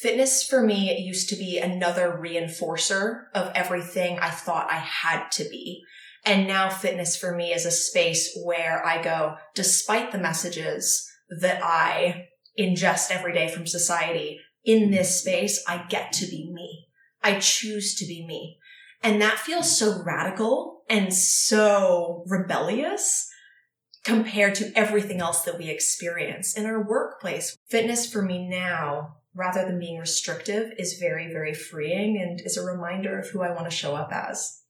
Fitness 0.00 0.42
for 0.42 0.62
me 0.62 0.98
used 0.98 1.28
to 1.28 1.36
be 1.36 1.58
another 1.58 2.18
reinforcer 2.18 3.24
of 3.34 3.52
everything 3.54 4.18
I 4.18 4.30
thought 4.30 4.72
I 4.72 4.78
had 4.78 5.28
to 5.32 5.44
be. 5.44 5.82
And 6.24 6.46
now 6.46 6.70
fitness 6.70 7.18
for 7.18 7.36
me 7.36 7.52
is 7.52 7.66
a 7.66 7.70
space 7.70 8.34
where 8.42 8.82
I 8.84 9.02
go, 9.02 9.36
despite 9.54 10.10
the 10.10 10.18
messages 10.18 11.06
that 11.40 11.62
I 11.62 12.28
ingest 12.58 13.10
every 13.10 13.34
day 13.34 13.48
from 13.48 13.66
society, 13.66 14.40
in 14.64 14.90
this 14.90 15.20
space, 15.20 15.62
I 15.68 15.84
get 15.88 16.12
to 16.14 16.26
be 16.26 16.50
me. 16.50 16.86
I 17.22 17.38
choose 17.38 17.94
to 17.96 18.06
be 18.06 18.24
me. 18.26 18.58
And 19.02 19.20
that 19.20 19.38
feels 19.38 19.78
so 19.78 20.02
radical 20.02 20.82
and 20.88 21.12
so 21.12 22.24
rebellious 22.26 23.28
compared 24.02 24.54
to 24.56 24.72
everything 24.74 25.20
else 25.20 25.42
that 25.42 25.58
we 25.58 25.68
experience 25.68 26.56
in 26.56 26.64
our 26.64 26.82
workplace. 26.82 27.56
Fitness 27.68 28.10
for 28.10 28.22
me 28.22 28.48
now, 28.48 29.16
rather 29.34 29.64
than 29.64 29.78
being 29.78 29.98
restrictive, 29.98 30.72
is 30.78 30.98
very, 30.98 31.32
very 31.32 31.54
freeing 31.54 32.20
and 32.20 32.40
is 32.40 32.56
a 32.56 32.64
reminder 32.64 33.18
of 33.18 33.28
who 33.28 33.42
I 33.42 33.50
want 33.50 33.70
to 33.70 33.76
show 33.76 33.94
up 33.94 34.12
as. 34.12 34.60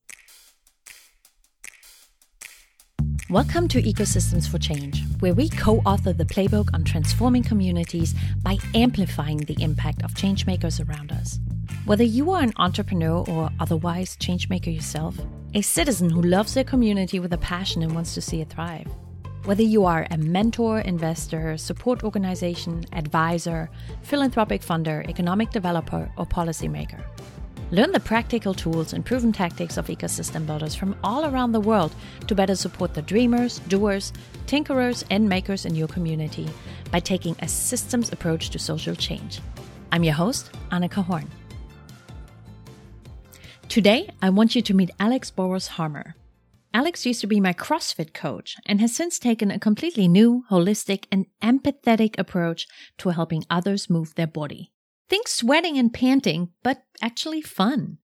Welcome 3.30 3.68
to 3.68 3.80
Ecosystems 3.80 4.50
for 4.50 4.58
Change, 4.58 5.04
where 5.20 5.32
we 5.32 5.48
co 5.48 5.78
author 5.86 6.12
the 6.12 6.24
playbook 6.24 6.74
on 6.74 6.82
transforming 6.82 7.44
communities 7.44 8.14
by 8.42 8.58
amplifying 8.74 9.38
the 9.38 9.56
impact 9.62 10.02
of 10.02 10.14
changemakers 10.14 10.86
around 10.86 11.12
us. 11.12 11.38
Whether 11.84 12.04
you 12.04 12.32
are 12.32 12.42
an 12.42 12.52
entrepreneur 12.56 13.24
or 13.28 13.48
otherwise 13.60 14.16
changemaker 14.16 14.74
yourself, 14.74 15.16
a 15.54 15.62
citizen 15.62 16.10
who 16.10 16.22
loves 16.22 16.54
their 16.54 16.64
community 16.64 17.20
with 17.20 17.32
a 17.32 17.38
passion 17.38 17.82
and 17.82 17.94
wants 17.94 18.14
to 18.14 18.20
see 18.20 18.40
it 18.40 18.50
thrive, 18.50 18.88
whether 19.44 19.62
you 19.62 19.84
are 19.84 20.06
a 20.10 20.18
mentor, 20.18 20.80
investor, 20.80 21.56
support 21.56 22.04
organization, 22.04 22.84
advisor, 22.92 23.70
philanthropic 24.02 24.62
funder, 24.62 25.08
economic 25.08 25.50
developer, 25.50 26.10
or 26.16 26.26
policymaker, 26.26 27.02
Learn 27.72 27.92
the 27.92 28.00
practical 28.00 28.52
tools 28.52 28.92
and 28.92 29.06
proven 29.06 29.30
tactics 29.30 29.76
of 29.76 29.86
ecosystem 29.86 30.44
builders 30.44 30.74
from 30.74 30.96
all 31.04 31.24
around 31.24 31.52
the 31.52 31.60
world 31.60 31.94
to 32.26 32.34
better 32.34 32.56
support 32.56 32.94
the 32.94 33.02
dreamers, 33.02 33.60
doers, 33.68 34.12
tinkerers, 34.46 35.04
and 35.08 35.28
makers 35.28 35.64
in 35.64 35.76
your 35.76 35.86
community 35.86 36.48
by 36.90 36.98
taking 36.98 37.36
a 37.38 37.46
systems 37.46 38.10
approach 38.10 38.50
to 38.50 38.58
social 38.58 38.96
change. 38.96 39.40
I'm 39.92 40.02
your 40.02 40.14
host, 40.14 40.50
Anika 40.72 41.04
Horn. 41.04 41.30
Today, 43.68 44.10
I 44.20 44.30
want 44.30 44.56
you 44.56 44.62
to 44.62 44.74
meet 44.74 44.90
Alex 44.98 45.30
Boross-Harmer. 45.30 46.16
Alex 46.72 47.04
used 47.04 47.20
to 47.20 47.26
be 47.26 47.40
my 47.40 47.52
CrossFit 47.52 48.14
coach 48.14 48.56
and 48.64 48.80
has 48.80 48.94
since 48.94 49.18
taken 49.18 49.50
a 49.50 49.58
completely 49.58 50.06
new, 50.06 50.44
holistic, 50.50 51.06
and 51.10 51.26
empathetic 51.42 52.16
approach 52.16 52.68
to 52.98 53.08
helping 53.08 53.44
others 53.50 53.90
move 53.90 54.14
their 54.14 54.26
body. 54.26 54.72
Think 55.08 55.26
sweating 55.26 55.76
and 55.76 55.92
panting, 55.92 56.50
but 56.62 56.84
actually 57.02 57.42
fun. 57.42 57.98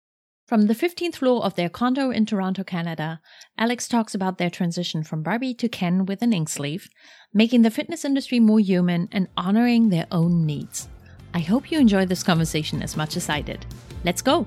From 0.48 0.68
the 0.68 0.74
15th 0.74 1.18
floor 1.18 1.44
of 1.44 1.56
their 1.56 1.70
condo 1.70 2.10
in 2.10 2.26
Toronto, 2.26 2.64
Canada, 2.64 3.20
Alex 3.58 3.88
talks 3.88 4.16
about 4.16 4.38
their 4.38 4.50
transition 4.50 5.04
from 5.04 5.24
Barbie 5.24 5.54
to 5.56 5.70
Ken 5.70 6.06
with 6.06 6.22
an 6.24 6.34
ink 6.34 6.50
sleeve, 6.50 6.90
making 7.34 7.62
the 7.62 7.72
fitness 7.72 8.06
industry 8.06 8.40
more 8.40 8.60
human 8.60 9.08
and 9.12 9.28
honoring 9.38 9.90
their 9.90 10.08
own 10.12 10.46
needs. 10.46 10.88
I 11.34 11.40
hope 11.40 11.72
you 11.72 11.80
enjoy 11.80 12.06
this 12.06 12.24
conversation 12.24 12.82
as 12.82 12.96
much 12.96 13.18
as 13.18 13.30
I 13.30 13.42
did. 13.42 13.66
Let's 14.04 14.22
go! 14.22 14.46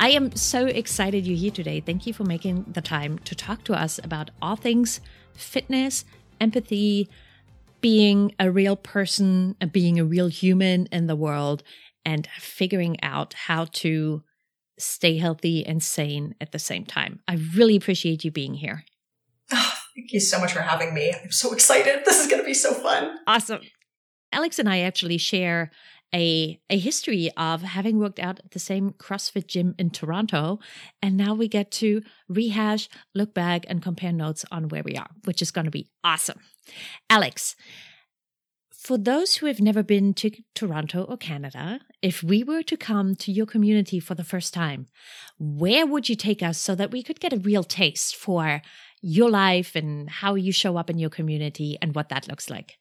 I 0.00 0.12
am 0.12 0.34
so 0.34 0.64
excited 0.64 1.26
you're 1.26 1.36
here 1.36 1.50
today. 1.50 1.80
Thank 1.80 2.06
you 2.06 2.14
for 2.14 2.24
making 2.24 2.64
the 2.66 2.80
time 2.80 3.18
to 3.18 3.34
talk 3.34 3.64
to 3.64 3.74
us 3.74 4.00
about 4.02 4.30
all 4.40 4.56
things 4.56 5.02
fitness, 5.34 6.06
empathy, 6.40 7.06
being 7.82 8.34
a 8.40 8.50
real 8.50 8.76
person, 8.76 9.56
uh, 9.60 9.66
being 9.66 10.00
a 10.00 10.04
real 10.04 10.28
human 10.28 10.86
in 10.86 11.06
the 11.06 11.14
world, 11.14 11.62
and 12.02 12.26
figuring 12.38 12.96
out 13.02 13.34
how 13.34 13.66
to 13.72 14.22
stay 14.78 15.18
healthy 15.18 15.66
and 15.66 15.82
sane 15.82 16.34
at 16.40 16.52
the 16.52 16.58
same 16.58 16.86
time. 16.86 17.20
I 17.28 17.34
really 17.54 17.76
appreciate 17.76 18.24
you 18.24 18.30
being 18.30 18.54
here. 18.54 18.84
Oh, 19.52 19.74
thank 19.94 20.14
you 20.14 20.20
so 20.20 20.40
much 20.40 20.54
for 20.54 20.62
having 20.62 20.94
me. 20.94 21.12
I'm 21.12 21.30
so 21.30 21.52
excited. 21.52 22.00
This 22.06 22.20
is 22.20 22.26
going 22.26 22.40
to 22.40 22.46
be 22.46 22.54
so 22.54 22.72
fun. 22.72 23.18
Awesome. 23.26 23.60
Alex 24.32 24.58
and 24.58 24.68
I 24.68 24.80
actually 24.80 25.18
share 25.18 25.70
a 26.14 26.60
a 26.68 26.78
history 26.78 27.30
of 27.36 27.62
having 27.62 27.98
worked 27.98 28.18
out 28.18 28.40
at 28.40 28.50
the 28.50 28.58
same 28.58 28.90
CrossFit 28.92 29.46
gym 29.46 29.74
in 29.78 29.90
Toronto 29.90 30.58
and 31.02 31.16
now 31.16 31.34
we 31.34 31.48
get 31.48 31.70
to 31.72 32.02
rehash, 32.28 32.88
look 33.14 33.34
back 33.34 33.64
and 33.68 33.82
compare 33.82 34.12
notes 34.12 34.44
on 34.50 34.68
where 34.68 34.82
we 34.82 34.96
are, 34.96 35.10
which 35.24 35.42
is 35.42 35.50
going 35.50 35.66
to 35.66 35.70
be 35.70 35.88
awesome. 36.02 36.40
Alex, 37.08 37.56
for 38.80 38.96
those 38.96 39.36
who 39.36 39.46
have 39.46 39.60
never 39.60 39.82
been 39.82 40.14
to 40.14 40.30
Toronto 40.54 41.04
or 41.04 41.18
Canada, 41.18 41.80
if 42.00 42.22
we 42.22 42.42
were 42.42 42.62
to 42.62 42.78
come 42.78 43.14
to 43.16 43.30
your 43.30 43.44
community 43.44 44.00
for 44.00 44.14
the 44.14 44.24
first 44.24 44.54
time, 44.54 44.86
where 45.38 45.86
would 45.86 46.08
you 46.08 46.16
take 46.16 46.42
us 46.42 46.58
so 46.58 46.74
that 46.74 46.90
we 46.90 47.02
could 47.02 47.20
get 47.20 47.34
a 47.34 47.38
real 47.38 47.62
taste 47.62 48.16
for 48.16 48.62
your 49.02 49.28
life 49.28 49.76
and 49.76 50.08
how 50.08 50.34
you 50.34 50.50
show 50.50 50.78
up 50.78 50.88
in 50.88 50.98
your 50.98 51.10
community 51.10 51.76
and 51.82 51.94
what 51.94 52.08
that 52.08 52.26
looks 52.26 52.48
like? 52.48 52.79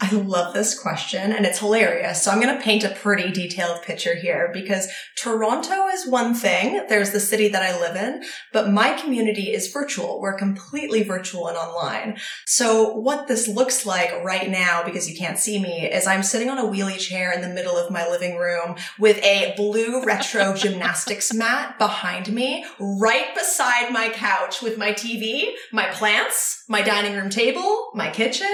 I 0.00 0.12
love 0.12 0.54
this 0.54 0.78
question 0.78 1.32
and 1.32 1.44
it's 1.44 1.58
hilarious. 1.58 2.22
So 2.22 2.30
I'm 2.30 2.40
going 2.40 2.56
to 2.56 2.62
paint 2.62 2.84
a 2.84 2.90
pretty 2.90 3.32
detailed 3.32 3.82
picture 3.82 4.14
here 4.14 4.48
because 4.52 4.86
Toronto 5.16 5.88
is 5.88 6.06
one 6.06 6.34
thing. 6.34 6.86
There's 6.88 7.10
the 7.10 7.18
city 7.18 7.48
that 7.48 7.64
I 7.64 7.78
live 7.80 7.96
in, 7.96 8.22
but 8.52 8.70
my 8.70 8.92
community 8.92 9.52
is 9.52 9.72
virtual. 9.72 10.20
We're 10.20 10.38
completely 10.38 11.02
virtual 11.02 11.48
and 11.48 11.56
online. 11.56 12.16
So 12.46 12.92
what 12.94 13.26
this 13.26 13.48
looks 13.48 13.84
like 13.84 14.12
right 14.22 14.48
now, 14.48 14.84
because 14.84 15.10
you 15.10 15.16
can't 15.16 15.38
see 15.38 15.60
me, 15.60 15.90
is 15.90 16.06
I'm 16.06 16.22
sitting 16.22 16.48
on 16.48 16.58
a 16.58 16.68
wheelie 16.68 16.98
chair 16.98 17.32
in 17.32 17.40
the 17.40 17.48
middle 17.48 17.76
of 17.76 17.90
my 17.90 18.08
living 18.08 18.36
room 18.36 18.76
with 19.00 19.18
a 19.24 19.52
blue 19.56 20.04
retro 20.04 20.54
gymnastics 20.56 21.34
mat 21.34 21.76
behind 21.76 22.32
me, 22.32 22.64
right 22.78 23.34
beside 23.34 23.92
my 23.92 24.10
couch 24.10 24.62
with 24.62 24.78
my 24.78 24.92
TV, 24.92 25.54
my 25.72 25.86
plants, 25.86 26.62
my 26.68 26.82
dining 26.82 27.16
room 27.16 27.30
table, 27.30 27.90
my 27.94 28.10
kitchen. 28.10 28.46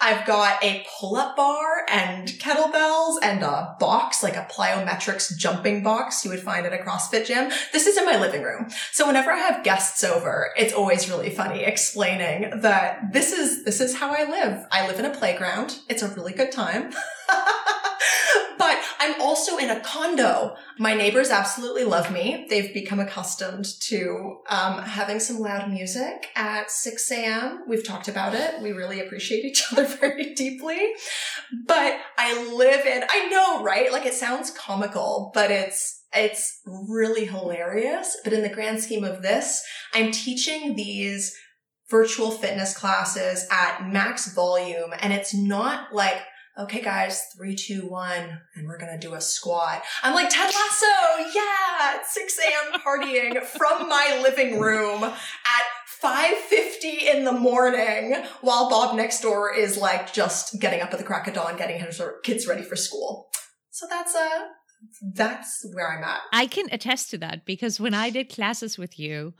I've 0.00 0.26
got 0.26 0.62
a 0.64 0.84
pull-up 0.88 1.36
bar 1.36 1.84
and 1.88 2.28
kettlebells 2.28 3.16
and 3.22 3.42
a 3.42 3.76
box, 3.78 4.22
like 4.22 4.36
a 4.36 4.46
plyometrics 4.50 5.36
jumping 5.36 5.82
box 5.82 6.24
you 6.24 6.30
would 6.30 6.40
find 6.40 6.66
at 6.66 6.72
a 6.72 6.82
CrossFit 6.82 7.26
gym. 7.26 7.50
This 7.72 7.86
is 7.86 7.96
in 7.96 8.04
my 8.04 8.18
living 8.18 8.42
room. 8.42 8.68
So 8.92 9.06
whenever 9.06 9.30
I 9.30 9.38
have 9.38 9.64
guests 9.64 10.02
over, 10.04 10.52
it's 10.56 10.72
always 10.72 11.08
really 11.08 11.30
funny 11.30 11.64
explaining 11.64 12.60
that 12.60 13.12
this 13.12 13.32
is, 13.32 13.64
this 13.64 13.80
is 13.80 13.96
how 13.96 14.14
I 14.14 14.28
live. 14.28 14.66
I 14.70 14.86
live 14.86 14.98
in 14.98 15.04
a 15.04 15.14
playground. 15.14 15.78
It's 15.88 16.02
a 16.02 16.08
really 16.08 16.32
good 16.32 16.52
time. 16.52 16.92
but 18.58 18.78
I'm 18.98 19.20
also 19.20 19.56
in 19.56 19.70
a 19.70 19.80
condo. 19.80 20.56
My 20.78 20.94
neighbors 20.94 21.30
absolutely 21.30 21.84
love 21.84 22.12
me. 22.12 22.46
They've 22.48 22.72
become 22.72 23.00
accustomed 23.00 23.66
to 23.82 24.38
um, 24.48 24.82
having 24.82 25.20
some 25.20 25.38
loud 25.38 25.70
music 25.70 26.28
at 26.36 26.70
6 26.70 27.10
a.m. 27.12 27.64
We've 27.68 27.86
talked 27.86 28.08
about 28.08 28.34
it. 28.34 28.60
We 28.62 28.72
really 28.72 29.00
appreciate 29.00 29.44
each 29.44 29.62
other 29.72 29.86
very 30.00 30.34
deeply. 30.34 30.92
But 31.66 31.98
I 32.16 32.52
live 32.52 32.86
in, 32.86 33.04
I 33.08 33.28
know, 33.28 33.62
right? 33.62 33.92
Like 33.92 34.06
it 34.06 34.14
sounds 34.14 34.50
comical, 34.50 35.30
but 35.34 35.50
it's, 35.50 36.04
it's 36.14 36.60
really 36.66 37.26
hilarious. 37.26 38.16
But 38.24 38.32
in 38.32 38.42
the 38.42 38.48
grand 38.48 38.80
scheme 38.82 39.04
of 39.04 39.22
this, 39.22 39.62
I'm 39.94 40.10
teaching 40.10 40.74
these 40.74 41.36
virtual 41.90 42.30
fitness 42.30 42.76
classes 42.76 43.46
at 43.50 43.88
max 43.88 44.34
volume 44.34 44.92
and 45.00 45.12
it's 45.12 45.34
not 45.34 45.92
like 45.92 46.20
okay 46.58 46.82
guys, 46.82 47.22
three, 47.36 47.54
two, 47.54 47.86
one, 47.88 48.40
and 48.54 48.66
we're 48.66 48.78
gonna 48.78 48.98
do 48.98 49.14
a 49.14 49.20
squat. 49.20 49.82
I'm 50.02 50.14
like, 50.14 50.28
Ted 50.28 50.52
Lasso, 50.52 51.30
yeah, 51.34 52.02
6 52.04 52.38
a.m. 52.38 52.80
partying 52.80 53.42
from 53.44 53.88
my 53.88 54.20
living 54.22 54.58
room 54.58 55.04
at 55.04 55.14
5.50 56.02 57.14
in 57.14 57.24
the 57.24 57.32
morning 57.32 58.16
while 58.40 58.68
Bob 58.68 58.96
next 58.96 59.20
door 59.20 59.54
is 59.54 59.76
like 59.76 60.12
just 60.12 60.60
getting 60.60 60.80
up 60.80 60.92
at 60.92 60.98
the 60.98 61.04
crack 61.04 61.28
of 61.28 61.34
dawn, 61.34 61.56
getting 61.56 61.80
his 61.80 62.00
kids 62.22 62.46
ready 62.46 62.62
for 62.62 62.76
school. 62.76 63.28
So 63.70 63.86
that's 63.88 64.14
a, 64.14 64.18
uh, 64.18 64.44
that's 65.14 65.66
where 65.72 65.96
I'm 65.96 66.04
at. 66.04 66.20
I 66.32 66.46
can 66.46 66.66
attest 66.70 67.10
to 67.10 67.18
that 67.18 67.44
because 67.44 67.80
when 67.80 67.94
I 67.94 68.10
did 68.10 68.28
classes 68.28 68.78
with 68.78 68.98
you, 68.98 69.34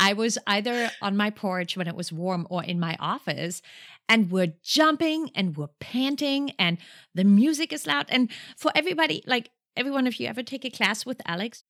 I 0.00 0.14
was 0.14 0.38
either 0.46 0.90
on 1.02 1.16
my 1.16 1.28
porch 1.30 1.76
when 1.76 1.86
it 1.86 1.94
was 1.94 2.10
warm 2.10 2.46
or 2.48 2.64
in 2.64 2.80
my 2.80 2.96
office 2.98 3.60
and 4.08 4.30
we're 4.30 4.54
jumping 4.62 5.30
and 5.34 5.56
we're 5.56 5.68
panting 5.80 6.52
and 6.58 6.78
the 7.14 7.24
music 7.24 7.72
is 7.72 7.86
loud. 7.86 8.06
And 8.08 8.30
for 8.56 8.72
everybody, 8.74 9.22
like 9.26 9.50
everyone, 9.76 10.06
if 10.06 10.18
you 10.18 10.26
ever 10.26 10.42
take 10.42 10.64
a 10.64 10.70
class 10.70 11.04
with 11.04 11.20
Alex, 11.26 11.64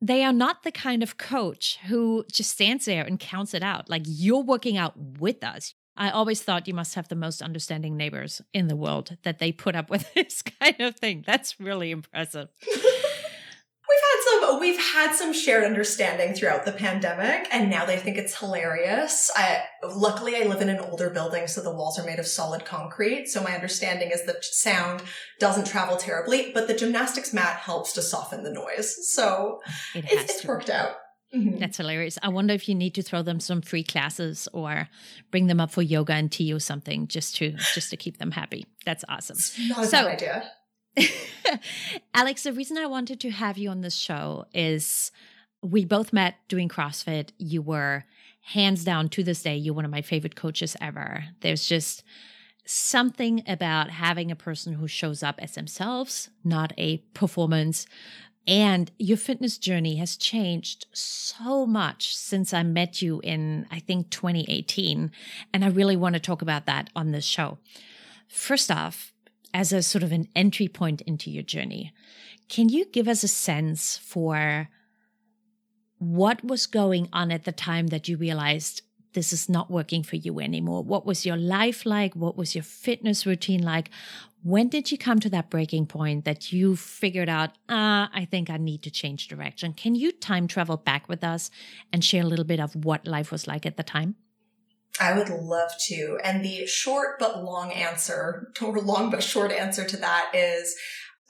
they 0.00 0.22
are 0.22 0.32
not 0.32 0.62
the 0.62 0.72
kind 0.72 1.02
of 1.02 1.16
coach 1.16 1.78
who 1.86 2.24
just 2.30 2.50
stands 2.50 2.84
there 2.84 3.04
and 3.04 3.18
counts 3.18 3.54
it 3.54 3.62
out. 3.62 3.88
Like 3.88 4.02
you're 4.04 4.42
working 4.42 4.76
out 4.76 4.94
with 4.96 5.42
us. 5.42 5.74
I 5.96 6.10
always 6.10 6.42
thought 6.42 6.66
you 6.66 6.74
must 6.74 6.96
have 6.96 7.08
the 7.08 7.14
most 7.14 7.40
understanding 7.40 7.96
neighbors 7.96 8.42
in 8.52 8.66
the 8.66 8.76
world 8.76 9.16
that 9.22 9.38
they 9.38 9.52
put 9.52 9.76
up 9.76 9.90
with 9.90 10.12
this 10.14 10.42
kind 10.42 10.80
of 10.80 10.96
thing. 10.96 11.22
That's 11.26 11.60
really 11.60 11.90
impressive. 11.90 12.48
We've 14.52 14.52
had 14.52 14.52
some 14.52 14.54
Um, 14.54 14.60
we've 14.60 14.78
had 14.78 15.14
some 15.14 15.32
shared 15.32 15.64
understanding 15.64 16.34
throughout 16.34 16.64
the 16.64 16.72
pandemic, 16.72 17.48
and 17.52 17.70
now 17.70 17.84
they 17.84 17.96
think 17.96 18.16
it's 18.16 18.38
hilarious. 18.38 19.30
I, 19.34 19.64
luckily, 19.82 20.36
I 20.36 20.46
live 20.46 20.60
in 20.60 20.68
an 20.68 20.78
older 20.78 21.10
building, 21.10 21.46
so 21.46 21.62
the 21.62 21.74
walls 21.74 21.98
are 21.98 22.04
made 22.04 22.18
of 22.18 22.26
solid 22.26 22.64
concrete. 22.64 23.28
So 23.28 23.42
my 23.42 23.54
understanding 23.54 24.10
is 24.10 24.24
that 24.26 24.44
sound 24.44 25.02
doesn't 25.40 25.66
travel 25.66 25.96
terribly, 25.96 26.52
but 26.52 26.68
the 26.68 26.74
gymnastics 26.74 27.32
mat 27.32 27.56
helps 27.56 27.92
to 27.94 28.02
soften 28.02 28.42
the 28.42 28.52
noise. 28.52 28.96
So 29.14 29.60
it 29.94 30.04
it's, 30.08 30.36
it's 30.36 30.44
worked 30.44 30.70
out. 30.70 30.96
Mm-hmm. 31.34 31.58
That's 31.58 31.76
hilarious. 31.76 32.18
I 32.22 32.28
wonder 32.28 32.54
if 32.54 32.68
you 32.68 32.74
need 32.74 32.94
to 32.94 33.02
throw 33.02 33.22
them 33.22 33.40
some 33.40 33.60
free 33.60 33.82
classes 33.82 34.48
or 34.52 34.88
bring 35.30 35.48
them 35.48 35.60
up 35.60 35.72
for 35.72 35.82
yoga 35.82 36.12
and 36.12 36.30
tea 36.30 36.52
or 36.52 36.60
something 36.60 37.08
just 37.08 37.36
to 37.36 37.52
just 37.74 37.90
to 37.90 37.96
keep 37.96 38.18
them 38.18 38.30
happy. 38.30 38.66
That's 38.84 39.04
awesome. 39.08 39.36
It's 39.36 39.68
not 39.68 39.84
a 39.84 39.86
so, 39.86 40.04
bad 40.04 40.12
idea. 40.12 40.50
Alex, 42.14 42.42
the 42.42 42.52
reason 42.52 42.78
I 42.78 42.86
wanted 42.86 43.20
to 43.20 43.30
have 43.30 43.58
you 43.58 43.70
on 43.70 43.80
this 43.80 43.94
show 43.94 44.46
is 44.54 45.10
we 45.62 45.84
both 45.84 46.12
met 46.12 46.36
doing 46.48 46.68
CrossFit. 46.68 47.30
You 47.38 47.62
were 47.62 48.04
hands 48.44 48.84
down 48.84 49.08
to 49.08 49.24
this 49.24 49.42
day, 49.42 49.56
you're 49.56 49.74
one 49.74 49.84
of 49.86 49.90
my 49.90 50.02
favorite 50.02 50.36
coaches 50.36 50.76
ever. 50.80 51.24
There's 51.40 51.66
just 51.66 52.04
something 52.66 53.42
about 53.46 53.90
having 53.90 54.30
a 54.30 54.36
person 54.36 54.74
who 54.74 54.86
shows 54.86 55.22
up 55.22 55.36
as 55.38 55.54
themselves, 55.54 56.30
not 56.44 56.72
a 56.76 56.98
performance. 57.14 57.86
And 58.46 58.90
your 58.98 59.16
fitness 59.16 59.56
journey 59.56 59.96
has 59.96 60.16
changed 60.16 60.86
so 60.92 61.64
much 61.64 62.14
since 62.14 62.52
I 62.52 62.62
met 62.62 63.00
you 63.00 63.20
in, 63.20 63.66
I 63.70 63.78
think, 63.78 64.10
2018. 64.10 65.10
And 65.54 65.64
I 65.64 65.68
really 65.68 65.96
want 65.96 66.14
to 66.14 66.20
talk 66.20 66.42
about 66.42 66.66
that 66.66 66.90
on 66.94 67.12
this 67.12 67.24
show. 67.24 67.56
First 68.28 68.70
off, 68.70 69.13
as 69.54 69.72
a 69.72 69.82
sort 69.82 70.02
of 70.02 70.12
an 70.12 70.28
entry 70.34 70.66
point 70.66 71.00
into 71.02 71.30
your 71.30 71.44
journey. 71.44 71.92
Can 72.48 72.68
you 72.68 72.84
give 72.86 73.06
us 73.06 73.22
a 73.22 73.28
sense 73.28 73.96
for 73.96 74.68
what 75.98 76.44
was 76.44 76.66
going 76.66 77.08
on 77.12 77.30
at 77.30 77.44
the 77.44 77.52
time 77.52 77.86
that 77.86 78.08
you 78.08 78.16
realized 78.16 78.82
this 79.14 79.32
is 79.32 79.48
not 79.48 79.70
working 79.70 80.02
for 80.02 80.16
you 80.16 80.40
anymore? 80.40 80.82
What 80.82 81.06
was 81.06 81.24
your 81.24 81.36
life 81.36 81.86
like? 81.86 82.14
What 82.14 82.36
was 82.36 82.54
your 82.54 82.64
fitness 82.64 83.24
routine 83.24 83.62
like? 83.62 83.90
When 84.42 84.68
did 84.68 84.92
you 84.92 84.98
come 84.98 85.20
to 85.20 85.30
that 85.30 85.48
breaking 85.48 85.86
point 85.86 86.26
that 86.26 86.52
you 86.52 86.76
figured 86.76 87.30
out, 87.30 87.52
ah, 87.68 88.10
I 88.12 88.26
think 88.26 88.50
I 88.50 88.58
need 88.58 88.82
to 88.82 88.90
change 88.90 89.28
direction? 89.28 89.72
Can 89.72 89.94
you 89.94 90.12
time 90.12 90.48
travel 90.48 90.76
back 90.76 91.08
with 91.08 91.24
us 91.24 91.50
and 91.92 92.04
share 92.04 92.22
a 92.22 92.26
little 92.26 92.44
bit 92.44 92.60
of 92.60 92.84
what 92.84 93.06
life 93.06 93.30
was 93.30 93.46
like 93.46 93.64
at 93.64 93.78
the 93.78 93.82
time? 93.82 94.16
I 95.00 95.16
would 95.18 95.28
love 95.28 95.70
to. 95.86 96.18
And 96.22 96.44
the 96.44 96.66
short 96.66 97.18
but 97.18 97.42
long 97.42 97.72
answer, 97.72 98.52
or 98.62 98.78
long 98.80 99.10
but 99.10 99.22
short 99.22 99.50
answer 99.50 99.84
to 99.84 99.96
that 99.98 100.30
is 100.34 100.74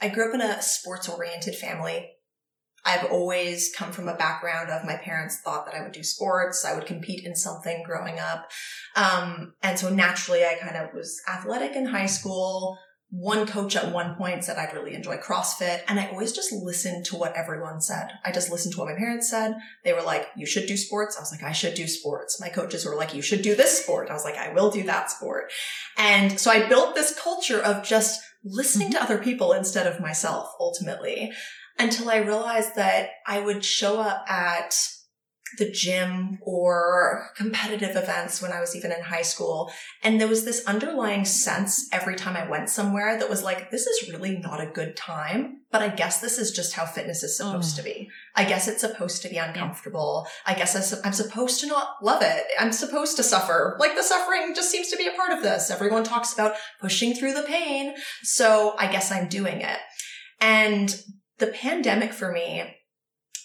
I 0.01 0.09
grew 0.09 0.29
up 0.29 0.35
in 0.35 0.41
a 0.43 0.61
sports 0.61 1.09
oriented 1.09 1.55
family. 1.55 2.11
I've 2.87 3.11
always 3.11 3.73
come 3.75 3.93
from 3.93 4.09
a 4.09 4.17
background 4.17 4.69
of 4.69 4.85
my 4.85 4.97
parents 4.97 5.41
thought 5.43 5.65
that 5.65 5.75
I 5.75 5.83
would 5.83 5.93
do 5.93 6.03
sports. 6.03 6.67
I 6.67 6.75
would 6.75 6.85
compete 6.85 7.25
in 7.25 7.35
something 7.35 7.83
growing 7.87 8.19
up. 8.19 8.51
Um, 8.95 9.55
and 9.63 9.79
so 9.79 9.89
naturally 9.89 10.45
I 10.45 10.59
kind 10.61 10.77
of 10.77 10.93
was 10.93 11.19
athletic 11.27 11.75
in 11.75 11.87
high 11.87 12.07
school, 12.07 12.77
one 13.17 13.47
coach 13.47 13.77
at 13.77 13.93
one 13.93 14.17
point 14.17 14.43
said 14.43 14.59
I'd 14.59 14.75
really 14.75 14.93
enjoy 14.93 15.19
CrossFit. 15.19 15.83
And 15.87 16.01
I 16.01 16.09
always 16.09 16.33
just 16.33 16.53
listened 16.53 17.07
to 17.07 17.17
what 17.17 17.37
everyone 17.37 17.81
said. 17.81 18.09
I 18.25 18.33
just 18.33 18.51
listened 18.51 18.75
to 18.75 18.81
what 18.81 18.89
my 18.89 18.99
parents 18.99 19.31
said. 19.31 19.55
They 19.85 19.93
were 19.93 20.03
like, 20.03 20.27
you 20.37 20.47
should 20.47 20.67
do 20.67 20.77
sports. 20.77 21.17
I 21.17 21.21
was 21.21 21.31
like, 21.31 21.45
I 21.45 21.53
should 21.53 21.75
do 21.75 21.87
sports. 21.87 22.41
My 22.41 22.49
coaches 22.49 22.85
were 22.85 22.97
like, 22.97 23.15
you 23.15 23.23
should 23.23 23.43
do 23.43 23.55
this 23.55 23.81
sport. 23.81 24.11
I 24.11 24.15
was 24.15 24.25
like, 24.25 24.37
I 24.37 24.53
will 24.53 24.69
do 24.69 24.83
that 24.85 25.13
sport. 25.13 25.53
And 25.97 26.41
so 26.41 26.51
I 26.51 26.69
built 26.69 26.97
this 26.97 27.17
culture 27.17 27.63
of 27.63 27.85
just 27.85 28.21
listening 28.43 28.91
to 28.91 28.97
mm-hmm. 28.97 29.05
other 29.05 29.23
people 29.23 29.53
instead 29.53 29.87
of 29.87 30.01
myself 30.01 30.53
ultimately 30.59 31.33
until 31.79 32.11
I 32.11 32.17
realized 32.17 32.75
that 32.75 33.11
I 33.29 33.39
would 33.39 33.65
show 33.65 34.01
up 34.01 34.25
at 34.29 34.75
the 35.59 35.71
gym 35.71 36.39
or 36.43 37.31
competitive 37.37 37.97
events 37.97 38.41
when 38.41 38.53
I 38.53 38.61
was 38.61 38.75
even 38.77 38.93
in 38.93 39.03
high 39.03 39.23
school. 39.23 39.71
And 40.03 40.21
there 40.21 40.29
was 40.29 40.45
this 40.45 40.65
underlying 40.67 41.25
sense 41.25 41.89
every 41.93 42.17
time 42.17 42.37
I 42.37 42.49
went 42.49 42.69
somewhere 42.69 43.19
that 43.19 43.31
was 43.31 43.43
like, 43.43 43.71
this 43.71 43.87
is 43.87 44.11
really 44.11 44.39
not 44.39 44.61
a 44.61 44.71
good 44.71 44.97
time, 44.97 45.61
but 45.71 45.83
I 45.83 45.89
guess 45.89 46.21
this 46.21 46.39
is 46.39 46.53
just 46.53 46.75
how 46.75 46.85
fitness 46.85 47.23
is 47.23 47.37
supposed 47.37 47.79
oh. 47.79 47.83
to 47.83 47.89
be. 47.89 48.09
I 48.35 48.45
guess 48.45 48.69
it's 48.69 48.81
supposed 48.81 49.23
to 49.23 49.29
be 49.29 49.37
uncomfortable. 49.37 50.27
I 50.47 50.55
guess 50.55 50.95
I'm 51.05 51.13
supposed 51.13 51.61
to 51.61 51.67
not 51.67 51.97
love 52.03 52.23
it. 52.23 52.45
I'm 52.59 52.73
supposed 52.73 53.17
to 53.17 53.23
suffer. 53.23 53.77
Like 53.79 53.97
the 53.97 54.03
suffering 54.03 54.55
just 54.55 54.71
seems 54.71 54.89
to 54.89 54.97
be 54.97 55.07
a 55.07 55.13
part 55.13 55.33
of 55.33 55.43
this. 55.43 55.71
Everyone 55.71 56.05
talks 56.05 56.33
about 56.33 56.55
pushing 56.81 57.15
through 57.15 57.35
the 57.35 57.43
pain. 57.43 57.95
So 58.23 58.75
I 58.79 58.91
guess 58.91 59.11
I'm 59.11 59.29
doing 59.29 59.61
it. 59.61 59.79
And 60.41 60.95
the 61.39 61.47
pandemic 61.49 62.13
for 62.13 62.31
me 62.31 62.77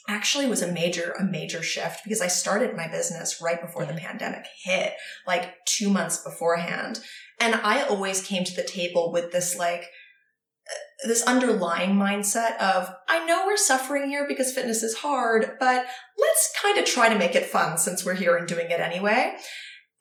actually 0.09 0.47
was 0.47 0.63
a 0.63 0.71
major, 0.71 1.13
a 1.19 1.23
major 1.23 1.61
shift 1.61 2.03
because 2.03 2.19
I 2.19 2.27
started 2.27 2.75
my 2.75 2.87
business 2.87 3.39
right 3.41 3.61
before 3.61 3.85
the 3.85 3.93
pandemic 3.93 4.45
hit, 4.63 4.93
like 5.27 5.53
two 5.65 5.89
months 5.89 6.23
beforehand. 6.23 6.99
And 7.39 7.55
I 7.55 7.83
always 7.83 8.21
came 8.25 8.43
to 8.43 8.55
the 8.55 8.63
table 8.63 9.11
with 9.11 9.31
this 9.31 9.55
like, 9.55 9.83
uh, 9.83 11.07
this 11.07 11.23
underlying 11.23 11.91
mindset 11.91 12.57
of, 12.57 12.91
I 13.07 13.23
know 13.25 13.43
we're 13.45 13.55
suffering 13.55 14.09
here 14.09 14.25
because 14.27 14.51
fitness 14.51 14.81
is 14.81 14.97
hard, 14.97 15.51
but 15.59 15.85
let's 16.17 16.53
kind 16.61 16.79
of 16.79 16.85
try 16.85 17.07
to 17.09 17.19
make 17.19 17.35
it 17.35 17.45
fun 17.45 17.77
since 17.77 18.03
we're 18.03 18.15
here 18.15 18.35
and 18.35 18.47
doing 18.47 18.71
it 18.71 18.79
anyway. 18.79 19.35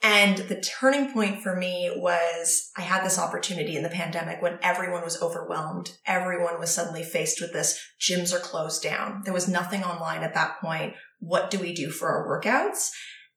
And 0.00 0.38
the 0.38 0.60
turning 0.60 1.12
point 1.12 1.42
for 1.42 1.56
me 1.56 1.90
was 1.96 2.70
I 2.76 2.82
had 2.82 3.04
this 3.04 3.18
opportunity 3.18 3.76
in 3.76 3.82
the 3.82 3.88
pandemic 3.88 4.40
when 4.40 4.58
everyone 4.62 5.02
was 5.02 5.20
overwhelmed. 5.20 5.96
Everyone 6.06 6.60
was 6.60 6.70
suddenly 6.70 7.02
faced 7.02 7.40
with 7.40 7.52
this. 7.52 7.80
Gyms 8.00 8.32
are 8.32 8.38
closed 8.38 8.82
down. 8.82 9.22
There 9.24 9.34
was 9.34 9.48
nothing 9.48 9.82
online 9.82 10.22
at 10.22 10.34
that 10.34 10.60
point. 10.60 10.94
What 11.18 11.50
do 11.50 11.58
we 11.58 11.74
do 11.74 11.90
for 11.90 12.08
our 12.08 12.28
workouts? 12.28 12.90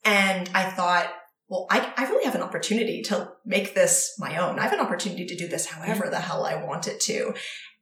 And 0.05 0.49
I 0.53 0.69
thought, 0.69 1.11
well, 1.47 1.65
I, 1.69 1.91
I 1.97 2.03
really 2.03 2.25
have 2.25 2.35
an 2.35 2.43
opportunity 2.43 3.01
to 3.03 3.31
make 3.43 3.73
this 3.73 4.13
my 4.19 4.37
own. 4.37 4.59
I 4.59 4.63
have 4.63 4.73
an 4.73 4.79
opportunity 4.79 5.25
to 5.25 5.35
do 5.35 5.47
this 5.47 5.65
however 5.65 6.09
the 6.09 6.19
hell 6.19 6.45
I 6.45 6.63
want 6.63 6.87
it 6.87 6.99
to. 7.01 7.33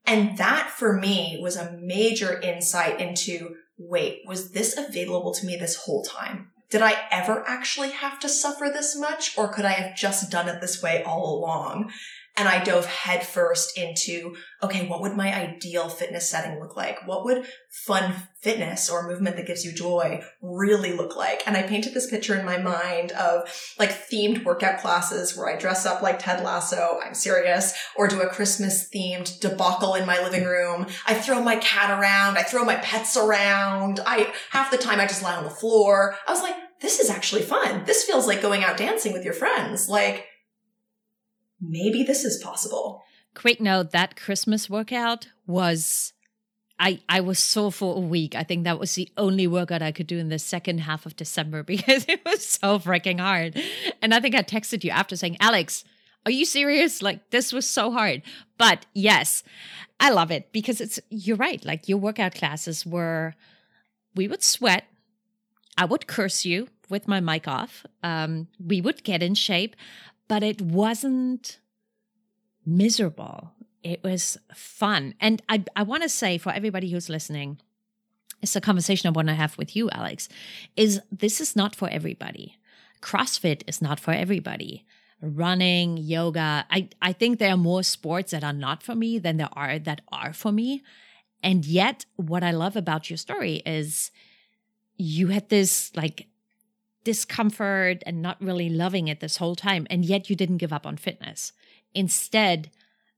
And 0.05 0.37
that 0.37 0.69
for 0.69 0.93
me 0.93 1.37
was 1.41 1.57
a 1.57 1.77
major 1.79 2.39
insight 2.39 2.99
into, 3.01 3.55
wait, 3.77 4.21
was 4.25 4.51
this 4.51 4.77
available 4.77 5.33
to 5.33 5.45
me 5.45 5.57
this 5.57 5.75
whole 5.75 6.03
time? 6.03 6.51
Did 6.69 6.81
I 6.81 7.07
ever 7.11 7.43
actually 7.47 7.91
have 7.91 8.19
to 8.19 8.29
suffer 8.29 8.69
this 8.71 8.95
much 8.95 9.37
or 9.37 9.47
could 9.47 9.65
I 9.65 9.71
have 9.71 9.95
just 9.95 10.29
done 10.29 10.47
it 10.47 10.61
this 10.61 10.81
way 10.81 11.03
all 11.03 11.37
along? 11.39 11.91
And 12.37 12.47
I 12.47 12.63
dove 12.63 12.85
headfirst 12.85 13.77
into, 13.77 14.35
okay, 14.63 14.87
what 14.87 15.01
would 15.01 15.15
my 15.17 15.35
ideal 15.35 15.89
fitness 15.89 16.29
setting 16.29 16.59
look 16.59 16.77
like? 16.77 17.05
What 17.05 17.25
would 17.25 17.45
fun 17.69 18.15
fitness 18.39 18.89
or 18.89 19.07
movement 19.07 19.35
that 19.35 19.45
gives 19.45 19.65
you 19.65 19.73
joy 19.73 20.23
really 20.41 20.93
look 20.93 21.17
like? 21.17 21.43
And 21.45 21.57
I 21.57 21.63
painted 21.63 21.93
this 21.93 22.09
picture 22.09 22.39
in 22.39 22.45
my 22.45 22.57
mind 22.57 23.11
of 23.11 23.49
like 23.77 23.89
themed 23.89 24.45
workout 24.45 24.79
classes 24.79 25.35
where 25.35 25.49
I 25.49 25.59
dress 25.59 25.85
up 25.85 26.01
like 26.01 26.19
Ted 26.19 26.41
Lasso. 26.43 26.99
I'm 27.05 27.13
serious. 27.13 27.73
Or 27.97 28.07
do 28.07 28.21
a 28.21 28.29
Christmas 28.29 28.89
themed 28.89 29.39
debacle 29.41 29.95
in 29.95 30.05
my 30.05 30.21
living 30.23 30.45
room. 30.45 30.87
I 31.05 31.15
throw 31.15 31.43
my 31.43 31.57
cat 31.57 31.91
around. 31.99 32.37
I 32.37 32.43
throw 32.43 32.63
my 32.63 32.75
pets 32.77 33.17
around. 33.17 33.99
I, 34.05 34.31
half 34.51 34.71
the 34.71 34.77
time 34.77 35.01
I 35.01 35.07
just 35.07 35.23
lie 35.23 35.35
on 35.35 35.43
the 35.43 35.49
floor. 35.49 36.15
I 36.25 36.31
was 36.31 36.41
like, 36.41 36.55
this 36.79 36.99
is 36.99 37.09
actually 37.09 37.41
fun. 37.41 37.83
This 37.85 38.05
feels 38.05 38.27
like 38.27 38.41
going 38.41 38.63
out 38.63 38.77
dancing 38.77 39.11
with 39.11 39.25
your 39.25 39.33
friends. 39.33 39.89
Like, 39.89 40.25
maybe 41.61 42.03
this 42.03 42.23
is 42.25 42.41
possible. 42.41 43.03
Quick 43.33 43.61
note 43.61 43.91
that 43.91 44.15
Christmas 44.15 44.69
workout 44.69 45.27
was 45.45 46.13
I, 46.79 47.01
I 47.09 47.19
was 47.19 47.39
sore 47.39 47.73
for 47.73 47.97
a 47.97 47.99
week. 47.99 48.35
I 48.35 48.43
think 48.43 48.63
that 48.63 48.79
was 48.79 48.95
the 48.95 49.11
only 49.17 49.47
workout 49.47 49.81
I 49.81 49.91
could 49.91 50.07
do 50.07 50.17
in 50.17 50.29
the 50.29 50.39
second 50.39 50.79
half 50.79 51.05
of 51.05 51.15
December 51.15 51.61
because 51.73 52.05
it 52.07 52.21
was 52.25 52.45
so 52.45 52.79
freaking 52.79 53.19
hard. 53.19 53.61
And 54.01 54.13
I 54.13 54.19
think 54.19 54.33
I 54.33 54.43
texted 54.43 54.83
you 54.83 54.91
after 54.91 55.15
saying, 55.15 55.37
Alex, 55.41 55.83
are 56.25 56.31
you 56.31 56.45
serious? 56.45 57.01
Like 57.01 57.29
this 57.31 57.51
was 57.51 57.67
so 57.67 57.91
hard. 57.91 58.21
But 58.57 58.85
yes, 58.93 59.43
I 59.99 60.11
love 60.11 60.31
it 60.31 60.51
because 60.51 60.79
it's 60.79 60.99
you're 61.09 61.37
right. 61.37 61.63
Like 61.65 61.89
your 61.89 61.97
workout 61.97 62.35
classes 62.35 62.85
were 62.85 63.35
we 64.15 64.27
would 64.27 64.43
sweat. 64.43 64.85
I 65.77 65.85
would 65.85 66.07
curse 66.07 66.45
you 66.45 66.67
with 66.89 67.07
my 67.07 67.19
mic 67.19 67.47
off. 67.47 67.85
Um, 68.03 68.47
we 68.65 68.81
would 68.81 69.03
get 69.03 69.21
in 69.21 69.35
shape, 69.35 69.75
but 70.29 70.43
it 70.43 70.61
wasn't 70.61 71.59
miserable. 72.65 73.51
It 73.83 74.01
was 74.03 74.37
fun. 74.53 75.15
And 75.19 75.41
I, 75.49 75.65
I 75.75 75.83
want 75.83 76.03
to 76.03 76.09
say 76.09 76.37
for 76.37 76.53
everybody 76.53 76.91
who's 76.91 77.09
listening, 77.09 77.59
it's 78.41 78.55
a 78.55 78.61
conversation 78.61 79.07
I 79.07 79.11
want 79.11 79.27
to 79.27 79.33
have 79.33 79.57
with 79.57 79.75
you, 79.75 79.89
Alex, 79.89 80.29
is 80.77 81.01
this 81.11 81.41
is 81.41 81.57
not 81.57 81.75
for 81.75 81.89
everybody. 81.89 82.55
CrossFit 83.01 83.63
is 83.67 83.81
not 83.81 83.99
for 83.99 84.11
everybody. 84.13 84.85
Running, 85.21 85.97
yoga, 85.97 86.65
I, 86.69 86.89
I 87.01 87.11
think 87.11 87.39
there 87.39 87.53
are 87.53 87.57
more 87.57 87.83
sports 87.83 88.31
that 88.31 88.43
are 88.43 88.53
not 88.53 88.83
for 88.83 88.95
me 88.95 89.19
than 89.19 89.35
there 89.37 89.49
are 89.51 89.79
that 89.79 90.01
are 90.11 90.31
for 90.31 90.51
me. 90.53 90.83
And 91.43 91.65
yet, 91.65 92.05
what 92.15 92.43
I 92.43 92.51
love 92.51 92.77
about 92.77 93.09
your 93.09 93.17
story 93.17 93.61
is 93.65 94.11
you 94.95 95.27
had 95.27 95.49
this 95.49 95.93
like 95.95 96.28
discomfort 97.03 98.03
and 98.05 98.21
not 98.21 98.41
really 98.41 98.69
loving 98.69 99.07
it 99.07 99.19
this 99.19 99.37
whole 99.37 99.55
time. 99.55 99.87
And 99.89 100.05
yet 100.05 100.29
you 100.29 100.35
didn't 100.35 100.57
give 100.57 100.73
up 100.73 100.85
on 100.85 100.97
fitness. 100.97 101.53
Instead, 101.93 102.69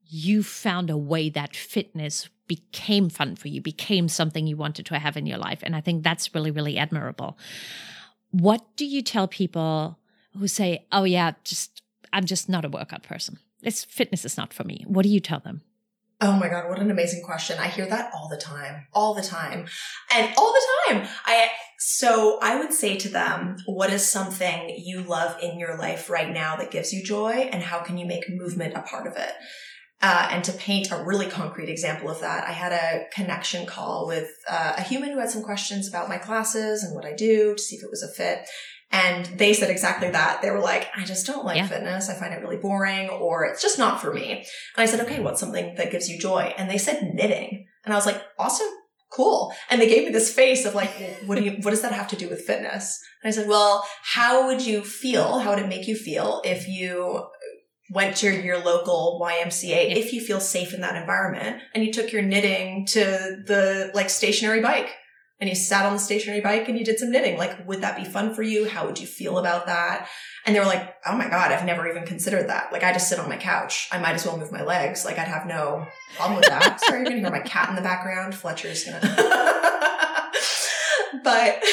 you 0.07 0.43
found 0.43 0.89
a 0.89 0.97
way 0.97 1.29
that 1.29 1.55
fitness 1.55 2.29
became 2.47 3.09
fun 3.09 3.35
for 3.35 3.47
you, 3.47 3.61
became 3.61 4.09
something 4.09 4.45
you 4.45 4.57
wanted 4.57 4.85
to 4.85 4.99
have 4.99 5.15
in 5.15 5.25
your 5.25 5.37
life. 5.37 5.59
And 5.63 5.75
I 5.75 5.81
think 5.81 6.03
that's 6.03 6.35
really, 6.35 6.51
really 6.51 6.77
admirable. 6.77 7.37
What 8.31 8.75
do 8.75 8.85
you 8.85 9.01
tell 9.01 9.27
people 9.27 9.97
who 10.37 10.47
say, 10.47 10.85
oh, 10.91 11.05
yeah, 11.05 11.31
just, 11.43 11.81
I'm 12.11 12.25
just 12.25 12.49
not 12.49 12.65
a 12.65 12.69
workout 12.69 13.03
person? 13.03 13.39
This 13.61 13.85
fitness 13.85 14.25
is 14.25 14.37
not 14.37 14.53
for 14.53 14.63
me. 14.63 14.83
What 14.87 15.03
do 15.03 15.09
you 15.09 15.19
tell 15.19 15.39
them? 15.39 15.61
Oh 16.23 16.33
my 16.33 16.49
God, 16.49 16.69
what 16.69 16.79
an 16.79 16.91
amazing 16.91 17.23
question. 17.23 17.57
I 17.59 17.67
hear 17.67 17.87
that 17.87 18.11
all 18.13 18.29
the 18.29 18.37
time, 18.37 18.85
all 18.93 19.15
the 19.15 19.23
time, 19.23 19.65
and 20.15 20.31
all 20.37 20.53
the 20.53 20.93
time. 20.93 21.07
I, 21.25 21.49
so 21.79 22.37
I 22.43 22.59
would 22.59 22.71
say 22.71 22.95
to 22.97 23.09
them, 23.09 23.57
what 23.65 23.91
is 23.91 24.07
something 24.07 24.69
you 24.77 25.01
love 25.01 25.35
in 25.41 25.57
your 25.57 25.79
life 25.79 26.11
right 26.11 26.31
now 26.31 26.55
that 26.57 26.69
gives 26.69 26.93
you 26.93 27.03
joy 27.03 27.49
and 27.51 27.63
how 27.63 27.79
can 27.79 27.97
you 27.97 28.05
make 28.05 28.29
movement 28.29 28.75
a 28.75 28.83
part 28.83 29.07
of 29.07 29.17
it? 29.17 29.31
Uh, 30.03 30.29
and 30.31 30.43
to 30.43 30.51
paint 30.53 30.91
a 30.91 31.03
really 31.03 31.27
concrete 31.27 31.69
example 31.69 32.09
of 32.09 32.21
that, 32.21 32.47
I 32.47 32.51
had 32.51 32.71
a 32.71 33.05
connection 33.13 33.65
call 33.65 34.05
with 34.05 34.29
uh, 34.47 34.73
a 34.77 34.81
human 34.83 35.11
who 35.11 35.19
had 35.19 35.31
some 35.31 35.43
questions 35.43 35.89
about 35.89 36.09
my 36.09 36.19
classes 36.19 36.83
and 36.83 36.95
what 36.95 37.05
I 37.05 37.13
do 37.13 37.55
to 37.55 37.61
see 37.61 37.77
if 37.77 37.83
it 37.83 37.89
was 37.89 38.03
a 38.03 38.13
fit. 38.13 38.47
And 38.91 39.25
they 39.37 39.53
said 39.53 39.69
exactly 39.69 40.09
that. 40.09 40.41
They 40.41 40.51
were 40.51 40.59
like, 40.59 40.89
I 40.95 41.05
just 41.05 41.25
don't 41.25 41.45
like 41.45 41.57
yeah. 41.57 41.67
fitness. 41.67 42.09
I 42.09 42.13
find 42.13 42.33
it 42.33 42.41
really 42.41 42.57
boring 42.57 43.09
or 43.09 43.45
it's 43.45 43.61
just 43.61 43.79
not 43.79 44.01
for 44.01 44.13
me. 44.13 44.31
And 44.31 44.45
I 44.77 44.85
said, 44.85 44.99
okay, 45.01 45.21
what's 45.21 45.39
something 45.39 45.75
that 45.75 45.91
gives 45.91 46.09
you 46.09 46.19
joy? 46.19 46.53
And 46.57 46.69
they 46.69 46.77
said 46.77 47.13
knitting. 47.13 47.67
And 47.85 47.93
I 47.93 47.97
was 47.97 48.05
like, 48.05 48.21
awesome. 48.37 48.67
Cool. 49.11 49.53
And 49.69 49.81
they 49.81 49.87
gave 49.87 50.05
me 50.05 50.11
this 50.11 50.33
face 50.33 50.65
of 50.65 50.75
like, 50.75 50.91
what 51.25 51.37
do 51.37 51.43
you, 51.43 51.51
what 51.61 51.71
does 51.71 51.81
that 51.81 51.91
have 51.91 52.07
to 52.09 52.15
do 52.15 52.29
with 52.29 52.45
fitness? 52.45 52.99
And 53.23 53.29
I 53.29 53.35
said, 53.35 53.47
well, 53.47 53.85
how 54.03 54.47
would 54.47 54.65
you 54.65 54.83
feel? 54.83 55.39
How 55.39 55.51
would 55.51 55.59
it 55.59 55.67
make 55.67 55.87
you 55.87 55.95
feel 55.95 56.41
if 56.45 56.67
you 56.67 57.27
went 57.91 58.15
to 58.17 58.41
your 58.41 58.57
local 58.57 59.19
YMCA 59.21 59.95
if 59.95 60.13
you 60.13 60.21
feel 60.21 60.39
safe 60.39 60.73
in 60.73 60.81
that 60.81 60.95
environment 60.95 61.61
and 61.75 61.83
you 61.83 61.91
took 61.91 62.11
your 62.11 62.21
knitting 62.21 62.85
to 62.85 63.01
the 63.45 63.91
like 63.93 64.09
stationary 64.09 64.61
bike 64.61 64.95
and 65.41 65.49
you 65.49 65.55
sat 65.55 65.87
on 65.87 65.93
the 65.93 65.99
stationary 65.99 66.39
bike 66.39 66.69
and 66.69 66.77
you 66.77 66.85
did 66.85 66.99
some 66.99 67.11
knitting. 67.11 67.35
Like, 67.35 67.67
would 67.67 67.81
that 67.81 67.97
be 67.97 68.05
fun 68.05 68.35
for 68.35 68.43
you? 68.43 68.69
How 68.69 68.85
would 68.85 68.99
you 68.99 69.07
feel 69.07 69.39
about 69.39 69.65
that? 69.65 70.07
And 70.45 70.55
they 70.55 70.59
were 70.59 70.67
like, 70.67 70.95
Oh 71.05 71.17
my 71.17 71.27
God, 71.27 71.51
I've 71.51 71.65
never 71.65 71.87
even 71.89 72.05
considered 72.05 72.47
that. 72.49 72.71
Like, 72.71 72.83
I 72.83 72.93
just 72.93 73.09
sit 73.09 73.19
on 73.19 73.27
my 73.27 73.37
couch. 73.37 73.89
I 73.91 73.97
might 73.97 74.13
as 74.13 74.25
well 74.25 74.37
move 74.37 74.51
my 74.51 74.63
legs. 74.63 75.03
Like, 75.03 75.17
I'd 75.17 75.27
have 75.27 75.47
no 75.47 75.87
problem 76.15 76.37
with 76.37 76.47
that. 76.47 76.79
Sorry, 76.85 76.99
you're 76.99 77.09
going 77.09 77.23
to 77.23 77.27
hear 77.27 77.31
my 77.31 77.43
cat 77.43 77.69
in 77.69 77.75
the 77.75 77.81
background. 77.81 78.35
Fletcher's 78.35 78.83
going 78.83 79.01
to. 79.01 80.31
but 81.23 81.63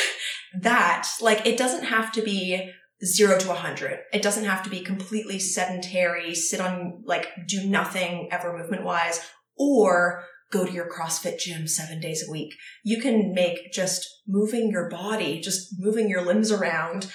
that, 0.62 1.06
like, 1.20 1.46
it 1.46 1.58
doesn't 1.58 1.84
have 1.84 2.10
to 2.12 2.22
be 2.22 2.72
zero 3.04 3.38
to 3.38 3.50
a 3.50 3.54
hundred. 3.54 4.00
It 4.14 4.22
doesn't 4.22 4.44
have 4.44 4.62
to 4.62 4.70
be 4.70 4.80
completely 4.80 5.38
sedentary, 5.38 6.34
sit 6.34 6.60
on, 6.60 7.02
like, 7.04 7.28
do 7.46 7.66
nothing 7.68 8.30
ever 8.32 8.56
movement 8.56 8.82
wise, 8.84 9.20
or 9.58 10.24
go 10.50 10.64
to 10.64 10.72
your 10.72 10.88
CrossFit 10.90 11.38
gym 11.38 11.66
seven 11.66 12.00
days 12.00 12.26
a 12.26 12.30
week. 12.30 12.54
You 12.84 13.00
can 13.00 13.34
make 13.34 13.72
just 13.72 14.22
moving 14.26 14.70
your 14.70 14.88
body, 14.88 15.40
just 15.40 15.74
moving 15.78 16.08
your 16.08 16.24
limbs 16.24 16.50
around 16.50 17.10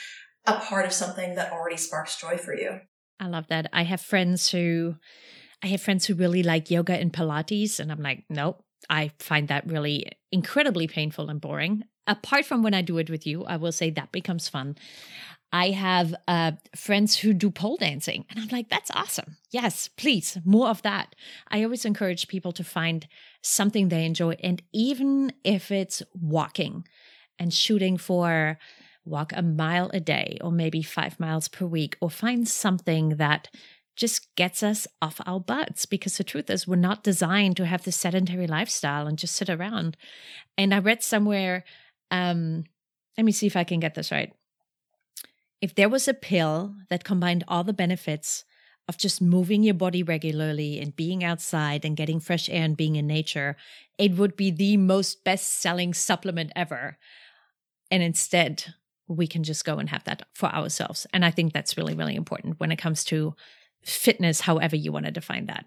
a 0.46 0.60
part 0.60 0.86
of 0.86 0.94
something 0.94 1.36
that 1.36 1.52
already 1.52 1.78
sparks 1.78 2.20
joy 2.20 2.38
for 2.38 2.56
you. 2.56 2.80
I 3.20 3.28
love 3.28 3.48
that. 3.48 3.70
I 3.72 3.84
have 3.84 4.02
friends 4.02 4.52
who, 4.52 4.96
I 5.64 5.68
have 5.68 5.82
friends 5.82 6.06
who 6.06 6.16
really 6.16 6.44
like 6.44 6.70
yoga 6.70 6.94
and 6.94 7.14
Pilates, 7.14 7.80
and 7.80 7.92
I'm 7.92 8.02
like, 8.02 8.24
nope. 8.30 8.64
I 8.90 9.12
find 9.20 9.48
that 9.48 9.66
really 9.66 10.12
incredibly 10.32 10.88
painful 10.88 11.30
and 11.30 11.40
boring. 11.40 11.84
Apart 12.06 12.44
from 12.44 12.64
when 12.64 12.74
I 12.74 12.82
do 12.82 12.98
it 12.98 13.10
with 13.10 13.26
you, 13.26 13.46
I 13.46 13.56
will 13.56 13.72
say 13.72 13.90
that 13.92 14.12
becomes 14.12 14.50
fun. 14.50 14.76
I 15.54 15.70
have 15.70 16.16
uh, 16.28 16.54
friends 16.76 17.16
who 17.16 17.32
do 17.32 17.52
pole 17.52 17.78
dancing, 17.78 18.26
and 18.30 18.40
I'm 18.40 18.48
like, 18.48 18.70
that's 18.70 18.90
awesome. 18.90 19.38
Yes, 19.52 19.88
please, 19.88 20.40
more 20.44 20.68
of 20.68 20.82
that. 20.82 21.14
I 21.48 21.64
always 21.64 21.86
encourage 21.86 22.28
people 22.28 22.52
to 22.54 22.64
find 22.64 23.08
something 23.44 23.88
they 23.88 24.04
enjoy, 24.04 24.36
and 24.44 24.64
even 24.74 25.32
if 25.44 25.70
it's 25.70 26.02
walking 26.20 26.88
and 27.38 27.54
shooting 27.54 27.98
for 27.98 28.58
walk 29.06 29.32
a 29.36 29.44
mile 29.44 29.92
a 29.94 30.00
day 30.00 30.38
or 30.42 30.52
maybe 30.52 30.82
five 30.82 31.20
miles 31.20 31.48
per 31.48 31.68
week, 31.68 31.98
or 32.02 32.10
find 32.10 32.48
something 32.48 33.10
that 33.18 33.50
just 33.96 34.34
gets 34.36 34.64
us 34.64 34.88
off 35.04 35.22
our 35.28 35.40
butts 35.40 35.86
because 35.86 36.18
the 36.18 36.24
truth 36.24 36.50
is 36.50 36.68
we're 36.68 36.76
not 36.76 37.04
designed 37.04 37.56
to 37.58 37.66
have 37.68 37.84
this 37.84 37.96
sedentary 37.96 38.48
lifestyle 38.48 39.06
and 39.06 39.20
just 39.20 39.36
sit 39.36 39.52
around. 39.52 39.98
And 40.58 40.74
I 40.74 40.80
read 40.80 41.04
somewhere, 41.04 41.64
um, 42.10 42.64
let 43.20 43.24
me 43.24 43.32
see 43.32 43.46
if 43.46 43.56
I 43.56 43.64
can 43.64 43.80
get 43.80 43.94
this 43.94 44.12
right 44.12 44.34
if 45.64 45.76
there 45.76 45.88
was 45.88 46.10
a 46.10 46.14
pill 46.14 46.76
that 46.90 47.06
combined 47.06 47.46
all 47.48 47.64
the 47.64 47.72
benefits 47.72 48.44
of 48.90 48.98
just 48.98 49.22
moving 49.22 49.64
your 49.64 49.74
body 49.74 50.04
regularly 50.04 50.78
and 50.78 50.94
being 50.94 51.24
outside 51.24 51.86
and 51.86 51.96
getting 51.96 52.20
fresh 52.20 52.50
air 52.50 52.66
and 52.66 52.76
being 52.76 52.98
in 52.98 53.08
nature, 53.08 53.56
it 53.98 54.18
would 54.18 54.36
be 54.36 54.52
the 54.52 54.76
most 54.76 55.24
best 55.24 55.62
selling 55.62 55.94
supplement 55.94 56.52
ever. 56.54 56.98
And 57.90 58.04
instead, 58.04 58.74
we 59.08 59.26
can 59.26 59.46
just 59.46 59.64
go 59.64 59.78
and 59.78 59.90
have 59.90 60.04
that 60.04 60.28
for 60.34 60.48
ourselves. 60.48 61.08
And 61.14 61.24
I 61.24 61.32
think 61.32 61.54
that's 61.54 61.78
really, 61.78 61.94
really 61.96 62.18
important 62.18 62.60
when 62.60 62.74
it 62.74 62.78
comes 62.78 63.06
to 63.06 63.34
fitness, 63.86 64.42
however 64.42 64.76
you 64.76 64.92
want 64.92 65.06
to 65.06 65.12
define 65.14 65.46
that. 65.46 65.66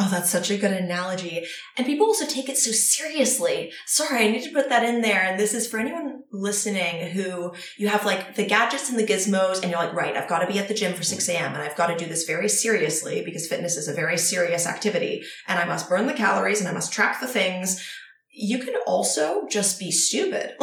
Oh, 0.00 0.08
that's 0.08 0.30
such 0.30 0.48
a 0.52 0.56
good 0.56 0.70
analogy. 0.70 1.44
And 1.76 1.84
people 1.84 2.06
also 2.06 2.24
take 2.24 2.48
it 2.48 2.56
so 2.56 2.70
seriously. 2.70 3.72
Sorry, 3.84 4.24
I 4.24 4.30
need 4.30 4.44
to 4.44 4.52
put 4.52 4.68
that 4.68 4.84
in 4.84 5.00
there. 5.00 5.22
And 5.22 5.40
this 5.40 5.54
is 5.54 5.66
for 5.66 5.80
anyone 5.80 6.22
listening 6.30 7.10
who 7.10 7.52
you 7.76 7.88
have 7.88 8.06
like 8.06 8.36
the 8.36 8.46
gadgets 8.46 8.88
and 8.88 8.96
the 8.96 9.06
gizmos 9.06 9.60
and 9.60 9.72
you're 9.72 9.80
like, 9.80 9.92
right, 9.94 10.16
I've 10.16 10.28
got 10.28 10.38
to 10.38 10.46
be 10.46 10.60
at 10.60 10.68
the 10.68 10.74
gym 10.74 10.94
for 10.94 11.02
6 11.02 11.28
a.m. 11.28 11.52
and 11.52 11.62
I've 11.62 11.76
got 11.76 11.88
to 11.88 11.96
do 11.96 12.06
this 12.06 12.24
very 12.26 12.48
seriously 12.48 13.24
because 13.24 13.48
fitness 13.48 13.76
is 13.76 13.88
a 13.88 13.92
very 13.92 14.16
serious 14.16 14.68
activity 14.68 15.24
and 15.48 15.58
I 15.58 15.64
must 15.64 15.88
burn 15.88 16.06
the 16.06 16.14
calories 16.14 16.60
and 16.60 16.68
I 16.68 16.72
must 16.72 16.92
track 16.92 17.20
the 17.20 17.26
things. 17.26 17.84
You 18.30 18.60
can 18.60 18.76
also 18.86 19.48
just 19.48 19.80
be 19.80 19.90
stupid. 19.90 20.52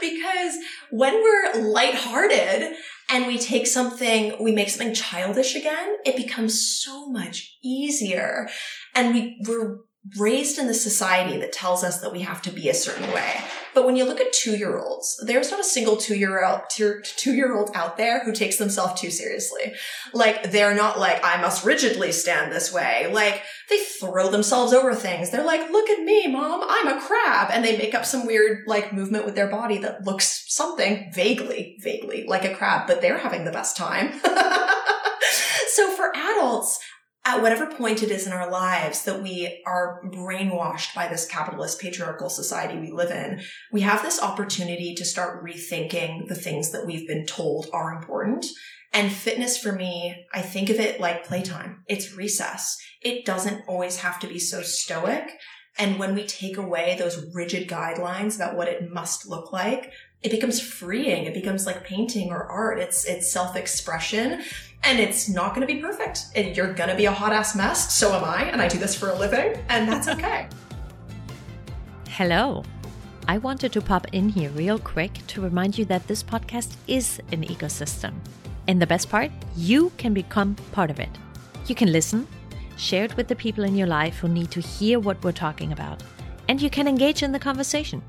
because 0.00 0.56
when 0.90 1.14
we're 1.14 1.62
lighthearted 1.62 2.74
and 3.08 3.26
we 3.26 3.38
take 3.38 3.66
something, 3.66 4.34
we 4.40 4.52
make 4.52 4.68
something 4.68 4.94
childish 4.94 5.54
again, 5.54 5.96
it 6.04 6.16
becomes 6.16 6.60
so 6.60 7.08
much 7.08 7.56
easier. 7.62 8.48
And 8.94 9.14
we, 9.14 9.40
we're 9.46 9.78
raised 10.16 10.58
in 10.58 10.66
the 10.66 10.74
society 10.74 11.38
that 11.38 11.52
tells 11.52 11.82
us 11.82 12.00
that 12.00 12.12
we 12.12 12.20
have 12.22 12.42
to 12.42 12.50
be 12.50 12.68
a 12.68 12.74
certain 12.74 13.12
way. 13.12 13.40
But 13.76 13.84
when 13.84 13.96
you 13.96 14.06
look 14.06 14.22
at 14.22 14.32
two 14.32 14.56
year 14.56 14.78
olds, 14.78 15.22
there's 15.26 15.50
not 15.50 15.60
a 15.60 15.64
single 15.64 15.98
two 15.98 16.16
year 16.16 16.42
old, 16.42 16.62
two 16.70 17.34
year 17.34 17.54
old 17.54 17.70
out 17.74 17.98
there 17.98 18.24
who 18.24 18.32
takes 18.32 18.56
themselves 18.56 18.98
too 18.98 19.10
seriously. 19.10 19.74
Like 20.14 20.50
they're 20.50 20.74
not 20.74 20.98
like, 20.98 21.22
I 21.22 21.38
must 21.42 21.62
rigidly 21.62 22.10
stand 22.12 22.50
this 22.50 22.72
way. 22.72 23.06
Like 23.12 23.42
they 23.68 23.76
throw 23.76 24.30
themselves 24.30 24.72
over 24.72 24.94
things. 24.94 25.30
They're 25.30 25.44
like, 25.44 25.70
look 25.70 25.90
at 25.90 26.02
me, 26.02 26.26
mom, 26.26 26.64
I'm 26.66 26.88
a 26.88 27.00
crab. 27.02 27.50
And 27.52 27.62
they 27.62 27.76
make 27.76 27.94
up 27.94 28.06
some 28.06 28.26
weird 28.26 28.60
like 28.66 28.94
movement 28.94 29.26
with 29.26 29.34
their 29.34 29.50
body 29.50 29.76
that 29.78 30.06
looks 30.06 30.44
something 30.48 31.10
vaguely, 31.14 31.76
vaguely 31.80 32.24
like 32.26 32.46
a 32.46 32.54
crab, 32.54 32.86
but 32.86 33.02
they're 33.02 33.18
having 33.18 33.44
the 33.44 33.52
best 33.52 33.76
time. 33.76 34.18
so 35.68 35.90
for 35.90 36.16
adults, 36.16 36.78
at 37.26 37.42
whatever 37.42 37.66
point 37.66 38.04
it 38.04 38.10
is 38.10 38.24
in 38.24 38.32
our 38.32 38.48
lives 38.48 39.02
that 39.02 39.20
we 39.20 39.60
are 39.66 40.00
brainwashed 40.14 40.94
by 40.94 41.08
this 41.08 41.26
capitalist 41.26 41.80
patriarchal 41.80 42.30
society 42.30 42.78
we 42.78 42.92
live 42.92 43.10
in, 43.10 43.42
we 43.72 43.80
have 43.80 44.02
this 44.02 44.22
opportunity 44.22 44.94
to 44.94 45.04
start 45.04 45.44
rethinking 45.44 46.28
the 46.28 46.36
things 46.36 46.70
that 46.70 46.86
we've 46.86 47.06
been 47.08 47.26
told 47.26 47.66
are 47.72 47.92
important. 47.96 48.46
And 48.92 49.10
fitness 49.10 49.58
for 49.58 49.72
me, 49.72 50.24
I 50.32 50.40
think 50.40 50.70
of 50.70 50.78
it 50.78 51.00
like 51.00 51.26
playtime. 51.26 51.82
It's 51.88 52.14
recess. 52.14 52.78
It 53.02 53.24
doesn't 53.24 53.64
always 53.66 53.96
have 53.98 54.20
to 54.20 54.28
be 54.28 54.38
so 54.38 54.62
stoic. 54.62 55.28
And 55.78 55.98
when 55.98 56.14
we 56.14 56.24
take 56.24 56.56
away 56.56 56.96
those 56.96 57.34
rigid 57.34 57.68
guidelines 57.68 58.36
about 58.36 58.56
what 58.56 58.68
it 58.68 58.90
must 58.90 59.28
look 59.28 59.52
like, 59.52 59.92
it 60.22 60.30
becomes 60.30 60.60
freeing. 60.60 61.24
It 61.24 61.34
becomes 61.34 61.66
like 61.66 61.84
painting 61.84 62.30
or 62.30 62.46
art. 62.46 62.78
It's, 62.78 63.04
it's 63.04 63.30
self-expression 63.30 64.42
and 64.82 65.00
it's 65.00 65.28
not 65.28 65.54
going 65.54 65.66
to 65.66 65.72
be 65.72 65.80
perfect. 65.80 66.26
And 66.34 66.56
you're 66.56 66.72
going 66.72 66.90
to 66.90 66.96
be 66.96 67.06
a 67.06 67.12
hot 67.12 67.32
ass 67.32 67.56
mess. 67.56 67.92
So 67.94 68.14
am 68.14 68.24
I. 68.24 68.44
And 68.44 68.62
I 68.62 68.68
do 68.68 68.78
this 68.78 68.94
for 68.94 69.10
a 69.10 69.18
living 69.18 69.62
and 69.68 69.88
that's 69.88 70.08
okay. 70.08 70.48
Hello. 72.08 72.64
I 73.28 73.38
wanted 73.38 73.72
to 73.72 73.80
pop 73.80 74.06
in 74.12 74.28
here 74.28 74.50
real 74.50 74.78
quick 74.78 75.18
to 75.26 75.40
remind 75.40 75.76
you 75.76 75.84
that 75.86 76.06
this 76.06 76.22
podcast 76.22 76.76
is 76.86 77.20
an 77.32 77.42
ecosystem. 77.42 78.14
And 78.68 78.80
the 78.80 78.86
best 78.86 79.10
part, 79.10 79.32
you 79.56 79.90
can 79.96 80.14
become 80.14 80.54
part 80.72 80.90
of 80.90 81.00
it. 81.00 81.10
You 81.66 81.74
can 81.74 81.90
listen, 81.90 82.28
share 82.76 83.04
it 83.04 83.16
with 83.16 83.26
the 83.26 83.34
people 83.34 83.64
in 83.64 83.74
your 83.74 83.88
life 83.88 84.18
who 84.18 84.28
need 84.28 84.50
to 84.52 84.60
hear 84.60 85.00
what 85.00 85.22
we're 85.24 85.32
talking 85.32 85.72
about, 85.72 86.02
and 86.48 86.62
you 86.62 86.70
can 86.70 86.86
engage 86.86 87.22
in 87.22 87.32
the 87.32 87.38
conversation. 87.38 88.02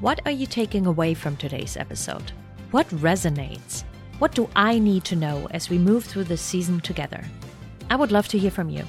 What 0.00 0.20
are 0.24 0.32
you 0.32 0.46
taking 0.46 0.86
away 0.86 1.14
from 1.14 1.36
today's 1.36 1.76
episode? 1.76 2.32
What 2.70 2.88
resonates? 2.88 3.84
What 4.18 4.34
do 4.34 4.48
I 4.54 4.78
need 4.78 5.04
to 5.04 5.16
know 5.16 5.48
as 5.50 5.68
we 5.68 5.78
move 5.78 6.04
through 6.04 6.24
this 6.24 6.40
season 6.40 6.80
together? 6.80 7.24
I 7.90 7.96
would 7.96 8.12
love 8.12 8.28
to 8.28 8.38
hear 8.38 8.50
from 8.50 8.70
you. 8.70 8.84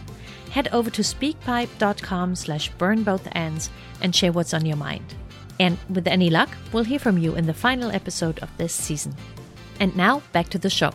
Head 0.51 0.69
over 0.71 0.89
to 0.91 1.01
speakpipe.com 1.01 2.35
slash 2.35 2.69
burn 2.77 3.03
both 3.03 3.27
ends 3.33 3.69
and 4.01 4.15
share 4.15 4.31
what's 4.31 4.53
on 4.53 4.65
your 4.65 4.77
mind. 4.77 5.15
And 5.59 5.77
with 5.89 6.07
any 6.07 6.29
luck, 6.29 6.49
we'll 6.71 6.83
hear 6.83 6.99
from 6.99 7.17
you 7.17 7.35
in 7.35 7.45
the 7.45 7.53
final 7.53 7.91
episode 7.91 8.39
of 8.39 8.55
this 8.57 8.73
season. 8.73 9.15
And 9.79 9.95
now 9.95 10.21
back 10.31 10.49
to 10.49 10.59
the 10.59 10.69
show. 10.69 10.91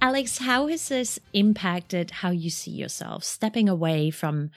Alex, 0.00 0.38
how 0.38 0.66
has 0.66 0.88
this 0.88 1.18
impacted 1.32 2.10
how 2.10 2.30
you 2.30 2.50
see 2.50 2.70
yourself 2.70 3.24
stepping 3.24 3.70
away 3.70 4.10
from 4.10 4.50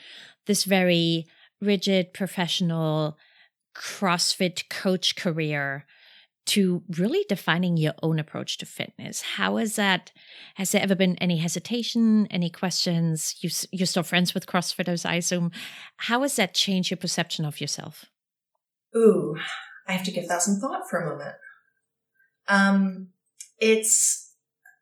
this 0.45 0.65
very 0.65 1.25
rigid 1.61 2.13
professional 2.13 3.17
CrossFit 3.73 4.67
coach 4.69 5.15
career 5.15 5.85
to 6.47 6.81
really 6.97 7.25
defining 7.29 7.77
your 7.77 7.93
own 8.01 8.19
approach 8.19 8.57
to 8.57 8.65
fitness? 8.65 9.21
How 9.21 9.57
is 9.57 9.75
that? 9.75 10.11
Has 10.55 10.71
there 10.71 10.81
ever 10.81 10.95
been 10.95 11.17
any 11.17 11.37
hesitation, 11.37 12.27
any 12.27 12.49
questions? 12.49 13.35
You, 13.41 13.49
you're 13.71 13.85
still 13.85 14.03
friends 14.03 14.33
with 14.33 14.47
CrossFitters, 14.47 15.05
I 15.07 15.15
assume. 15.15 15.51
How 15.97 16.21
has 16.21 16.35
that 16.37 16.53
changed 16.53 16.89
your 16.89 16.97
perception 16.97 17.45
of 17.45 17.61
yourself? 17.61 18.05
Ooh, 18.95 19.37
I 19.87 19.93
have 19.93 20.05
to 20.05 20.11
give 20.11 20.27
that 20.27 20.41
some 20.41 20.55
thought 20.55 20.89
for 20.89 20.99
a 20.99 21.09
moment. 21.09 21.35
Um, 22.47 23.09
it's 23.59 24.27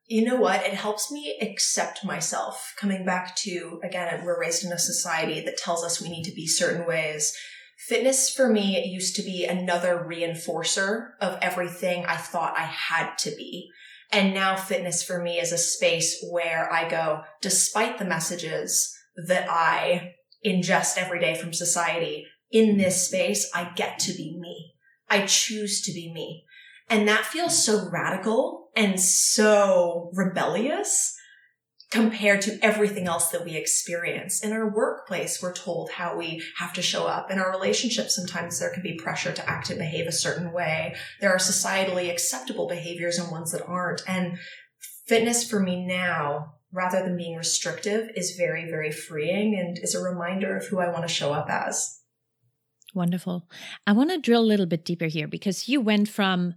you 0.08 0.24
know 0.24 0.36
what? 0.36 0.66
It 0.66 0.74
helps 0.74 1.12
me 1.12 1.36
accept 1.42 2.06
myself. 2.06 2.76
Coming 2.78 3.06
back 3.06 3.36
to, 3.38 3.80
again, 3.84 4.24
we're 4.24 4.40
raised 4.40 4.64
in 4.64 4.72
a 4.72 4.78
society 4.78 5.42
that 5.42 5.58
tells 5.58 5.84
us 5.84 6.00
we 6.00 6.10
need 6.10 6.26
to 6.26 6.36
be 6.36 6.46
certain 6.46 6.86
ways. 6.86 7.36
Fitness 7.78 8.30
for 8.30 8.50
me 8.50 8.84
used 8.86 9.16
to 9.16 9.22
be 9.22 9.46
another 9.46 10.06
reinforcer 10.08 11.10
of 11.22 11.38
everything 11.42 12.06
I 12.06 12.16
thought 12.16 12.58
I 12.58 12.64
had 12.64 13.18
to 13.20 13.32
be. 13.32 13.70
And 14.12 14.34
now 14.34 14.56
fitness 14.56 15.04
for 15.04 15.22
me 15.22 15.40
is 15.40 15.52
a 15.52 15.58
space 15.58 16.24
where 16.30 16.72
I 16.72 16.88
go, 16.88 17.22
despite 17.42 17.98
the 17.98 18.06
messages 18.06 18.96
that 19.28 19.50
I 19.50 20.16
ingest 20.46 20.98
every 20.98 21.20
day 21.20 21.36
from 21.36 21.54
society, 21.54 22.28
in 22.52 22.78
this 22.78 23.08
space, 23.08 23.50
I 23.54 23.72
get 23.76 24.00
to 24.00 24.14
be 24.14 24.38
me. 24.40 24.76
I 25.10 25.26
choose 25.26 25.82
to 25.82 25.92
be 25.92 26.12
me. 26.14 26.46
And 26.90 27.08
that 27.08 27.26
feels 27.26 27.66
so 27.66 27.90
radical 27.92 28.70
and 28.76 29.00
so 29.00 30.12
rebellious 30.14 31.18
compared 31.96 32.42
to 32.42 32.60
everything 32.62 33.08
else 33.08 33.30
that 33.30 33.46
we 33.46 33.56
experience. 33.56 34.42
In 34.42 34.52
our 34.52 34.70
workplace, 34.70 35.42
we're 35.42 35.54
told 35.54 35.92
how 35.92 36.18
we 36.18 36.44
have 36.58 36.74
to 36.74 36.82
show 36.82 37.08
up. 37.08 37.32
In 37.32 37.40
our 37.40 37.50
relationships, 37.50 38.14
sometimes 38.14 38.60
there 38.60 38.70
can 38.70 38.84
be 38.84 38.96
pressure 38.96 39.32
to 39.32 39.50
act 39.50 39.70
and 39.70 39.80
behave 39.80 40.06
a 40.06 40.12
certain 40.12 40.52
way. 40.52 40.94
There 41.22 41.32
are 41.32 41.38
societally 41.38 42.12
acceptable 42.12 42.68
behaviors 42.68 43.18
and 43.18 43.32
ones 43.32 43.54
that 43.54 43.66
aren't. 43.66 44.04
And 44.10 44.38
fitness 45.08 45.50
for 45.50 45.62
me 45.62 45.86
now, 45.86 46.56
rather 46.74 47.02
than 47.02 47.16
being 47.16 47.38
restrictive, 47.38 48.10
is 48.14 48.36
very, 48.38 48.70
very 48.70 48.92
freeing 48.92 49.58
and 49.58 49.80
is 49.80 49.96
a 49.96 50.04
reminder 50.04 50.58
of 50.58 50.66
who 50.66 50.80
I 50.80 50.92
want 50.92 51.04
to 51.04 51.14
show 51.14 51.32
up 51.32 51.50
as. 51.50 52.02
Wonderful. 52.94 53.48
I 53.88 53.94
want 53.94 54.10
to 54.10 54.18
drill 54.18 54.42
a 54.42 54.52
little 54.52 54.66
bit 54.66 54.84
deeper 54.84 55.06
here 55.06 55.30
because 55.30 55.70
you 55.70 55.80
went 55.80 56.10
from 56.10 56.56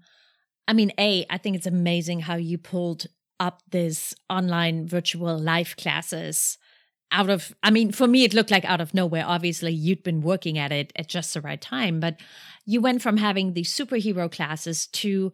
I 0.69 0.75
mean, 0.75 0.93
A, 0.99 1.25
I 1.31 1.39
think 1.39 1.57
it's 1.57 1.67
amazing 1.67 2.21
how 2.21 2.37
you 2.37 2.59
pulled 2.59 3.07
up 3.41 3.63
this 3.71 4.15
online 4.29 4.87
virtual 4.87 5.39
live 5.39 5.77
classes 5.77 6.59
out 7.11 7.31
of 7.31 7.55
i 7.63 7.71
mean 7.71 7.91
for 7.91 8.07
me 8.07 8.25
it 8.25 8.35
looked 8.35 8.51
like 8.51 8.65
out 8.65 8.81
of 8.81 8.95
nowhere. 8.95 9.25
Obviously 9.27 9.73
you'd 9.73 10.03
been 10.03 10.21
working 10.21 10.59
at 10.59 10.73
it 10.73 10.93
at 10.97 11.09
just 11.09 11.35
the 11.35 11.41
right 11.41 11.61
time 11.61 12.01
but 12.01 12.21
you 12.67 12.81
went 12.81 13.03
from 13.03 13.17
having 13.17 13.53
these 13.53 13.75
superhero 13.75 14.31
classes 14.31 14.87
to 14.89 15.33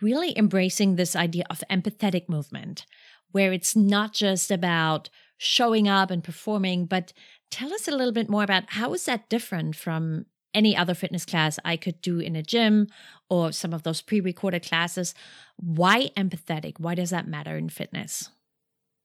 really 0.00 0.36
embracing 0.36 0.96
this 0.96 1.16
idea 1.16 1.44
of 1.48 1.64
empathetic 1.70 2.28
movement 2.28 2.84
where 3.32 3.52
it's 3.52 3.74
not 3.74 4.12
just 4.12 4.50
about 4.50 5.08
showing 5.38 5.88
up 5.88 6.10
and 6.10 6.22
performing 6.24 6.84
but 6.84 7.12
tell 7.50 7.72
us 7.72 7.88
a 7.88 7.96
little 7.96 8.12
bit 8.12 8.28
more 8.28 8.42
about 8.42 8.64
how 8.70 8.92
is 8.92 9.04
that 9.04 9.28
different 9.28 9.74
from 9.74 10.26
any 10.56 10.76
other 10.76 10.94
fitness 10.94 11.24
class 11.24 11.60
I 11.64 11.76
could 11.76 12.00
do 12.00 12.18
in 12.18 12.34
a 12.34 12.42
gym 12.42 12.88
or 13.28 13.52
some 13.52 13.72
of 13.72 13.84
those 13.84 14.00
pre 14.00 14.20
recorded 14.20 14.64
classes. 14.64 15.14
Why 15.56 16.10
empathetic? 16.16 16.80
Why 16.80 16.96
does 16.96 17.10
that 17.10 17.28
matter 17.28 17.56
in 17.56 17.68
fitness? 17.68 18.30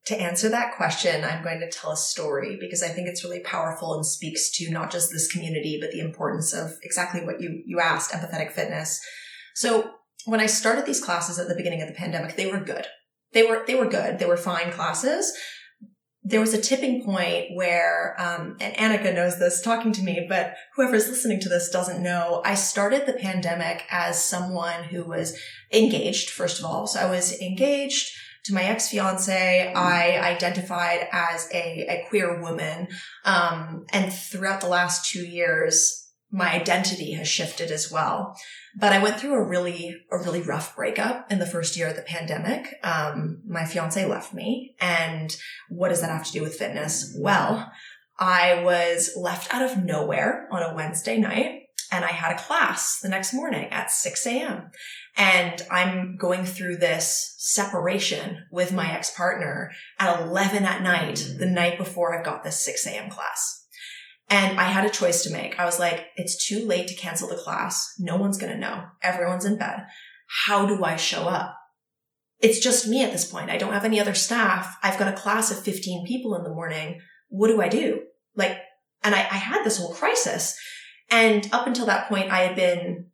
To 0.06 0.20
answer 0.20 0.50
that 0.50 0.76
question, 0.76 1.24
I'm 1.24 1.44
going 1.44 1.60
to 1.60 1.70
tell 1.70 1.92
a 1.92 1.98
story 1.98 2.58
because 2.60 2.82
I 2.82 2.88
think 2.88 3.08
it's 3.08 3.24
really 3.24 3.42
powerful 3.42 3.94
and 3.94 4.04
speaks 4.04 4.50
to 4.58 4.72
not 4.72 4.92
just 4.92 5.12
this 5.12 5.32
community, 5.32 5.78
but 5.80 5.92
the 5.92 6.00
importance 6.00 6.54
of 6.54 6.72
exactly 6.82 7.24
what 7.24 7.40
you, 7.40 7.62
you 7.68 7.80
asked, 7.80 8.12
empathetic 8.12 8.52
fitness. 8.52 9.00
So 9.54 9.92
when 10.26 10.40
I 10.40 10.48
started 10.48 10.88
these 10.88 11.04
classes 11.04 11.38
at 11.38 11.48
the 11.48 11.56
beginning 11.56 11.84
of 11.84 11.88
the 11.88 11.94
pandemic, 11.94 12.36
they 12.36 12.50
were 12.50 12.60
good. 12.60 12.88
They 13.34 13.44
were, 13.44 13.64
they 13.68 13.76
were 13.76 13.88
good. 13.88 14.18
They 14.18 14.26
were 14.26 14.38
fine 14.38 14.72
classes, 14.72 15.32
there 16.24 16.40
was 16.40 16.54
a 16.54 16.62
tipping 16.62 17.04
point 17.04 17.56
where, 17.56 18.16
um, 18.20 18.56
and 18.60 18.76
Anika 18.76 19.14
knows 19.14 19.40
this 19.40 19.62
talking 19.62 19.92
to 19.94 20.04
me, 20.04 20.26
but 20.30 20.56
whoever's 20.76 21.08
listening 21.08 21.40
to 21.42 21.50
this 21.50 21.70
doesn't 21.70 22.04
know. 22.04 22.42
I 22.46 22.54
started 22.54 23.06
the 23.06 23.14
pandemic 23.14 23.84
as 23.90 24.24
someone 24.24 24.84
who 24.84 25.04
was 25.04 25.38
engaged, 25.74 26.30
first 26.30 26.60
of 26.60 26.66
all. 26.66 26.86
So 26.86 27.00
I 27.00 27.10
was 27.10 27.40
engaged 27.42 28.16
to 28.44 28.54
my 28.54 28.64
ex 28.64 28.90
fiance. 28.90 29.74
I 29.74 30.20
identified 30.20 31.08
as 31.12 31.50
a, 31.54 31.88
a 31.90 32.06
queer 32.10 32.40
woman. 32.40 32.88
Um, 33.26 33.86
and 33.92 34.14
throughout 34.14 34.62
the 34.62 34.68
last 34.68 35.10
two 35.10 35.26
years, 35.26 36.01
my 36.32 36.54
identity 36.54 37.14
has 37.14 37.28
shifted 37.28 37.72
as 37.72 37.92
well. 37.92 38.36
But 38.80 38.94
I 38.94 39.04
went 39.04 39.20
through 39.20 39.34
a 39.34 39.44
really, 39.44 39.96
a 40.12 40.18
really 40.18 40.42
rough 40.42 40.76
breakup 40.76 41.30
in 41.32 41.40
the 41.40 41.46
first 41.46 41.76
year 41.76 41.88
of 41.88 41.98
the 41.98 42.02
pandemic. 42.02 42.80
Um, 42.84 43.42
my 43.46 43.66
fiance 43.66 44.06
left 44.06 44.34
me. 44.34 44.76
And 44.80 45.36
what 45.70 45.90
does 45.90 46.02
that 46.02 46.10
have 46.10 46.26
to 46.26 46.32
do 46.32 46.42
with 46.42 46.56
fitness? 46.56 47.14
Well, 47.20 47.72
I 48.18 48.64
was 48.64 49.12
left 49.18 49.54
out 49.54 49.62
of 49.62 49.84
nowhere 49.84 50.48
on 50.52 50.64
a 50.64 50.74
Wednesday 50.74 51.18
night 51.18 51.64
and 51.92 52.06
I 52.06 52.12
had 52.12 52.32
a 52.32 52.40
class 52.40 53.00
the 53.00 53.10
next 53.10 53.34
morning 53.34 53.68
at 53.72 53.92
6 53.92 54.26
a.m. 54.28 54.72
And 55.18 55.62
I'm 55.70 56.16
going 56.16 56.46
through 56.46 56.78
this 56.78 57.36
separation 57.38 58.46
with 58.50 58.72
my 58.72 58.94
ex-partner 58.94 59.72
at 60.00 60.22
11 60.22 60.64
at 60.64 60.82
night, 60.82 61.28
the 61.38 61.46
night 61.46 61.78
before 61.78 62.18
I've 62.18 62.24
got 62.24 62.44
this 62.44 62.64
6 62.64 62.88
a.m. 62.88 63.10
class. 63.10 63.61
And 64.32 64.58
I 64.58 64.64
had 64.64 64.86
a 64.86 64.90
choice 64.90 65.24
to 65.24 65.30
make. 65.30 65.60
I 65.60 65.66
was 65.66 65.78
like, 65.78 66.08
it's 66.16 66.48
too 66.48 66.66
late 66.66 66.88
to 66.88 66.96
cancel 66.96 67.28
the 67.28 67.36
class. 67.36 67.94
No 68.00 68.16
one's 68.16 68.38
going 68.38 68.54
to 68.54 68.58
know. 68.58 68.86
Everyone's 69.04 69.44
in 69.44 69.58
bed. 69.58 69.86
How 70.46 70.66
do 70.66 70.86
I 70.86 70.96
show 70.96 71.28
up? 71.28 71.58
It's 72.40 72.60
just 72.60 72.88
me 72.88 73.04
at 73.04 73.12
this 73.12 73.30
point. 73.30 73.50
I 73.50 73.58
don't 73.58 73.74
have 73.74 73.84
any 73.84 74.00
other 74.00 74.14
staff. 74.14 74.78
I've 74.82 74.98
got 74.98 75.14
a 75.14 75.18
class 75.18 75.52
of 75.52 75.60
15 75.60 76.08
people 76.08 76.34
in 76.36 76.44
the 76.44 76.50
morning. 76.50 77.02
What 77.28 77.50
do 77.50 77.62
I 77.62 77.68
do? 77.68 78.04
Like, 78.34 78.58
and 79.04 79.14
I, 79.14 79.20
I 79.20 79.36
had 79.36 79.66
this 79.66 79.78
whole 79.78 79.94
crisis. 79.94 80.58
And 81.10 81.50
up 81.52 81.68
until 81.68 81.86
that 81.88 82.08
point, 82.08 82.32
I 82.32 82.40
had 82.40 82.56
been 82.56 83.08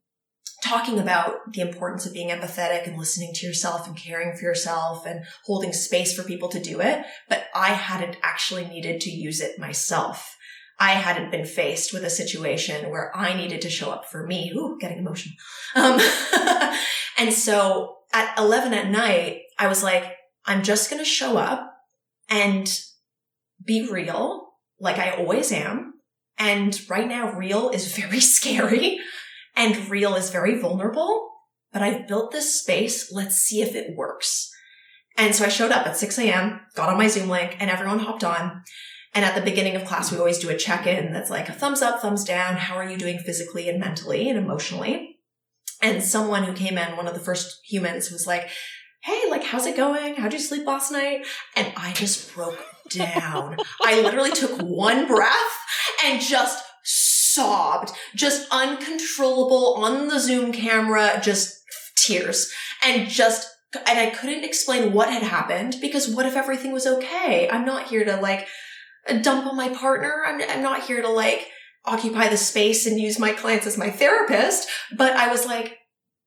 talking 0.64 1.00
about 1.00 1.52
the 1.52 1.62
importance 1.62 2.06
of 2.06 2.14
being 2.14 2.30
empathetic 2.30 2.88
and 2.88 2.98
listening 2.98 3.34
to 3.34 3.48
yourself 3.48 3.88
and 3.88 3.98
caring 3.98 4.38
for 4.38 4.44
yourself 4.44 5.08
and 5.08 5.26
holding 5.46 5.74
space 5.74 6.16
for 6.16 6.24
people 6.24 6.50
to 6.50 6.62
do 6.62 6.80
it. 6.80 7.04
But 7.28 7.46
I 7.56 7.70
hadn't 7.70 8.18
actually 8.22 8.66
needed 8.66 9.02
to 9.02 9.10
use 9.10 9.42
it 9.42 9.58
myself. 9.58 10.37
I 10.80 10.92
hadn't 10.92 11.32
been 11.32 11.46
faced 11.46 11.92
with 11.94 12.04
a 12.04 12.10
situation 12.10 12.92
where 12.92 13.16
I 13.16 13.34
needed 13.34 13.62
to 13.62 13.70
show 13.70 13.90
up 13.90 14.06
for 14.06 14.26
me. 14.26 14.52
Ooh, 14.56 14.78
getting 14.80 15.00
emotional. 15.00 15.36
Um, 15.76 16.00
and 17.18 17.34
so 17.34 17.98
at 18.14 18.38
11 18.38 18.74
at 18.74 18.90
night, 18.90 19.42
I 19.58 19.68
was 19.68 19.84
like, 19.84 20.16
I'm 20.46 20.64
just 20.64 20.90
going 20.90 21.02
to 21.02 21.10
show 21.10 21.38
up 21.38 21.74
and 22.30 22.72
be 23.66 23.90
real 23.90 24.50
like 24.80 24.98
I 24.98 25.12
always 25.12 25.52
am. 25.52 25.96
And 26.38 26.80
right 26.88 27.08
now, 27.08 27.32
real 27.32 27.70
is 27.70 27.96
very 27.98 28.20
scary 28.20 29.00
and 29.56 29.90
real 29.90 30.16
is 30.16 30.30
very 30.30 30.60
vulnerable, 30.60 31.32
but 31.74 31.82
I've 31.82 32.08
built 32.08 32.32
this 32.32 32.60
space. 32.60 33.12
Let's 33.12 33.38
see 33.38 33.62
if 33.62 33.76
it 33.76 33.96
works. 33.96 34.52
And 35.18 35.34
so 35.34 35.46
I 35.46 35.50
showed 35.50 35.72
up 35.72 35.88
at 35.88 35.98
6 35.98 36.20
a.m., 36.20 36.62
got 36.76 36.90
on 36.90 36.98
my 36.98 37.08
Zoom 37.08 37.28
link 37.28 37.58
and 37.60 37.72
everyone 37.72 38.00
hopped 38.00 38.24
on. 38.24 38.62
And 39.14 39.26
at 39.26 39.36
the 39.36 39.42
beginning 39.42 39.76
of 39.76 39.86
class, 39.86 40.12
we 40.12 40.18
always 40.18 40.40
do 40.40 40.50
a 40.50 40.58
check 40.58 40.86
in 40.86 41.14
that's 41.14 41.30
like 41.30 41.50
a 41.50 41.54
thumbs 41.54 41.82
up, 41.82 42.02
thumbs 42.02 42.24
down. 42.24 42.58
How 42.58 42.76
are 42.76 42.90
you 42.90 42.98
doing 42.98 43.20
physically 43.20 43.70
and 43.70 43.80
mentally 43.80 44.30
and 44.30 44.38
emotionally? 44.38 45.18
And 45.82 46.04
someone 46.04 46.44
who 46.44 46.54
came 46.54 46.78
in, 46.78 46.98
one 46.98 47.08
of 47.08 47.14
the 47.14 47.20
first 47.20 47.60
humans 47.66 48.12
was 48.12 48.28
like, 48.28 48.50
Hey, 49.04 49.30
like, 49.30 49.44
how's 49.44 49.66
it 49.66 49.78
going? 49.78 50.16
How'd 50.16 50.34
you 50.34 50.40
sleep 50.40 50.66
last 50.66 50.92
night? 50.92 51.26
And 51.56 51.72
I 51.78 51.94
just 51.94 52.34
broke 52.34 52.60
down. 52.90 53.58
I 53.82 54.02
literally 54.02 54.32
took 54.32 54.60
one 54.62 55.08
breath 55.08 55.58
and 56.04 56.20
just 56.20 56.64
sobbed, 56.84 57.92
just 58.16 58.48
uncontrollable 58.52 59.76
on 59.76 60.08
the 60.08 60.20
Zoom 60.20 60.52
camera, 60.52 61.20
just 61.24 61.58
tears 61.96 62.52
and 62.84 63.10
just 63.10 63.50
and 63.86 64.00
I 64.00 64.10
couldn't 64.10 64.46
explain 64.46 64.94
what 64.94 65.12
had 65.12 65.24
happened 65.24 65.76
because 65.82 66.08
what 66.08 66.26
if 66.26 66.36
everything 66.36 66.72
was 66.72 66.88
okay? 66.88 67.50
I'm 67.50 67.66
not 67.66 67.88
here 67.88 68.06
to 68.06 68.16
like 68.16 68.48
dump 69.22 69.48
on 69.48 69.56
my 69.56 69.70
partner. 69.70 70.24
I'm, 70.26 70.42
I'm 70.42 70.62
not 70.62 70.84
here 70.84 71.02
to 71.02 71.10
like 71.10 71.48
occupy 71.86 72.28
the 72.28 72.38
space 72.38 72.86
and 72.86 73.00
use 73.00 73.18
my 73.18 73.32
clients 73.32 73.66
as 73.66 73.78
my 73.78 73.90
therapist. 73.90 74.68
But 74.96 75.14
I 75.14 75.30
was 75.30 75.46
like, 75.46 75.78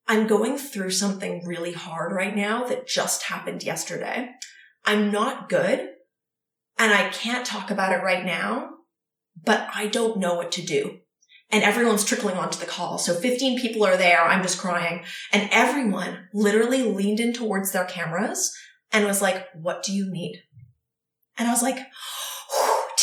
I'm 0.09 0.27
going 0.27 0.59
through 0.59 0.91
something 0.91 1.47
really 1.47 1.73
hard 1.73 2.13
right 2.13 2.35
now 2.35 2.65
that 2.65 2.89
just 2.89 3.25
happened 3.25 3.63
yesterday. 3.63 4.31
I'm 4.85 5.13
not 5.13 5.49
good 5.49 5.91
and 6.79 6.93
I 6.93 7.11
can't 7.11 7.47
talk 7.47 7.71
about 7.71 7.93
it 7.93 8.03
right 8.03 8.25
now, 8.25 8.71
but 9.45 9.69
I 9.75 9.87
don't 9.87 10.19
know 10.19 10.35
what 10.35 10.51
to 10.53 10.63
do. 10.63 10.99
And 11.51 11.63
everyone's 11.63 12.05
trickling 12.05 12.37
onto 12.37 12.59
the 12.59 12.67
call. 12.67 12.97
So 12.99 13.15
15 13.15 13.61
people 13.61 13.85
are 13.85 13.97
there. 13.97 14.23
I'm 14.23 14.43
just 14.43 14.59
crying 14.59 15.05
and 15.33 15.49
everyone 15.53 16.29
literally 16.33 16.83
leaned 16.83 17.21
in 17.21 17.33
towards 17.33 17.73
their 17.73 17.85
cameras 17.85 18.53
and 18.93 19.05
was 19.05 19.21
like, 19.21 19.47
what 19.55 19.83
do 19.83 19.93
you 19.93 20.11
need? 20.11 20.43
And 21.37 21.49
I 21.49 21.51
was 21.53 21.63
like, 21.63 21.79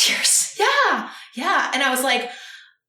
tears. 0.08 0.44
Yeah. 0.58 1.10
Yeah. 1.36 1.70
And 1.72 1.84
I 1.84 1.90
was 1.90 2.02
like, 2.02 2.28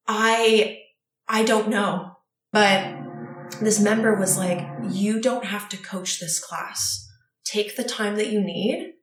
I, 0.07 0.79
I 1.27 1.43
don't 1.43 1.69
know, 1.69 2.13
but 2.51 2.95
this 3.61 3.79
member 3.79 4.15
was 4.15 4.39
like, 4.39 4.67
you 4.89 5.21
don't 5.21 5.45
have 5.45 5.69
to 5.69 5.77
coach 5.77 6.19
this 6.19 6.39
class. 6.39 7.07
Take 7.45 7.75
the 7.75 7.83
time 7.83 8.15
that 8.15 8.31
you 8.31 8.41
need. 8.41 8.93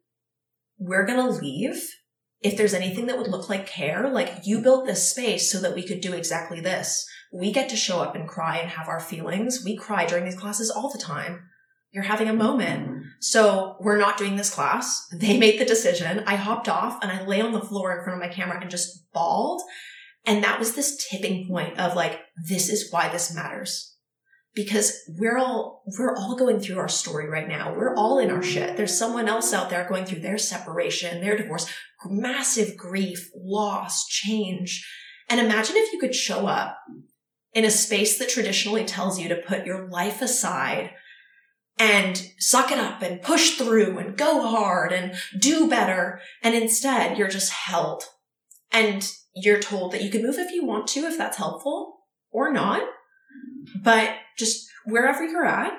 We're 0.79 1.07
going 1.07 1.25
to 1.25 1.41
leave. 1.41 1.81
If 2.41 2.57
there's 2.57 2.75
anything 2.75 3.07
that 3.07 3.19
would 3.19 3.29
look 3.29 3.49
like 3.49 3.69
care, 3.69 4.11
like 4.11 4.33
you 4.45 4.61
built 4.61 4.87
this 4.87 5.09
space 5.11 5.51
so 5.51 5.61
that 5.61 5.75
we 5.75 5.87
could 5.87 6.01
do 6.01 6.13
exactly 6.13 6.61
this. 6.61 7.07
We 7.33 7.53
get 7.53 7.69
to 7.69 7.77
show 7.77 8.01
up 8.01 8.17
and 8.17 8.29
cry 8.29 8.59
and 8.59 8.71
have 8.71 8.89
our 8.89 9.01
feelings. 9.01 9.63
We 9.65 9.77
cry 9.77 10.07
during 10.07 10.25
these 10.25 10.39
classes 10.39 10.71
all 10.71 10.91
the 10.91 11.03
time. 11.03 11.49
You're 11.93 12.05
having 12.05 12.29
a 12.29 12.35
moment. 12.35 12.89
Mm-hmm. 12.89 13.01
So 13.21 13.77
we're 13.81 13.97
not 13.97 14.19
doing 14.19 14.37
this 14.37 14.55
class. 14.55 15.07
They 15.13 15.39
made 15.39 15.59
the 15.59 15.65
decision. 15.65 16.23
I 16.27 16.37
hopped 16.37 16.69
off 16.69 16.99
and 17.03 17.11
I 17.11 17.25
lay 17.25 17.41
on 17.41 17.53
the 17.53 17.61
floor 17.61 17.97
in 17.97 18.05
front 18.05 18.23
of 18.23 18.29
my 18.29 18.35
camera 18.35 18.61
and 18.61 18.71
just 18.71 19.11
bawled. 19.13 19.63
And 20.27 20.43
that 20.45 20.59
was 20.59 20.75
this 20.75 21.07
tipping 21.09 21.47
point 21.49 21.79
of 21.79 21.95
like, 21.95 22.21
this 22.49 22.69
is 22.69 22.91
why 22.91 23.09
this 23.09 23.35
matters 23.35 23.97
because 24.57 25.05
we're 25.19 25.37
all 25.37 25.85
we're 25.99 26.17
all 26.17 26.35
going 26.35 26.59
through 26.59 26.79
our 26.79 26.89
story 26.89 27.29
right 27.29 27.47
now. 27.47 27.75
We're 27.77 27.95
all 27.95 28.19
in 28.19 28.31
our 28.31 28.43
shit. 28.43 28.77
There's 28.77 28.99
someone 28.99 29.29
else 29.29 29.53
out 29.53 29.71
there 29.71 29.87
going 29.87 30.07
through 30.07 30.21
their 30.21 30.39
separation, 30.39 31.21
their 31.21 31.37
divorce, 31.37 31.71
massive 32.07 32.77
grief, 32.77 33.31
loss, 33.37 34.07
change. 34.07 34.91
And 35.29 35.39
imagine 35.39 35.77
if 35.77 35.93
you 35.93 36.01
could 36.01 36.15
show 36.15 36.47
up 36.47 36.79
in 37.53 37.65
a 37.65 37.71
space 37.71 38.19
that 38.19 38.31
traditionally 38.31 38.85
tells 38.85 39.21
you 39.21 39.29
to 39.29 39.37
put 39.37 39.67
your 39.67 39.89
life 39.89 40.23
aside 40.23 40.91
and 41.79 42.31
suck 42.39 42.73
it 42.73 42.79
up 42.79 43.03
and 43.03 43.23
push 43.23 43.57
through 43.57 43.99
and 43.99 44.17
go 44.17 44.47
hard 44.47 44.93
and 44.93 45.15
do 45.39 45.69
better. 45.69 46.21
And 46.43 46.55
instead 46.55 47.19
you're 47.19 47.29
just 47.29 47.53
held 47.53 48.05
and 48.73 49.11
you're 49.35 49.61
told 49.61 49.93
that 49.93 50.03
you 50.03 50.11
can 50.11 50.23
move 50.23 50.39
if 50.39 50.53
you 50.53 50.65
want 50.65 50.87
to, 50.89 51.01
if 51.01 51.19
that's 51.19 51.37
helpful 51.37 51.99
or 52.31 52.53
not 52.53 52.83
but 53.75 54.11
just 54.37 54.69
wherever 54.85 55.25
you're 55.25 55.47
at, 55.47 55.73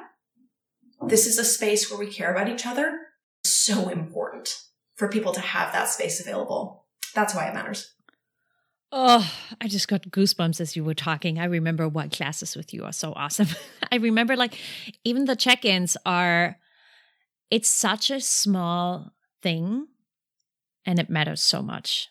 this 1.08 1.26
is 1.28 1.38
a 1.38 1.46
space 1.46 1.90
where 1.90 2.00
we 2.00 2.12
care 2.12 2.32
about 2.32 2.50
each 2.50 2.66
other. 2.66 3.00
So 3.44 3.90
important 3.90 4.56
for 4.96 5.08
people 5.08 5.32
to 5.34 5.40
have 5.40 5.72
that 5.74 5.90
space 5.90 6.20
available. 6.20 6.86
That's 7.14 7.36
why 7.36 7.48
it 7.48 7.54
matters. 7.54 7.94
Oh, 8.92 9.30
I 9.60 9.68
just 9.68 9.88
got 9.88 10.04
goosebumps 10.04 10.62
as 10.62 10.76
you 10.76 10.84
were 10.84 10.94
talking. 10.94 11.40
I 11.40 11.46
remember 11.46 11.90
what 11.90 12.12
classes 12.12 12.56
with 12.56 12.74
you 12.74 12.86
are 12.86 12.94
so 12.94 13.14
awesome. 13.16 13.50
I 13.92 13.98
remember 13.98 14.36
like 14.36 14.58
even 15.04 15.26
the 15.26 15.36
check-ins 15.36 15.98
are 16.06 16.58
it's 17.52 17.70
such 17.70 18.10
a 18.10 18.22
small 18.22 19.14
thing 19.42 19.88
and 20.86 21.00
it 21.00 21.10
matters 21.10 21.42
so 21.42 21.62
much 21.62 22.08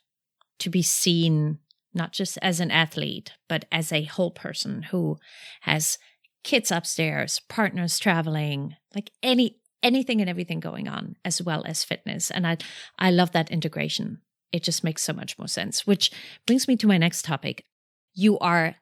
to 0.58 0.70
be 0.70 0.82
seen 0.82 1.58
not 1.94 2.12
just 2.12 2.38
as 2.42 2.60
an 2.60 2.70
athlete, 2.70 3.32
but 3.48 3.64
as 3.72 3.90
a 3.90 4.04
whole 4.04 4.30
person 4.30 4.82
who 4.82 5.16
has 5.62 5.98
kids 6.44 6.70
upstairs, 6.70 7.40
partners 7.48 7.98
traveling, 7.98 8.76
like 8.94 9.10
any 9.22 9.58
anything 9.82 10.20
and 10.20 10.28
everything 10.28 10.60
going 10.60 10.88
on 10.88 11.16
as 11.24 11.40
well 11.40 11.64
as 11.64 11.84
fitness. 11.84 12.30
And 12.30 12.46
I 12.46 12.58
I 12.98 13.10
love 13.10 13.32
that 13.32 13.50
integration. 13.50 14.20
It 14.56 14.62
just 14.62 14.82
makes 14.82 15.02
so 15.02 15.12
much 15.12 15.38
more 15.38 15.48
sense, 15.48 15.86
which 15.86 16.10
brings 16.46 16.66
me 16.66 16.76
to 16.76 16.86
my 16.86 16.96
next 16.96 17.26
topic. 17.26 17.66
You 18.14 18.38
are 18.38 18.76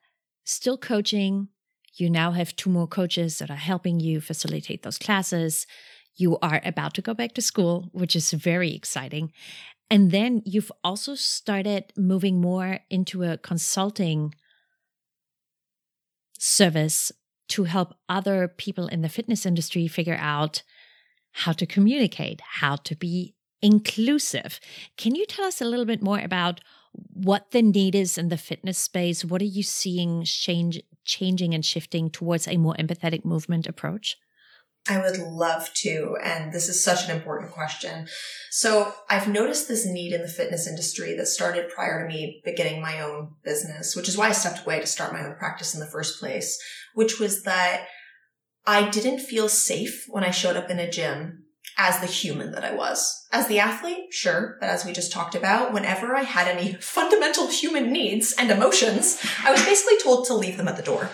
still 0.45 0.77
coaching. 0.77 1.49
You 1.95 2.09
now 2.09 2.31
have 2.31 2.55
two 2.55 2.69
more 2.69 2.87
coaches 2.87 3.39
that 3.39 3.51
are 3.51 3.57
helping 3.57 3.99
you 3.99 4.21
facilitate 4.21 4.83
those 4.83 4.97
classes. 4.97 5.67
You 6.15 6.37
are 6.39 6.61
about 6.63 6.93
to 6.93 7.01
go 7.01 7.13
back 7.13 7.33
to 7.33 7.41
school, 7.41 7.89
which 7.91 8.15
is 8.15 8.31
very 8.31 8.73
exciting. 8.73 9.33
And 9.89 10.11
then 10.11 10.41
you've 10.45 10.71
also 10.81 11.13
started 11.13 11.91
moving 11.97 12.39
more 12.39 12.79
into 12.89 13.23
a 13.23 13.37
consulting 13.37 14.33
service 16.39 17.11
to 17.49 17.65
help 17.65 17.95
other 18.07 18.47
people 18.47 18.87
in 18.87 19.01
the 19.01 19.09
fitness 19.09 19.45
industry 19.45 19.87
figure 19.87 20.17
out 20.19 20.63
how 21.33 21.51
to 21.51 21.65
communicate, 21.65 22.41
how 22.41 22.77
to 22.77 22.95
be 22.95 23.34
inclusive. 23.65 24.59
Can 24.95 25.15
you 25.15 25.25
tell 25.25 25.43
us 25.43 25.59
a 25.59 25.65
little 25.65 25.85
bit 25.85 26.03
more 26.03 26.19
about 26.19 26.61
what 27.13 27.49
the 27.49 27.63
need 27.63 27.95
is 27.95 28.15
in 28.15 28.29
the 28.29 28.37
fitness 28.37 28.77
space? 28.77 29.25
What 29.25 29.41
are 29.41 29.45
you 29.57 29.63
seeing 29.63 30.23
change, 30.23 30.79
changing 31.03 31.55
and 31.55 31.65
shifting 31.65 32.11
towards 32.11 32.47
a 32.47 32.57
more 32.57 32.75
empathetic 32.75 33.25
movement 33.25 33.65
approach? 33.65 34.17
I 34.87 34.99
would 34.99 35.17
love 35.17 35.73
to. 35.77 36.15
And 36.23 36.53
this 36.53 36.69
is 36.69 36.83
such 36.83 37.09
an 37.09 37.15
important 37.17 37.53
question. 37.53 38.07
So 38.51 38.93
I've 39.09 39.27
noticed 39.27 39.67
this 39.67 39.83
need 39.83 40.13
in 40.13 40.21
the 40.21 40.27
fitness 40.27 40.67
industry 40.67 41.15
that 41.15 41.25
started 41.25 41.71
prior 41.73 42.03
to 42.03 42.07
me 42.07 42.43
beginning 42.45 42.83
my 42.83 43.01
own 43.01 43.31
business, 43.43 43.95
which 43.95 44.07
is 44.07 44.15
why 44.15 44.27
I 44.27 44.33
stepped 44.33 44.63
away 44.63 44.79
to 44.79 44.85
start 44.85 45.11
my 45.11 45.25
own 45.25 45.37
practice 45.37 45.73
in 45.73 45.79
the 45.79 45.87
first 45.87 46.19
place, 46.19 46.61
which 46.93 47.19
was 47.19 47.41
that 47.43 47.87
I 48.67 48.91
didn't 48.91 49.21
feel 49.21 49.49
safe 49.49 50.05
when 50.07 50.23
I 50.23 50.29
showed 50.29 50.55
up 50.55 50.69
in 50.69 50.77
a 50.77 50.89
gym 50.89 51.44
as 51.77 51.99
the 51.99 52.07
human 52.07 52.51
that 52.51 52.63
I 52.63 52.73
was. 52.73 53.25
As 53.31 53.47
the 53.47 53.59
athlete, 53.59 54.11
sure, 54.11 54.57
but 54.59 54.69
as 54.69 54.85
we 54.85 54.93
just 54.93 55.11
talked 55.11 55.35
about, 55.35 55.73
whenever 55.73 56.15
I 56.15 56.23
had 56.23 56.47
any 56.47 56.73
fundamental 56.79 57.47
human 57.47 57.91
needs 57.91 58.33
and 58.37 58.51
emotions, 58.51 59.21
I 59.43 59.51
was 59.51 59.63
basically 59.63 59.97
told 60.01 60.25
to 60.27 60.33
leave 60.33 60.57
them 60.57 60.67
at 60.67 60.77
the 60.77 60.83
door. 60.83 61.09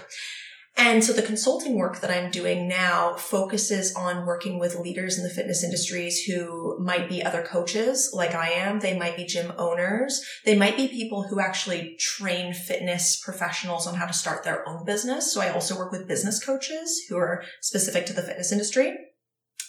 And 0.77 1.03
so 1.03 1.11
the 1.11 1.21
consulting 1.21 1.75
work 1.75 1.99
that 1.99 2.09
I'm 2.09 2.31
doing 2.31 2.67
now 2.67 3.15
focuses 3.15 3.93
on 3.93 4.25
working 4.25 4.57
with 4.57 4.79
leaders 4.79 5.17
in 5.17 5.23
the 5.23 5.29
fitness 5.29 5.63
industries 5.63 6.23
who 6.23 6.79
might 6.79 7.09
be 7.09 7.21
other 7.21 7.43
coaches 7.43 8.11
like 8.13 8.33
I 8.33 8.49
am. 8.49 8.79
They 8.79 8.97
might 8.97 9.17
be 9.17 9.25
gym 9.25 9.51
owners. 9.57 10.23
They 10.45 10.55
might 10.55 10.77
be 10.77 10.87
people 10.87 11.23
who 11.23 11.41
actually 11.41 11.97
train 11.99 12.53
fitness 12.53 13.21
professionals 13.21 13.85
on 13.85 13.95
how 13.95 14.07
to 14.07 14.13
start 14.13 14.43
their 14.43 14.67
own 14.67 14.85
business. 14.85 15.31
So 15.33 15.41
I 15.41 15.49
also 15.49 15.77
work 15.77 15.91
with 15.91 16.07
business 16.07 16.43
coaches 16.43 17.05
who 17.09 17.17
are 17.17 17.43
specific 17.59 18.05
to 18.07 18.13
the 18.13 18.23
fitness 18.23 18.51
industry. 18.51 18.95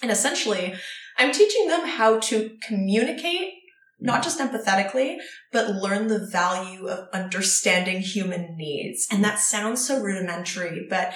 And 0.02 0.10
essentially, 0.10 0.74
I'm 1.16 1.32
teaching 1.32 1.68
them 1.68 1.86
how 1.86 2.18
to 2.18 2.56
communicate 2.66 3.54
not 4.02 4.20
mm. 4.20 4.24
just 4.24 4.40
empathetically, 4.40 5.18
but 5.52 5.76
learn 5.76 6.08
the 6.08 6.26
value 6.26 6.88
of 6.88 7.08
understanding 7.12 8.00
human 8.00 8.56
needs. 8.56 9.06
And 9.10 9.24
that 9.24 9.38
sounds 9.38 9.86
so 9.86 10.02
rudimentary, 10.02 10.86
but 10.90 11.14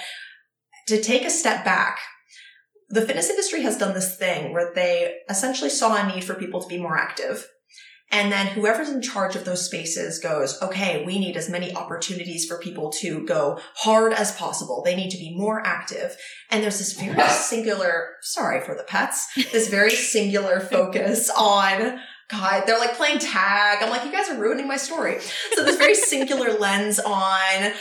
to 0.87 1.01
take 1.01 1.25
a 1.25 1.29
step 1.29 1.65
back, 1.65 1.99
the 2.89 3.01
fitness 3.01 3.29
industry 3.29 3.61
has 3.63 3.77
done 3.77 3.93
this 3.93 4.15
thing 4.17 4.53
where 4.53 4.71
they 4.73 5.17
essentially 5.29 5.69
saw 5.69 5.95
a 5.95 6.07
need 6.07 6.23
for 6.23 6.35
people 6.35 6.61
to 6.61 6.67
be 6.67 6.79
more 6.79 6.97
active. 6.97 7.45
And 8.09 8.31
then 8.31 8.47
whoever's 8.47 8.89
in 8.89 9.01
charge 9.01 9.35
of 9.35 9.43
those 9.43 9.65
spaces 9.65 10.19
goes, 10.19 10.61
okay, 10.61 11.03
we 11.05 11.19
need 11.19 11.35
as 11.35 11.49
many 11.49 11.75
opportunities 11.75 12.45
for 12.45 12.57
people 12.57 12.89
to 13.01 13.25
go 13.25 13.59
hard 13.75 14.13
as 14.13 14.31
possible. 14.31 14.81
They 14.83 14.95
need 14.95 15.09
to 15.11 15.17
be 15.17 15.35
more 15.35 15.65
active. 15.65 16.15
And 16.49 16.63
there's 16.63 16.77
this 16.77 16.93
very 16.93 17.29
singular, 17.29 18.11
sorry 18.21 18.61
for 18.61 18.75
the 18.75 18.83
pets, 18.83 19.27
this 19.51 19.67
very 19.67 19.91
singular 19.91 20.61
focus 20.61 21.29
on 21.37 21.99
God, 22.29 22.63
they're 22.65 22.79
like 22.79 22.95
playing 22.95 23.19
tag. 23.19 23.81
I'm 23.81 23.89
like, 23.89 24.03
you 24.03 24.11
guys 24.11 24.29
are 24.29 24.39
ruining 24.39 24.67
my 24.67 24.77
story. 24.77 25.19
So 25.53 25.63
this 25.63 25.77
very 25.77 25.95
singular 25.95 26.53
lens 26.59 26.99
on 26.99 27.71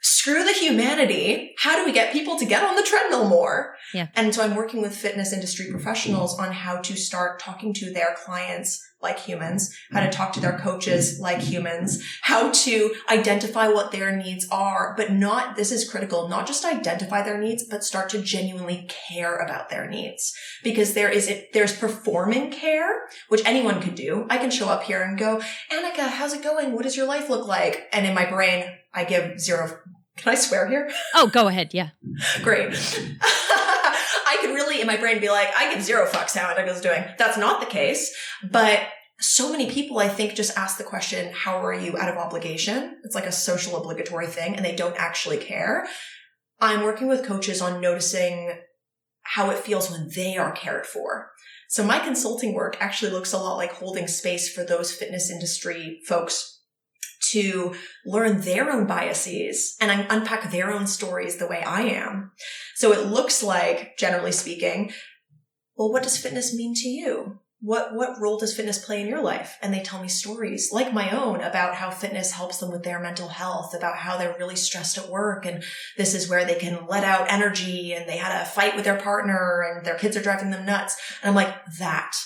screw 0.00 0.44
the 0.44 0.52
humanity. 0.52 1.54
How 1.58 1.76
do 1.76 1.84
we 1.84 1.92
get 1.92 2.12
people 2.12 2.38
to 2.38 2.46
get 2.46 2.64
on 2.64 2.74
the 2.74 2.82
treadmill 2.82 3.28
more? 3.28 3.76
Yeah. 3.92 4.08
And 4.14 4.34
so 4.34 4.42
I'm 4.42 4.56
working 4.56 4.80
with 4.80 4.96
fitness 4.96 5.32
industry 5.32 5.70
professionals 5.70 6.38
on 6.38 6.52
how 6.52 6.80
to 6.80 6.96
start 6.96 7.38
talking 7.38 7.74
to 7.74 7.92
their 7.92 8.16
clients 8.24 8.82
like 9.02 9.18
humans, 9.18 9.74
how 9.90 10.00
to 10.00 10.06
mm-hmm. 10.06 10.14
talk 10.14 10.32
to 10.32 10.40
their 10.40 10.58
coaches 10.58 11.18
like 11.20 11.40
humans, 11.40 12.02
how 12.22 12.50
to 12.50 12.94
identify 13.10 13.68
what 13.68 13.92
their 13.92 14.14
needs 14.14 14.46
are, 14.50 14.94
but 14.96 15.12
not, 15.12 15.56
this 15.56 15.72
is 15.72 15.88
critical, 15.88 16.28
not 16.28 16.46
just 16.46 16.64
identify 16.64 17.22
their 17.22 17.38
needs, 17.38 17.64
but 17.64 17.84
start 17.84 18.08
to 18.10 18.22
genuinely 18.22 18.88
care 19.08 19.36
about 19.36 19.68
their 19.68 19.88
needs. 19.88 20.34
Because 20.62 20.94
there 20.94 21.08
is, 21.08 21.32
there's 21.52 21.76
performing 21.76 22.50
care, 22.50 23.08
which 23.28 23.44
anyone 23.44 23.80
could 23.80 23.94
do. 23.94 24.26
I 24.30 24.38
can 24.38 24.50
show 24.50 24.68
up 24.68 24.84
here 24.84 25.02
and 25.02 25.18
go, 25.18 25.40
Anika, 25.70 26.08
how's 26.08 26.32
it 26.32 26.42
going? 26.42 26.72
What 26.72 26.84
does 26.84 26.96
your 26.96 27.06
life 27.06 27.28
look 27.28 27.46
like? 27.46 27.88
And 27.92 28.06
in 28.06 28.14
my 28.14 28.28
brain, 28.28 28.64
I 28.94 29.04
give 29.04 29.40
zero. 29.40 29.78
Can 30.16 30.32
I 30.32 30.34
swear 30.34 30.68
here? 30.68 30.90
Oh, 31.14 31.28
go 31.28 31.48
ahead. 31.48 31.72
Yeah. 31.72 31.90
Great. 32.42 32.72
Could 34.42 34.54
really 34.54 34.80
in 34.80 34.86
my 34.86 34.96
brain 34.96 35.20
be 35.20 35.30
like, 35.30 35.48
I 35.56 35.72
give 35.72 35.82
zero 35.82 36.06
fucks 36.06 36.36
how 36.36 36.52
Anika's 36.52 36.80
doing. 36.80 37.04
That's 37.18 37.38
not 37.38 37.60
the 37.60 37.66
case. 37.66 38.14
But 38.50 38.80
so 39.20 39.50
many 39.50 39.70
people, 39.70 39.98
I 39.98 40.08
think, 40.08 40.34
just 40.34 40.58
ask 40.58 40.78
the 40.78 40.84
question, 40.84 41.32
how 41.32 41.64
are 41.64 41.72
you 41.72 41.96
out 41.96 42.08
of 42.08 42.16
obligation? 42.16 42.98
It's 43.04 43.14
like 43.14 43.26
a 43.26 43.32
social 43.32 43.76
obligatory 43.76 44.26
thing 44.26 44.56
and 44.56 44.64
they 44.64 44.74
don't 44.74 44.96
actually 44.98 45.38
care. 45.38 45.86
I'm 46.60 46.82
working 46.82 47.08
with 47.08 47.24
coaches 47.24 47.62
on 47.62 47.80
noticing 47.80 48.52
how 49.22 49.50
it 49.50 49.58
feels 49.58 49.90
when 49.90 50.10
they 50.14 50.36
are 50.36 50.52
cared 50.52 50.86
for. 50.86 51.30
So 51.68 51.84
my 51.84 52.00
consulting 52.00 52.52
work 52.52 52.76
actually 52.80 53.12
looks 53.12 53.32
a 53.32 53.38
lot 53.38 53.56
like 53.56 53.72
holding 53.72 54.06
space 54.08 54.52
for 54.52 54.64
those 54.64 54.92
fitness 54.92 55.30
industry 55.30 56.00
folks 56.06 56.61
to 57.32 57.74
learn 58.06 58.40
their 58.40 58.70
own 58.70 58.86
biases 58.86 59.76
and 59.80 60.06
unpack 60.10 60.50
their 60.50 60.72
own 60.72 60.86
stories 60.86 61.36
the 61.36 61.46
way 61.46 61.62
I 61.62 61.82
am. 61.82 62.32
So 62.76 62.92
it 62.92 63.06
looks 63.06 63.42
like, 63.42 63.96
generally 63.98 64.32
speaking, 64.32 64.92
well, 65.76 65.92
what 65.92 66.02
does 66.02 66.18
fitness 66.18 66.54
mean 66.54 66.74
to 66.76 66.88
you? 66.88 67.40
What 67.62 67.94
what 67.94 68.20
role 68.20 68.38
does 68.38 68.54
fitness 68.54 68.84
play 68.84 69.00
in 69.00 69.06
your 69.06 69.22
life? 69.22 69.56
And 69.62 69.72
they 69.72 69.82
tell 69.82 70.02
me 70.02 70.08
stories 70.08 70.70
like 70.72 70.92
my 70.92 71.16
own 71.16 71.40
about 71.40 71.76
how 71.76 71.90
fitness 71.90 72.32
helps 72.32 72.58
them 72.58 72.72
with 72.72 72.82
their 72.82 72.98
mental 72.98 73.28
health 73.28 73.72
about 73.72 73.98
how 73.98 74.18
they're 74.18 74.36
really 74.36 74.56
stressed 74.56 74.98
at 74.98 75.08
work 75.08 75.46
and 75.46 75.62
this 75.96 76.12
is 76.12 76.28
where 76.28 76.44
they 76.44 76.56
can 76.56 76.86
let 76.88 77.04
out 77.04 77.30
energy 77.30 77.92
and 77.92 78.08
they 78.08 78.16
had 78.16 78.42
a 78.42 78.44
fight 78.44 78.74
with 78.74 78.84
their 78.84 79.00
partner 79.00 79.62
and 79.62 79.86
their 79.86 79.96
kids 79.96 80.16
are 80.16 80.22
driving 80.22 80.50
them 80.50 80.66
nuts. 80.66 80.96
And 81.22 81.30
i'm 81.30 81.36
like 81.36 81.54
that 81.78 82.16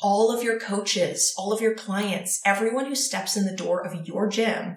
all 0.00 0.30
of 0.30 0.44
your 0.44 0.60
coaches 0.60 1.34
all 1.36 1.52
of 1.52 1.60
your 1.60 1.74
clients 1.74 2.40
everyone 2.46 2.86
who 2.86 2.94
steps 2.94 3.36
in 3.36 3.44
the 3.44 3.56
door 3.56 3.84
of 3.84 4.06
your 4.06 4.28
gym 4.28 4.76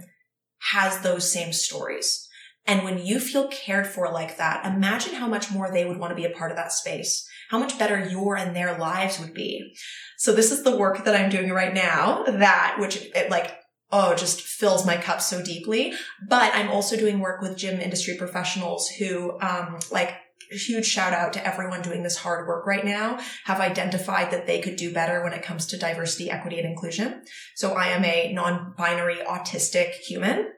has 0.72 1.02
those 1.02 1.32
same 1.32 1.54
stories. 1.54 2.28
And 2.66 2.84
when 2.84 2.98
you 2.98 3.20
feel 3.20 3.48
cared 3.48 3.86
for 3.86 4.12
like 4.12 4.38
that 4.38 4.66
imagine 4.66 5.14
how 5.14 5.28
much 5.28 5.52
more 5.52 5.70
they 5.72 5.86
would 5.86 6.00
want 6.00 6.10
to 6.10 6.16
be 6.16 6.26
a 6.26 6.36
part 6.36 6.50
of 6.50 6.58
that 6.58 6.72
space 6.72 7.30
how 7.50 7.58
much 7.58 7.78
better 7.78 8.08
your 8.08 8.38
and 8.38 8.56
their 8.56 8.78
lives 8.78 9.20
would 9.20 9.34
be. 9.34 9.76
So 10.18 10.34
this 10.34 10.52
is 10.52 10.64
the 10.64 10.78
work 10.78 11.04
that 11.04 11.16
I'm 11.16 11.30
doing 11.30 11.50
right 11.50 11.74
now 11.74 12.24
that, 12.24 12.78
which 12.80 12.98
it 13.16 13.30
like, 13.30 13.56
oh, 13.92 14.16
just 14.16 14.42
fills 14.42 14.86
my 14.86 14.98
cup 14.98 15.20
so 15.20 15.44
deeply. 15.44 15.94
But 16.28 16.54
I'm 16.54 16.70
also 16.70 16.96
doing 16.96 17.20
work 17.20 17.42
with 17.42 17.58
gym 17.58 17.82
industry 17.82 18.16
professionals 18.18 18.88
who, 18.88 19.40
um, 19.42 19.80
like, 19.92 20.14
huge 20.52 20.86
shout 20.86 21.14
out 21.14 21.34
to 21.34 21.46
everyone 21.46 21.82
doing 21.82 22.02
this 22.02 22.18
hard 22.18 22.48
work 22.48 22.66
right 22.66 22.86
now 22.86 23.20
have 23.46 23.60
identified 23.60 24.32
that 24.32 24.48
they 24.48 24.60
could 24.60 24.76
do 24.76 24.92
better 24.92 25.24
when 25.24 25.34
it 25.34 25.44
comes 25.44 25.68
to 25.68 25.78
diversity, 25.78 26.30
equity, 26.32 26.58
and 26.58 26.68
inclusion. 26.68 27.22
So 27.56 27.74
I 27.74 27.88
am 27.88 28.04
a 28.04 28.34
non-binary 28.34 29.18
autistic 29.18 29.92
human 29.94 30.52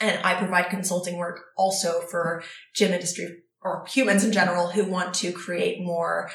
and 0.00 0.24
I 0.24 0.34
provide 0.34 0.70
consulting 0.70 1.16
work 1.16 1.40
also 1.56 2.00
for 2.00 2.44
gym 2.74 2.92
industry 2.92 3.43
or 3.64 3.84
humans 3.88 4.22
in 4.22 4.32
general 4.32 4.68
who 4.68 4.84
want 4.84 5.14
to 5.14 5.32
create 5.32 5.82
more 5.82 6.30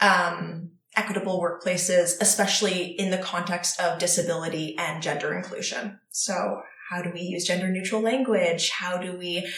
um, 0.00 0.70
equitable 0.96 1.40
workplaces, 1.40 2.20
especially 2.20 2.84
in 2.84 3.10
the 3.10 3.18
context 3.18 3.80
of 3.80 3.98
disability 3.98 4.76
and 4.78 5.02
gender 5.02 5.34
inclusion. 5.34 5.98
So 6.10 6.62
how 6.90 7.02
do 7.02 7.10
we 7.12 7.22
use 7.22 7.46
gender 7.46 7.68
neutral 7.68 8.00
language? 8.00 8.70
How 8.70 8.98
do 8.98 9.16
we 9.16 9.50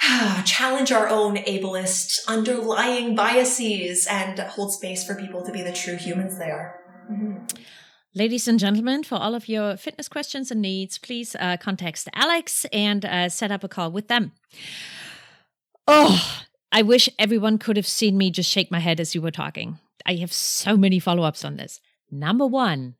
challenge 0.44 0.92
our 0.92 1.08
own 1.08 1.36
ableist 1.36 2.20
underlying 2.28 3.14
biases 3.14 4.06
and 4.06 4.38
hold 4.38 4.72
space 4.72 5.04
for 5.04 5.14
people 5.14 5.42
to 5.42 5.52
be 5.52 5.62
the 5.62 5.72
true 5.72 5.96
humans 5.96 6.38
they 6.38 6.50
are? 6.50 6.78
Mm-hmm. 7.10 7.56
Ladies 8.14 8.48
and 8.48 8.58
gentlemen, 8.58 9.02
for 9.02 9.16
all 9.16 9.34
of 9.34 9.46
your 9.46 9.76
fitness 9.76 10.08
questions 10.08 10.50
and 10.50 10.62
needs, 10.62 10.96
please 10.96 11.36
uh, 11.38 11.58
contact 11.58 12.08
Alex 12.14 12.64
and 12.72 13.04
uh, 13.04 13.28
set 13.28 13.50
up 13.50 13.62
a 13.62 13.68
call 13.68 13.90
with 13.90 14.08
them. 14.08 14.32
Oh, 15.86 16.42
I 16.72 16.82
wish 16.82 17.08
everyone 17.18 17.58
could 17.58 17.76
have 17.76 17.86
seen 17.86 18.18
me 18.18 18.30
just 18.30 18.50
shake 18.50 18.70
my 18.70 18.80
head 18.80 19.00
as 19.00 19.14
you 19.14 19.22
were 19.22 19.30
talking. 19.30 19.78
I 20.04 20.14
have 20.16 20.32
so 20.32 20.76
many 20.76 20.98
follow 20.98 21.22
ups 21.22 21.44
on 21.44 21.56
this. 21.56 21.80
Number 22.10 22.46
one, 22.46 22.96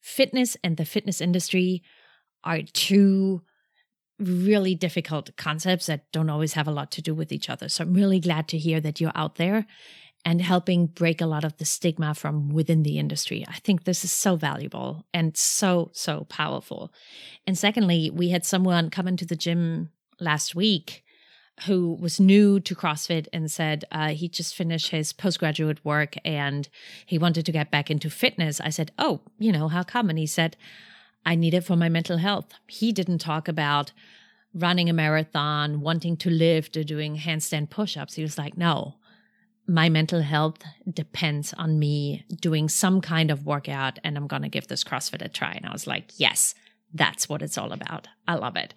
fitness 0.00 0.56
and 0.62 0.76
the 0.76 0.84
fitness 0.84 1.20
industry 1.20 1.82
are 2.42 2.60
two 2.62 3.42
really 4.18 4.74
difficult 4.74 5.36
concepts 5.36 5.86
that 5.86 6.10
don't 6.12 6.30
always 6.30 6.54
have 6.54 6.68
a 6.68 6.72
lot 6.72 6.92
to 6.92 7.02
do 7.02 7.14
with 7.14 7.32
each 7.32 7.50
other. 7.50 7.68
So 7.68 7.82
I'm 7.82 7.94
really 7.94 8.20
glad 8.20 8.48
to 8.48 8.58
hear 8.58 8.80
that 8.80 9.00
you're 9.00 9.12
out 9.14 9.36
there 9.36 9.66
and 10.24 10.40
helping 10.40 10.86
break 10.86 11.20
a 11.20 11.26
lot 11.26 11.44
of 11.44 11.56
the 11.58 11.64
stigma 11.64 12.14
from 12.14 12.48
within 12.48 12.82
the 12.82 12.98
industry. 12.98 13.44
I 13.48 13.58
think 13.58 13.84
this 13.84 14.04
is 14.04 14.12
so 14.12 14.36
valuable 14.36 15.04
and 15.12 15.36
so, 15.36 15.90
so 15.92 16.26
powerful. 16.28 16.92
And 17.46 17.58
secondly, 17.58 18.10
we 18.10 18.30
had 18.30 18.44
someone 18.44 18.90
come 18.90 19.08
into 19.08 19.26
the 19.26 19.36
gym 19.36 19.90
last 20.20 20.54
week 20.54 21.03
who 21.66 21.94
was 21.94 22.18
new 22.18 22.58
to 22.60 22.74
CrossFit 22.74 23.28
and 23.32 23.50
said 23.50 23.84
uh, 23.92 24.08
he 24.08 24.28
just 24.28 24.54
finished 24.54 24.90
his 24.90 25.12
postgraduate 25.12 25.84
work 25.84 26.16
and 26.24 26.68
he 27.06 27.16
wanted 27.16 27.46
to 27.46 27.52
get 27.52 27.70
back 27.70 27.90
into 27.90 28.10
fitness. 28.10 28.60
I 28.60 28.70
said, 28.70 28.90
Oh, 28.98 29.20
you 29.38 29.52
know, 29.52 29.68
how 29.68 29.82
come? 29.82 30.10
And 30.10 30.18
he 30.18 30.26
said, 30.26 30.56
I 31.24 31.34
need 31.36 31.54
it 31.54 31.64
for 31.64 31.76
my 31.76 31.88
mental 31.88 32.18
health. 32.18 32.52
He 32.66 32.92
didn't 32.92 33.18
talk 33.18 33.48
about 33.48 33.92
running 34.52 34.88
a 34.88 34.92
marathon, 34.92 35.80
wanting 35.80 36.16
to 36.18 36.30
lift, 36.30 36.76
or 36.76 36.84
doing 36.84 37.16
handstand 37.18 37.70
push 37.70 37.96
ups. 37.96 38.14
He 38.14 38.22
was 38.22 38.36
like, 38.36 38.56
No, 38.56 38.96
my 39.66 39.88
mental 39.88 40.22
health 40.22 40.58
depends 40.92 41.54
on 41.54 41.78
me 41.78 42.24
doing 42.40 42.68
some 42.68 43.00
kind 43.00 43.30
of 43.30 43.46
workout 43.46 43.98
and 44.02 44.16
I'm 44.16 44.26
going 44.26 44.42
to 44.42 44.48
give 44.48 44.66
this 44.66 44.84
CrossFit 44.84 45.24
a 45.24 45.28
try. 45.28 45.52
And 45.52 45.66
I 45.66 45.72
was 45.72 45.86
like, 45.86 46.10
Yes, 46.16 46.54
that's 46.92 47.28
what 47.28 47.42
it's 47.42 47.58
all 47.58 47.72
about. 47.72 48.08
I 48.26 48.34
love 48.34 48.56
it. 48.56 48.74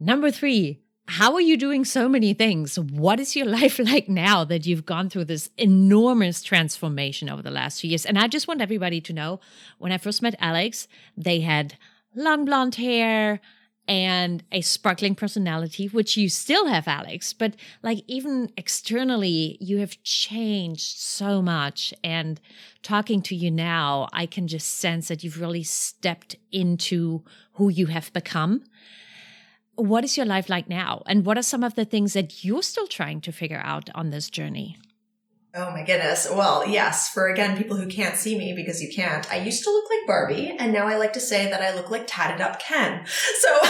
Number 0.00 0.30
three, 0.30 0.83
how 1.06 1.34
are 1.34 1.40
you 1.40 1.56
doing 1.56 1.84
so 1.84 2.08
many 2.08 2.32
things? 2.32 2.78
What 2.78 3.20
is 3.20 3.36
your 3.36 3.46
life 3.60 3.78
like 3.78 4.08
now 4.08 4.44
that 4.44 4.66
you've 4.66 4.86
gone 4.86 5.10
through 5.10 5.26
this 5.26 5.50
enormous 5.58 6.42
transformation 6.42 7.28
over 7.28 7.42
the 7.42 7.50
last 7.50 7.80
few 7.80 7.90
years? 7.90 8.06
And 8.06 8.18
I 8.18 8.28
just 8.28 8.48
want 8.48 8.60
everybody 8.60 9.00
to 9.02 9.12
know 9.12 9.40
when 9.78 9.92
I 9.92 9.98
first 9.98 10.22
met 10.22 10.34
Alex, 10.38 10.88
they 11.16 11.40
had 11.40 11.76
long 12.14 12.44
blonde 12.44 12.76
hair 12.76 13.40
and 13.86 14.42
a 14.50 14.62
sparkling 14.62 15.14
personality, 15.14 15.88
which 15.88 16.16
you 16.16 16.30
still 16.30 16.66
have, 16.68 16.88
Alex. 16.88 17.34
But 17.34 17.54
like 17.82 18.02
even 18.06 18.50
externally, 18.56 19.58
you 19.60 19.78
have 19.78 20.02
changed 20.02 20.98
so 20.98 21.42
much. 21.42 21.92
And 22.02 22.40
talking 22.82 23.20
to 23.22 23.36
you 23.36 23.50
now, 23.50 24.08
I 24.12 24.24
can 24.24 24.48
just 24.48 24.76
sense 24.76 25.08
that 25.08 25.22
you've 25.22 25.40
really 25.40 25.64
stepped 25.64 26.36
into 26.50 27.24
who 27.54 27.68
you 27.68 27.86
have 27.86 28.10
become 28.14 28.64
what 29.76 30.04
is 30.04 30.16
your 30.16 30.26
life 30.26 30.48
like 30.48 30.68
now? 30.68 31.02
And 31.06 31.24
what 31.24 31.38
are 31.38 31.42
some 31.42 31.64
of 31.64 31.74
the 31.74 31.84
things 31.84 32.12
that 32.12 32.44
you're 32.44 32.62
still 32.62 32.86
trying 32.86 33.20
to 33.22 33.32
figure 33.32 33.60
out 33.64 33.90
on 33.94 34.10
this 34.10 34.30
journey? 34.30 34.76
Oh 35.56 35.70
my 35.70 35.84
goodness. 35.84 36.26
Well, 36.28 36.66
yes, 36.66 37.10
for 37.10 37.28
again, 37.28 37.56
people 37.56 37.76
who 37.76 37.86
can't 37.86 38.16
see 38.16 38.36
me 38.36 38.54
because 38.54 38.82
you 38.82 38.92
can't, 38.92 39.30
I 39.30 39.36
used 39.36 39.62
to 39.62 39.70
look 39.70 39.84
like 39.88 40.06
Barbie, 40.06 40.56
and 40.58 40.72
now 40.72 40.88
I 40.88 40.96
like 40.96 41.12
to 41.12 41.20
say 41.20 41.48
that 41.48 41.62
I 41.62 41.74
look 41.76 41.90
like 41.90 42.06
tatted 42.08 42.40
up 42.40 42.60
Ken. 42.60 43.04
So 43.40 43.48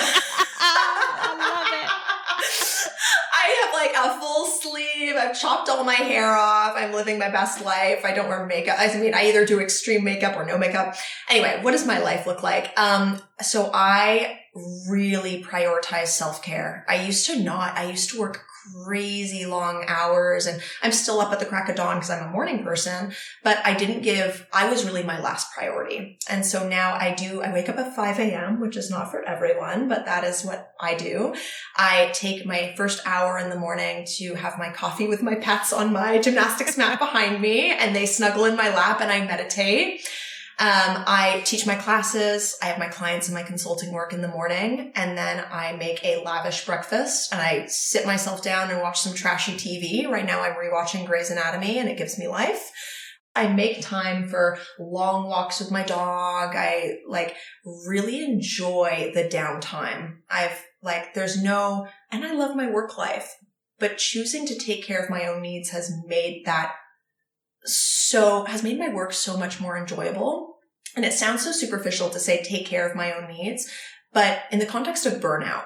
I 0.60 1.36
love 1.38 1.66
it. 1.66 1.90
I 3.36 3.64
have 3.64 3.74
like 3.74 3.94
a 3.94 4.18
full 4.18 4.46
sleeve. 4.46 5.14
I've 5.16 5.38
chopped 5.38 5.68
all 5.68 5.84
my 5.84 5.94
hair 5.94 6.34
off. 6.34 6.72
I'm 6.74 6.92
living 6.92 7.18
my 7.18 7.28
best 7.28 7.62
life. 7.62 8.02
I 8.04 8.12
don't 8.12 8.28
wear 8.28 8.46
makeup. 8.46 8.76
I 8.78 8.96
mean, 8.98 9.12
I 9.12 9.26
either 9.26 9.44
do 9.44 9.60
extreme 9.60 10.04
makeup 10.04 10.36
or 10.36 10.46
no 10.46 10.56
makeup. 10.56 10.94
Anyway, 11.28 11.58
what 11.60 11.72
does 11.72 11.86
my 11.86 11.98
life 11.98 12.26
look 12.26 12.42
like? 12.42 12.72
Um, 12.78 13.20
so 13.42 13.70
I 13.74 14.40
really 14.88 15.42
prioritize 15.42 16.08
self-care. 16.08 16.84
I 16.88 17.04
used 17.04 17.26
to 17.26 17.40
not. 17.40 17.76
I 17.76 17.90
used 17.90 18.10
to 18.10 18.20
work 18.20 18.44
crazy 18.84 19.44
long 19.44 19.84
hours 19.88 20.46
and 20.46 20.62
I'm 20.82 20.92
still 20.92 21.20
up 21.20 21.32
at 21.32 21.40
the 21.40 21.46
crack 21.46 21.68
of 21.68 21.76
dawn 21.76 21.96
because 21.96 22.10
I'm 22.10 22.28
a 22.28 22.32
morning 22.32 22.64
person, 22.64 23.12
but 23.42 23.58
I 23.64 23.74
didn't 23.74 24.02
give, 24.02 24.46
I 24.52 24.70
was 24.70 24.84
really 24.84 25.02
my 25.02 25.20
last 25.20 25.52
priority. 25.52 26.18
And 26.28 26.44
so 26.46 26.66
now 26.66 26.94
I 26.94 27.14
do, 27.14 27.42
I 27.42 27.52
wake 27.52 27.68
up 27.68 27.76
at 27.76 27.94
5 27.94 28.18
a.m., 28.18 28.60
which 28.60 28.76
is 28.76 28.90
not 28.90 29.10
for 29.10 29.22
everyone, 29.24 29.88
but 29.88 30.06
that 30.06 30.24
is 30.24 30.44
what 30.44 30.72
I 30.80 30.94
do. 30.94 31.34
I 31.76 32.10
take 32.14 32.46
my 32.46 32.74
first 32.76 33.06
hour 33.06 33.38
in 33.38 33.50
the 33.50 33.58
morning 33.58 34.06
to 34.16 34.34
have 34.34 34.58
my 34.58 34.70
coffee 34.70 35.06
with 35.06 35.22
my 35.22 35.34
pets 35.34 35.72
on 35.72 35.92
my 35.92 36.18
gymnastics 36.18 36.78
mat 36.78 36.98
behind 36.98 37.42
me 37.42 37.70
and 37.70 37.94
they 37.94 38.06
snuggle 38.06 38.46
in 38.46 38.56
my 38.56 38.74
lap 38.74 39.00
and 39.00 39.10
I 39.10 39.24
meditate. 39.26 40.06
Um, 40.56 41.02
I 41.06 41.42
teach 41.44 41.66
my 41.66 41.74
classes. 41.74 42.56
I 42.62 42.66
have 42.66 42.78
my 42.78 42.86
clients 42.86 43.26
and 43.26 43.34
my 43.34 43.42
consulting 43.42 43.92
work 43.92 44.12
in 44.12 44.22
the 44.22 44.28
morning. 44.28 44.92
And 44.94 45.18
then 45.18 45.44
I 45.50 45.72
make 45.72 46.04
a 46.04 46.22
lavish 46.22 46.64
breakfast 46.64 47.32
and 47.32 47.42
I 47.42 47.66
sit 47.66 48.06
myself 48.06 48.40
down 48.42 48.70
and 48.70 48.80
watch 48.80 49.00
some 49.00 49.14
trashy 49.14 49.54
TV. 49.54 50.08
Right 50.08 50.24
now 50.24 50.42
I'm 50.42 50.54
rewatching 50.54 51.06
Grey's 51.06 51.30
Anatomy 51.30 51.78
and 51.78 51.88
it 51.88 51.98
gives 51.98 52.18
me 52.18 52.28
life. 52.28 52.70
I 53.34 53.48
make 53.48 53.80
time 53.80 54.28
for 54.28 54.58
long 54.78 55.28
walks 55.28 55.58
with 55.58 55.72
my 55.72 55.82
dog. 55.82 56.54
I 56.54 56.98
like 57.08 57.34
really 57.64 58.22
enjoy 58.22 59.10
the 59.12 59.24
downtime. 59.24 60.18
I've 60.30 60.64
like, 60.82 61.14
there's 61.14 61.42
no, 61.42 61.88
and 62.12 62.24
I 62.24 62.32
love 62.32 62.54
my 62.54 62.70
work 62.70 62.96
life, 62.96 63.34
but 63.80 63.98
choosing 63.98 64.46
to 64.46 64.56
take 64.56 64.84
care 64.84 65.02
of 65.02 65.10
my 65.10 65.26
own 65.26 65.42
needs 65.42 65.70
has 65.70 65.90
made 66.06 66.42
that 66.44 66.74
so 67.64 68.44
has 68.44 68.62
made 68.62 68.78
my 68.78 68.88
work 68.88 69.12
so 69.12 69.36
much 69.36 69.60
more 69.60 69.76
enjoyable. 69.76 70.58
And 70.96 71.04
it 71.04 71.12
sounds 71.12 71.42
so 71.42 71.52
superficial 71.52 72.10
to 72.10 72.20
say 72.20 72.42
take 72.42 72.66
care 72.66 72.88
of 72.88 72.96
my 72.96 73.12
own 73.12 73.28
needs, 73.28 73.68
but 74.12 74.42
in 74.52 74.60
the 74.60 74.66
context 74.66 75.06
of 75.06 75.14
burnout, 75.14 75.64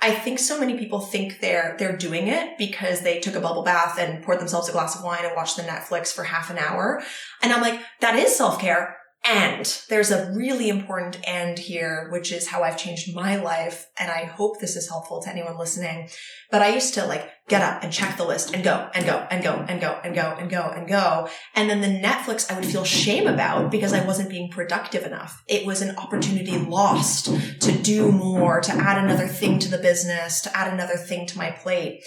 I 0.00 0.12
think 0.12 0.38
so 0.38 0.58
many 0.58 0.76
people 0.76 0.98
think 0.98 1.40
they're 1.40 1.76
they're 1.78 1.96
doing 1.96 2.26
it 2.26 2.58
because 2.58 3.02
they 3.02 3.20
took 3.20 3.36
a 3.36 3.40
bubble 3.40 3.62
bath 3.62 3.98
and 3.98 4.22
poured 4.24 4.40
themselves 4.40 4.68
a 4.68 4.72
glass 4.72 4.96
of 4.96 5.04
wine 5.04 5.24
and 5.24 5.36
watched 5.36 5.56
the 5.56 5.62
Netflix 5.62 6.12
for 6.12 6.24
half 6.24 6.50
an 6.50 6.58
hour. 6.58 7.00
And 7.40 7.52
I'm 7.52 7.60
like, 7.60 7.80
that 8.00 8.18
is 8.18 8.34
self-care. 8.34 8.96
And 9.24 9.64
there's 9.88 10.10
a 10.10 10.32
really 10.32 10.68
important 10.68 11.16
end 11.22 11.60
here, 11.60 12.08
which 12.10 12.32
is 12.32 12.48
how 12.48 12.64
I've 12.64 12.76
changed 12.76 13.14
my 13.14 13.36
life. 13.36 13.86
And 13.96 14.10
I 14.10 14.24
hope 14.24 14.58
this 14.58 14.74
is 14.74 14.88
helpful 14.88 15.22
to 15.22 15.30
anyone 15.30 15.56
listening. 15.56 16.08
But 16.50 16.62
I 16.62 16.74
used 16.74 16.94
to 16.94 17.06
like 17.06 17.30
get 17.46 17.62
up 17.62 17.84
and 17.84 17.92
check 17.92 18.16
the 18.16 18.24
list 18.24 18.52
and 18.52 18.64
go 18.64 18.90
and 18.94 19.06
go 19.06 19.24
and 19.30 19.44
go 19.44 19.64
and 19.68 19.80
go 19.80 20.00
and 20.02 20.12
go 20.12 20.36
and 20.40 20.50
go 20.50 20.72
and 20.74 20.88
go. 20.88 21.28
And 21.54 21.70
then 21.70 21.80
the 21.80 22.08
Netflix 22.08 22.50
I 22.50 22.56
would 22.56 22.66
feel 22.66 22.84
shame 22.84 23.28
about 23.28 23.70
because 23.70 23.92
I 23.92 24.04
wasn't 24.04 24.28
being 24.28 24.50
productive 24.50 25.04
enough. 25.04 25.44
It 25.46 25.64
was 25.64 25.82
an 25.82 25.96
opportunity 25.96 26.58
lost 26.58 27.26
to 27.60 27.72
do 27.72 28.10
more, 28.10 28.60
to 28.60 28.72
add 28.72 29.04
another 29.04 29.28
thing 29.28 29.60
to 29.60 29.70
the 29.70 29.78
business, 29.78 30.40
to 30.40 30.56
add 30.56 30.72
another 30.72 30.96
thing 30.96 31.26
to 31.28 31.38
my 31.38 31.52
plate. 31.52 32.02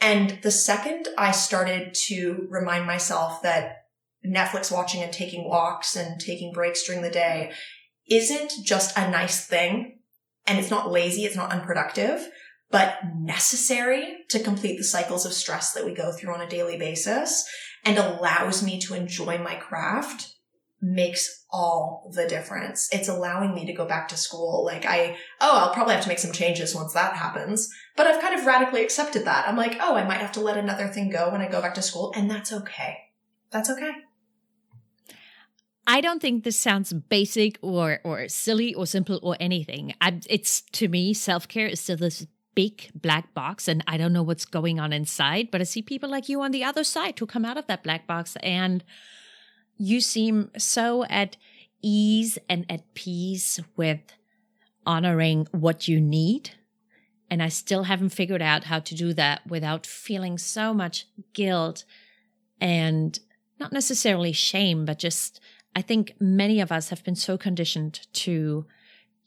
And 0.00 0.38
the 0.42 0.50
second 0.50 1.08
I 1.18 1.32
started 1.32 1.94
to 2.06 2.46
remind 2.48 2.86
myself 2.86 3.42
that 3.42 3.85
Netflix 4.26 4.72
watching 4.72 5.02
and 5.02 5.12
taking 5.12 5.48
walks 5.48 5.96
and 5.96 6.20
taking 6.20 6.52
breaks 6.52 6.84
during 6.84 7.02
the 7.02 7.10
day 7.10 7.52
isn't 8.08 8.52
just 8.64 8.96
a 8.96 9.10
nice 9.10 9.46
thing 9.46 9.98
and 10.46 10.58
it's 10.58 10.70
not 10.70 10.90
lazy, 10.90 11.24
it's 11.24 11.36
not 11.36 11.50
unproductive, 11.50 12.28
but 12.70 12.98
necessary 13.14 14.18
to 14.28 14.38
complete 14.38 14.76
the 14.76 14.84
cycles 14.84 15.26
of 15.26 15.32
stress 15.32 15.72
that 15.72 15.84
we 15.84 15.94
go 15.94 16.12
through 16.12 16.34
on 16.34 16.40
a 16.40 16.48
daily 16.48 16.78
basis 16.78 17.48
and 17.84 17.98
allows 17.98 18.62
me 18.62 18.80
to 18.80 18.94
enjoy 18.94 19.38
my 19.38 19.54
craft 19.54 20.34
makes 20.82 21.44
all 21.50 22.12
the 22.14 22.26
difference. 22.26 22.88
It's 22.92 23.08
allowing 23.08 23.54
me 23.54 23.66
to 23.66 23.72
go 23.72 23.86
back 23.86 24.08
to 24.08 24.16
school. 24.16 24.64
Like 24.64 24.84
I, 24.84 25.16
oh, 25.40 25.58
I'll 25.58 25.72
probably 25.72 25.94
have 25.94 26.02
to 26.02 26.08
make 26.08 26.18
some 26.18 26.32
changes 26.32 26.74
once 26.74 26.92
that 26.92 27.14
happens, 27.14 27.68
but 27.96 28.06
I've 28.06 28.20
kind 28.20 28.38
of 28.38 28.46
radically 28.46 28.82
accepted 28.82 29.24
that. 29.24 29.48
I'm 29.48 29.56
like, 29.56 29.78
oh, 29.80 29.94
I 29.94 30.04
might 30.04 30.18
have 30.20 30.32
to 30.32 30.40
let 30.40 30.58
another 30.58 30.88
thing 30.88 31.10
go 31.10 31.30
when 31.30 31.40
I 31.40 31.48
go 31.48 31.62
back 31.62 31.74
to 31.74 31.82
school 31.82 32.12
and 32.14 32.30
that's 32.30 32.52
okay. 32.52 32.98
That's 33.50 33.70
okay. 33.70 33.92
I 35.86 36.00
don't 36.00 36.20
think 36.20 36.42
this 36.42 36.58
sounds 36.58 36.92
basic 36.92 37.58
or 37.62 38.00
or 38.02 38.28
silly 38.28 38.74
or 38.74 38.86
simple 38.86 39.20
or 39.22 39.36
anything. 39.38 39.94
I, 40.00 40.20
it's 40.28 40.62
to 40.72 40.88
me, 40.88 41.14
self 41.14 41.46
care 41.46 41.66
is 41.66 41.80
still 41.80 41.96
this 41.96 42.26
big 42.54 42.90
black 42.94 43.34
box, 43.34 43.68
and 43.68 43.84
I 43.86 43.96
don't 43.96 44.12
know 44.12 44.22
what's 44.22 44.44
going 44.44 44.80
on 44.80 44.92
inside. 44.92 45.50
But 45.50 45.60
I 45.60 45.64
see 45.64 45.82
people 45.82 46.10
like 46.10 46.28
you 46.28 46.42
on 46.42 46.50
the 46.50 46.64
other 46.64 46.82
side 46.82 47.18
who 47.18 47.26
come 47.26 47.44
out 47.44 47.56
of 47.56 47.66
that 47.68 47.84
black 47.84 48.06
box, 48.06 48.36
and 48.42 48.82
you 49.76 50.00
seem 50.00 50.50
so 50.58 51.04
at 51.04 51.36
ease 51.82 52.38
and 52.48 52.66
at 52.68 52.94
peace 52.94 53.60
with 53.76 54.00
honoring 54.84 55.46
what 55.52 55.86
you 55.86 56.00
need. 56.00 56.50
And 57.30 57.42
I 57.42 57.48
still 57.48 57.84
haven't 57.84 58.10
figured 58.10 58.42
out 58.42 58.64
how 58.64 58.78
to 58.80 58.94
do 58.94 59.12
that 59.14 59.46
without 59.46 59.84
feeling 59.84 60.38
so 60.38 60.72
much 60.72 61.06
guilt 61.32 61.84
and 62.60 63.18
not 63.58 63.72
necessarily 63.72 64.32
shame, 64.32 64.84
but 64.84 64.98
just 64.98 65.40
I 65.76 65.82
think 65.82 66.14
many 66.18 66.60
of 66.60 66.72
us 66.72 66.88
have 66.88 67.04
been 67.04 67.14
so 67.14 67.36
conditioned 67.36 68.06
to 68.14 68.64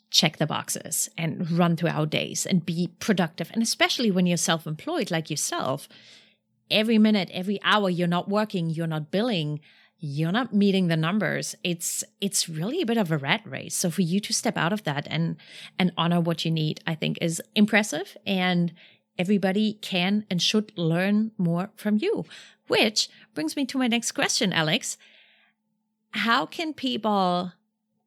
check 0.10 0.38
the 0.38 0.48
boxes 0.48 1.08
and 1.16 1.50
run 1.52 1.76
through 1.76 1.92
our 1.92 2.08
days 2.08 2.48
and 2.48 2.66
be 2.66 2.90
productive. 3.00 3.52
And 3.54 3.62
especially 3.62 4.10
when 4.10 4.26
you're 4.26 4.36
self 4.36 4.66
employed 4.66 5.12
like 5.12 5.30
yourself, 5.30 5.88
every 6.72 6.98
minute, 6.98 7.30
every 7.32 7.60
hour 7.64 7.88
you're 7.88 8.08
not 8.08 8.30
working, 8.30 8.72
you're 8.72 8.88
not 8.88 9.12
billing, 9.12 9.60
you're 10.00 10.32
not 10.32 10.52
meeting 10.52 10.88
the 10.88 10.98
numbers. 10.98 11.56
It's 11.64 12.04
it's 12.20 12.50
really 12.50 12.82
a 12.82 12.86
bit 12.88 12.98
of 12.98 13.12
a 13.12 13.18
rat 13.20 13.42
race. 13.46 13.76
So 13.76 13.92
for 13.92 14.02
you 14.02 14.20
to 14.20 14.34
step 14.34 14.58
out 14.58 14.74
of 14.74 14.84
that 14.86 15.06
and 15.08 15.38
and 15.78 15.94
honor 15.98 16.20
what 16.20 16.46
you 16.46 16.52
need 16.52 16.82
i 16.88 16.96
think 16.96 17.20
is 17.22 17.44
impressive. 17.56 18.18
And 18.26 18.74
everybody 19.20 19.74
can 19.74 20.26
and 20.32 20.42
should 20.42 20.76
learn 20.76 21.32
more 21.38 21.70
from 21.76 21.98
you 21.98 22.26
which 22.68 23.10
brings 23.34 23.58
me 23.58 23.66
to 23.66 23.78
my 23.78 23.86
next 23.86 24.14
question 24.14 24.54
alex 24.54 24.98
how 26.12 26.46
can 26.46 26.74
people 26.74 27.54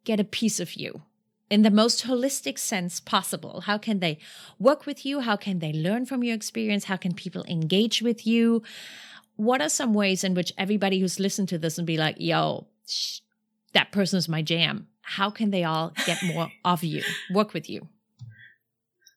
get 0.04 0.20
a 0.20 0.24
piece 0.24 0.60
of 0.60 0.74
you 0.74 1.02
in 1.50 1.62
the 1.62 1.70
most 1.70 2.06
holistic 2.06 2.58
sense 2.58 3.00
possible? 3.00 3.62
How 3.62 3.78
can 3.78 4.00
they 4.00 4.18
work 4.58 4.86
with 4.86 5.04
you? 5.04 5.20
How 5.20 5.36
can 5.36 5.58
they 5.58 5.72
learn 5.72 6.06
from 6.06 6.24
your 6.24 6.34
experience? 6.34 6.84
How 6.84 6.96
can 6.96 7.14
people 7.14 7.44
engage 7.46 8.02
with 8.02 8.26
you? 8.26 8.62
What 9.36 9.60
are 9.60 9.68
some 9.68 9.94
ways 9.94 10.24
in 10.24 10.34
which 10.34 10.52
everybody 10.58 11.00
who's 11.00 11.20
listened 11.20 11.48
to 11.50 11.58
this 11.58 11.78
and 11.78 11.86
be 11.86 11.96
like, 11.96 12.16
yo, 12.18 12.66
sh- 12.86 13.20
that 13.72 13.92
person 13.92 14.18
is 14.18 14.28
my 14.28 14.42
jam? 14.42 14.88
How 15.02 15.30
can 15.30 15.50
they 15.50 15.64
all 15.64 15.92
get 16.06 16.22
more 16.22 16.48
of 16.64 16.84
you, 16.84 17.02
work 17.32 17.52
with 17.52 17.68
you? 17.68 17.88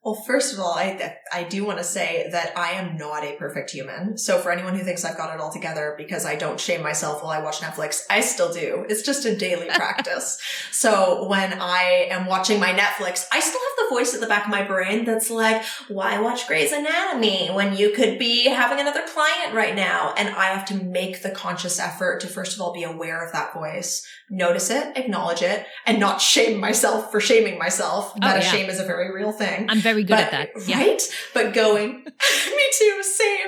Well, 0.05 0.13
first 0.13 0.53
of 0.53 0.59
all, 0.59 0.71
I 0.71 1.17
I 1.33 1.45
do 1.45 1.65
want 1.65 1.79
to 1.79 1.83
say 1.83 2.29
that 2.31 2.55
I 2.55 2.73
am 2.73 2.95
not 2.95 3.23
a 3.23 3.35
perfect 3.37 3.71
human. 3.71 4.19
So 4.19 4.37
for 4.37 4.51
anyone 4.51 4.75
who 4.75 4.83
thinks 4.83 5.03
I've 5.03 5.17
got 5.17 5.33
it 5.33 5.41
all 5.41 5.51
together 5.51 5.95
because 5.97 6.27
I 6.27 6.35
don't 6.35 6.59
shame 6.59 6.83
myself 6.83 7.23
while 7.23 7.31
I 7.31 7.41
watch 7.41 7.59
Netflix, 7.59 8.03
I 8.07 8.21
still 8.21 8.53
do. 8.53 8.85
It's 8.87 9.01
just 9.01 9.25
a 9.25 9.35
daily 9.35 9.65
practice. 9.73 10.39
So 10.71 11.27
when 11.27 11.53
I 11.59 12.07
am 12.11 12.27
watching 12.27 12.59
my 12.59 12.71
Netflix, 12.71 13.25
I 13.31 13.39
still 13.39 13.59
have 13.59 13.89
the 13.89 13.95
voice 13.95 14.13
at 14.13 14.21
the 14.21 14.27
back 14.27 14.43
of 14.43 14.51
my 14.51 14.61
brain 14.61 15.05
that's 15.05 15.31
like, 15.31 15.63
"Why 15.87 16.21
watch 16.21 16.45
Grey's 16.45 16.71
Anatomy 16.71 17.47
when 17.47 17.75
you 17.75 17.89
could 17.89 18.19
be 18.19 18.47
having 18.47 18.79
another 18.79 19.07
client 19.07 19.55
right 19.55 19.75
now?" 19.75 20.13
And 20.15 20.29
I 20.29 20.53
have 20.53 20.65
to 20.65 20.75
make 20.75 21.23
the 21.23 21.31
conscious 21.31 21.79
effort 21.79 22.19
to 22.19 22.27
first 22.27 22.53
of 22.53 22.61
all 22.61 22.71
be 22.71 22.83
aware 22.83 23.25
of 23.25 23.33
that 23.33 23.55
voice, 23.55 24.05
notice 24.29 24.69
it, 24.69 24.97
acknowledge 24.97 25.41
it, 25.41 25.65
and 25.85 25.99
not 25.99 26.21
shame 26.21 26.59
myself 26.59 27.11
for 27.11 27.19
shaming 27.19 27.57
myself. 27.57 28.13
Oh, 28.15 28.19
that 28.21 28.43
yeah. 28.43 28.51
shame 28.51 28.69
is 28.69 28.79
a 28.79 28.85
very 28.85 29.13
real 29.13 29.31
thing. 29.31 29.69
I'm 29.69 29.79
very 29.79 30.03
good 30.03 30.15
but, 30.15 30.19
at 30.19 30.31
that. 30.31 30.49
Yeah. 30.67 30.77
Right? 30.77 31.01
But 31.33 31.53
going, 31.53 31.91
me 32.03 32.65
too, 32.77 33.03
same. 33.03 33.47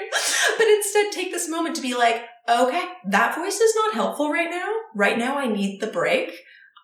But 0.57 0.67
instead 0.67 1.11
take 1.11 1.31
this 1.31 1.49
moment 1.49 1.75
to 1.77 1.81
be 1.81 1.95
like, 1.95 2.23
okay, 2.47 2.83
that 3.07 3.35
voice 3.35 3.59
is 3.59 3.75
not 3.75 3.93
helpful 3.93 4.31
right 4.31 4.49
now. 4.49 4.67
Right 4.95 5.17
now 5.17 5.37
I 5.37 5.47
need 5.47 5.81
the 5.81 5.87
break. 5.87 6.31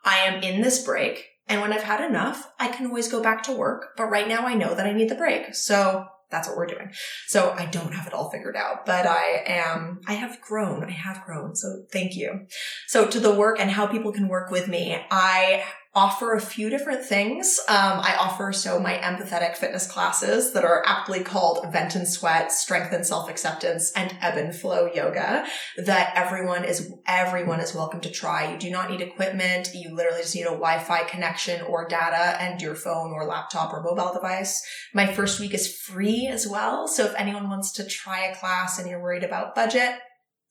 I 0.03 0.17
am 0.19 0.43
in 0.43 0.61
this 0.61 0.83
break. 0.83 1.29
And 1.47 1.61
when 1.61 1.73
I've 1.73 1.83
had 1.83 2.03
enough, 2.03 2.51
I 2.59 2.69
can 2.69 2.87
always 2.87 3.11
go 3.11 3.21
back 3.21 3.43
to 3.43 3.55
work. 3.55 3.89
But 3.97 4.09
right 4.09 4.27
now 4.27 4.45
I 4.45 4.53
know 4.53 4.73
that 4.75 4.85
I 4.85 4.93
need 4.93 5.09
the 5.09 5.15
break. 5.15 5.55
So 5.55 6.07
that's 6.33 6.47
what 6.47 6.57
we're 6.57 6.65
doing. 6.65 6.91
So 7.27 7.51
I 7.51 7.67
don't 7.67 7.93
have 7.93 8.07
it 8.07 8.13
all 8.13 8.29
figured 8.31 8.57
out, 8.57 8.85
but 8.85 9.05
I 9.05 9.43
am, 9.45 10.01
I 10.07 10.13
have 10.13 10.41
grown. 10.41 10.83
I 10.83 10.91
have 10.91 11.23
grown. 11.25 11.55
So 11.55 11.85
thank 11.93 12.15
you. 12.15 12.47
So 12.87 13.05
to 13.05 13.19
the 13.19 13.33
work 13.33 13.59
and 13.59 13.69
how 13.69 13.85
people 13.85 14.11
can 14.11 14.27
work 14.27 14.49
with 14.49 14.67
me, 14.67 14.97
I 15.11 15.63
offer 15.95 16.33
a 16.33 16.41
few 16.41 16.69
different 16.69 17.05
things. 17.05 17.59
Um, 17.67 17.99
I 17.99 18.15
offer 18.19 18.51
so 18.51 18.79
my 18.79 18.95
empathetic 18.95 19.55
fitness 19.55 19.85
classes 19.85 20.53
that 20.53 20.65
are 20.65 20.83
aptly 20.87 21.23
called 21.23 21.71
Vent 21.71 21.95
and 21.95 22.07
Sweat, 22.07 22.51
Strength 22.51 22.93
and 22.93 23.05
Self 23.05 23.29
Acceptance, 23.29 23.91
and 23.91 24.15
Ebb 24.21 24.37
and 24.37 24.55
Flow 24.55 24.89
Yoga 24.91 25.45
that 25.77 26.13
everyone 26.15 26.63
is 26.63 26.91
everyone 27.05 27.59
is 27.59 27.75
welcome 27.75 28.01
to 28.01 28.09
try. 28.09 28.51
You 28.51 28.57
do 28.57 28.71
not 28.71 28.89
need 28.89 29.01
equipment. 29.01 29.69
You 29.75 29.93
literally 29.95 30.21
just 30.21 30.35
need 30.35 30.43
a 30.43 30.45
Wi-Fi 30.45 31.03
connection 31.03 31.61
or 31.61 31.87
data 31.87 32.41
and 32.41 32.59
your 32.59 32.75
phone 32.75 33.11
or 33.11 33.25
laptop 33.25 33.71
or 33.71 33.83
mobile 33.83 34.13
device. 34.13 34.65
My 34.93 35.05
first 35.05 35.39
week 35.39 35.53
is 35.53 35.77
free 35.77 36.27
as 36.27 36.47
well. 36.47 36.87
So 36.87 37.05
if 37.05 37.13
anyone 37.15 37.49
wants 37.49 37.71
to 37.73 37.85
try 37.85 38.25
a 38.25 38.35
class 38.35 38.79
and 38.79 38.89
you're 38.89 39.01
worried 39.01 39.23
about 39.23 39.53
budget, 39.53 39.93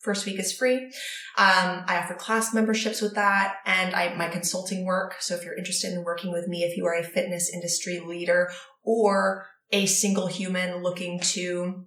First 0.03 0.27
week 0.27 0.41
is 0.41 0.53
free. 0.53 0.87
Um, 1.39 1.85
I 1.87 2.01
offer 2.03 2.15
class 2.15 2.53
memberships 2.53 3.01
with 3.01 3.15
that 3.15 3.59
and 3.65 3.95
I, 3.95 4.15
my 4.17 4.29
consulting 4.29 4.85
work. 4.85 5.15
So 5.21 5.37
if 5.37 5.45
you're 5.45 5.57
interested 5.57 5.93
in 5.93 6.03
working 6.03 6.33
with 6.33 6.49
me, 6.49 6.65
if 6.65 6.77
you 6.77 6.85
are 6.87 6.95
a 6.95 7.05
fitness 7.05 7.49
industry 7.53 8.01
leader 8.01 8.51
or 8.83 9.47
a 9.71 9.87
single 9.87 10.27
human 10.27 10.83
looking 10.83 11.21
to 11.21 11.87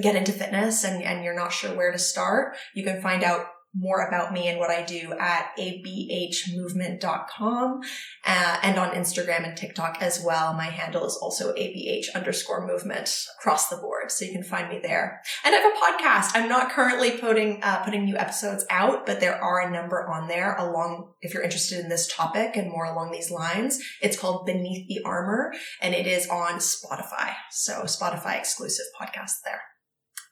get 0.00 0.16
into 0.16 0.32
fitness 0.32 0.82
and, 0.82 1.04
and 1.04 1.22
you're 1.24 1.36
not 1.36 1.52
sure 1.52 1.76
where 1.76 1.92
to 1.92 1.98
start, 1.98 2.56
you 2.74 2.82
can 2.82 3.00
find 3.00 3.22
out 3.22 3.46
more 3.74 4.06
about 4.06 4.32
me 4.32 4.46
and 4.48 4.58
what 4.58 4.70
I 4.70 4.82
do 4.82 5.12
at 5.18 5.50
abhmovement.com 5.58 7.80
uh, 8.26 8.58
and 8.62 8.78
on 8.78 8.90
Instagram 8.90 9.48
and 9.48 9.56
TikTok 9.56 10.02
as 10.02 10.22
well. 10.24 10.52
My 10.52 10.66
handle 10.66 11.06
is 11.06 11.16
also 11.16 11.54
abh 11.54 12.04
underscore 12.14 12.66
movement 12.66 13.26
across 13.38 13.68
the 13.68 13.76
board. 13.76 14.10
So 14.10 14.26
you 14.26 14.32
can 14.32 14.42
find 14.42 14.68
me 14.68 14.80
there. 14.82 15.22
And 15.44 15.54
I 15.54 15.58
have 15.58 15.72
a 15.72 15.76
podcast. 15.76 16.32
I'm 16.34 16.48
not 16.48 16.70
currently 16.70 17.12
putting, 17.12 17.62
uh, 17.62 17.84
putting 17.84 18.04
new 18.04 18.16
episodes 18.16 18.66
out, 18.68 19.06
but 19.06 19.20
there 19.20 19.40
are 19.42 19.60
a 19.60 19.70
number 19.70 20.06
on 20.06 20.28
there 20.28 20.54
along, 20.56 21.08
if 21.22 21.32
you're 21.32 21.42
interested 21.42 21.80
in 21.80 21.88
this 21.88 22.14
topic 22.14 22.56
and 22.56 22.70
more 22.70 22.84
along 22.84 23.12
these 23.12 23.30
lines, 23.30 23.82
it's 24.02 24.18
called 24.18 24.44
Beneath 24.44 24.86
the 24.88 25.00
Armor 25.04 25.54
and 25.80 25.94
it 25.94 26.06
is 26.06 26.28
on 26.28 26.58
Spotify. 26.58 27.32
So 27.50 27.84
Spotify 27.84 28.36
exclusive 28.38 28.84
podcast 29.00 29.40
there. 29.44 29.71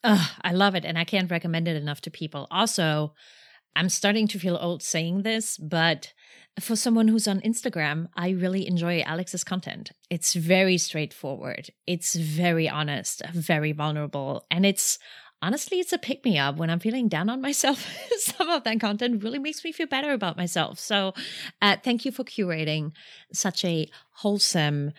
Oh, 0.02 0.30
I 0.42 0.52
love 0.52 0.74
it. 0.74 0.84
And 0.84 0.98
I 0.98 1.04
can't 1.04 1.30
recommend 1.30 1.68
it 1.68 1.76
enough 1.76 2.00
to 2.02 2.10
people. 2.10 2.46
Also, 2.50 3.14
I'm 3.76 3.88
starting 3.88 4.26
to 4.28 4.38
feel 4.38 4.58
old 4.60 4.82
saying 4.82 5.22
this, 5.22 5.56
but 5.56 6.12
for 6.58 6.76
someone 6.76 7.08
who's 7.08 7.28
on 7.28 7.40
Instagram, 7.40 8.08
I 8.16 8.30
really 8.30 8.66
enjoy 8.66 9.00
Alex's 9.02 9.44
content. 9.44 9.92
It's 10.10 10.34
very 10.34 10.78
straightforward, 10.78 11.70
it's 11.86 12.14
very 12.14 12.68
honest, 12.68 13.22
very 13.32 13.72
vulnerable, 13.72 14.46
and 14.50 14.66
it's 14.66 14.98
honestly, 15.42 15.80
it's 15.80 15.92
a 15.92 15.98
pick 15.98 16.24
me 16.24 16.38
up 16.38 16.56
when 16.56 16.68
I'm 16.68 16.80
feeling 16.80 17.08
down 17.08 17.30
on 17.30 17.40
myself. 17.40 17.88
Some 18.18 18.50
of 18.50 18.64
that 18.64 18.80
content 18.80 19.22
really 19.22 19.38
makes 19.38 19.64
me 19.64 19.72
feel 19.72 19.86
better 19.86 20.12
about 20.12 20.36
myself. 20.36 20.78
So, 20.78 21.14
uh, 21.62 21.76
thank 21.82 22.04
you 22.04 22.12
for 22.12 22.24
curating 22.24 22.92
such 23.32 23.64
a 23.64 23.88
wholesome, 24.12 24.92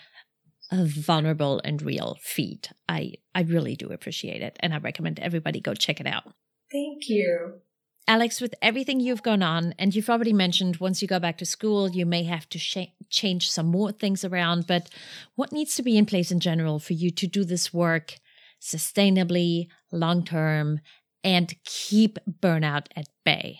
a 0.71 0.85
vulnerable 0.85 1.61
and 1.63 1.81
real 1.81 2.17
feed. 2.21 2.69
I 2.87 3.15
I 3.35 3.41
really 3.41 3.75
do 3.75 3.91
appreciate 3.91 4.41
it, 4.41 4.57
and 4.61 4.73
I 4.73 4.77
recommend 4.77 5.19
everybody 5.19 5.59
go 5.59 5.73
check 5.73 5.99
it 5.99 6.07
out. 6.07 6.23
Thank 6.71 7.09
you. 7.09 7.61
Alex, 8.07 8.41
with 8.41 8.55
everything 8.61 8.99
you've 8.99 9.23
gone 9.23 9.43
on, 9.43 9.73
and 9.77 9.93
you've 9.93 10.09
already 10.09 10.33
mentioned 10.33 10.77
once 10.77 11.01
you 11.01 11.07
go 11.07 11.19
back 11.19 11.37
to 11.37 11.45
school, 11.45 11.89
you 11.89 12.05
may 12.05 12.23
have 12.23 12.49
to 12.49 12.57
sh- 12.57 12.91
change 13.09 13.49
some 13.49 13.67
more 13.67 13.91
things 13.91 14.25
around, 14.25 14.65
but 14.65 14.89
what 15.35 15.51
needs 15.51 15.75
to 15.75 15.83
be 15.83 15.97
in 15.97 16.05
place 16.05 16.31
in 16.31 16.39
general 16.39 16.79
for 16.79 16.93
you 16.93 17.11
to 17.11 17.27
do 17.27 17.43
this 17.43 17.73
work 17.73 18.15
sustainably, 18.59 19.67
long 19.91 20.23
term, 20.23 20.79
and 21.23 21.53
keep 21.63 22.17
burnout 22.41 22.87
at 22.95 23.07
bay? 23.23 23.59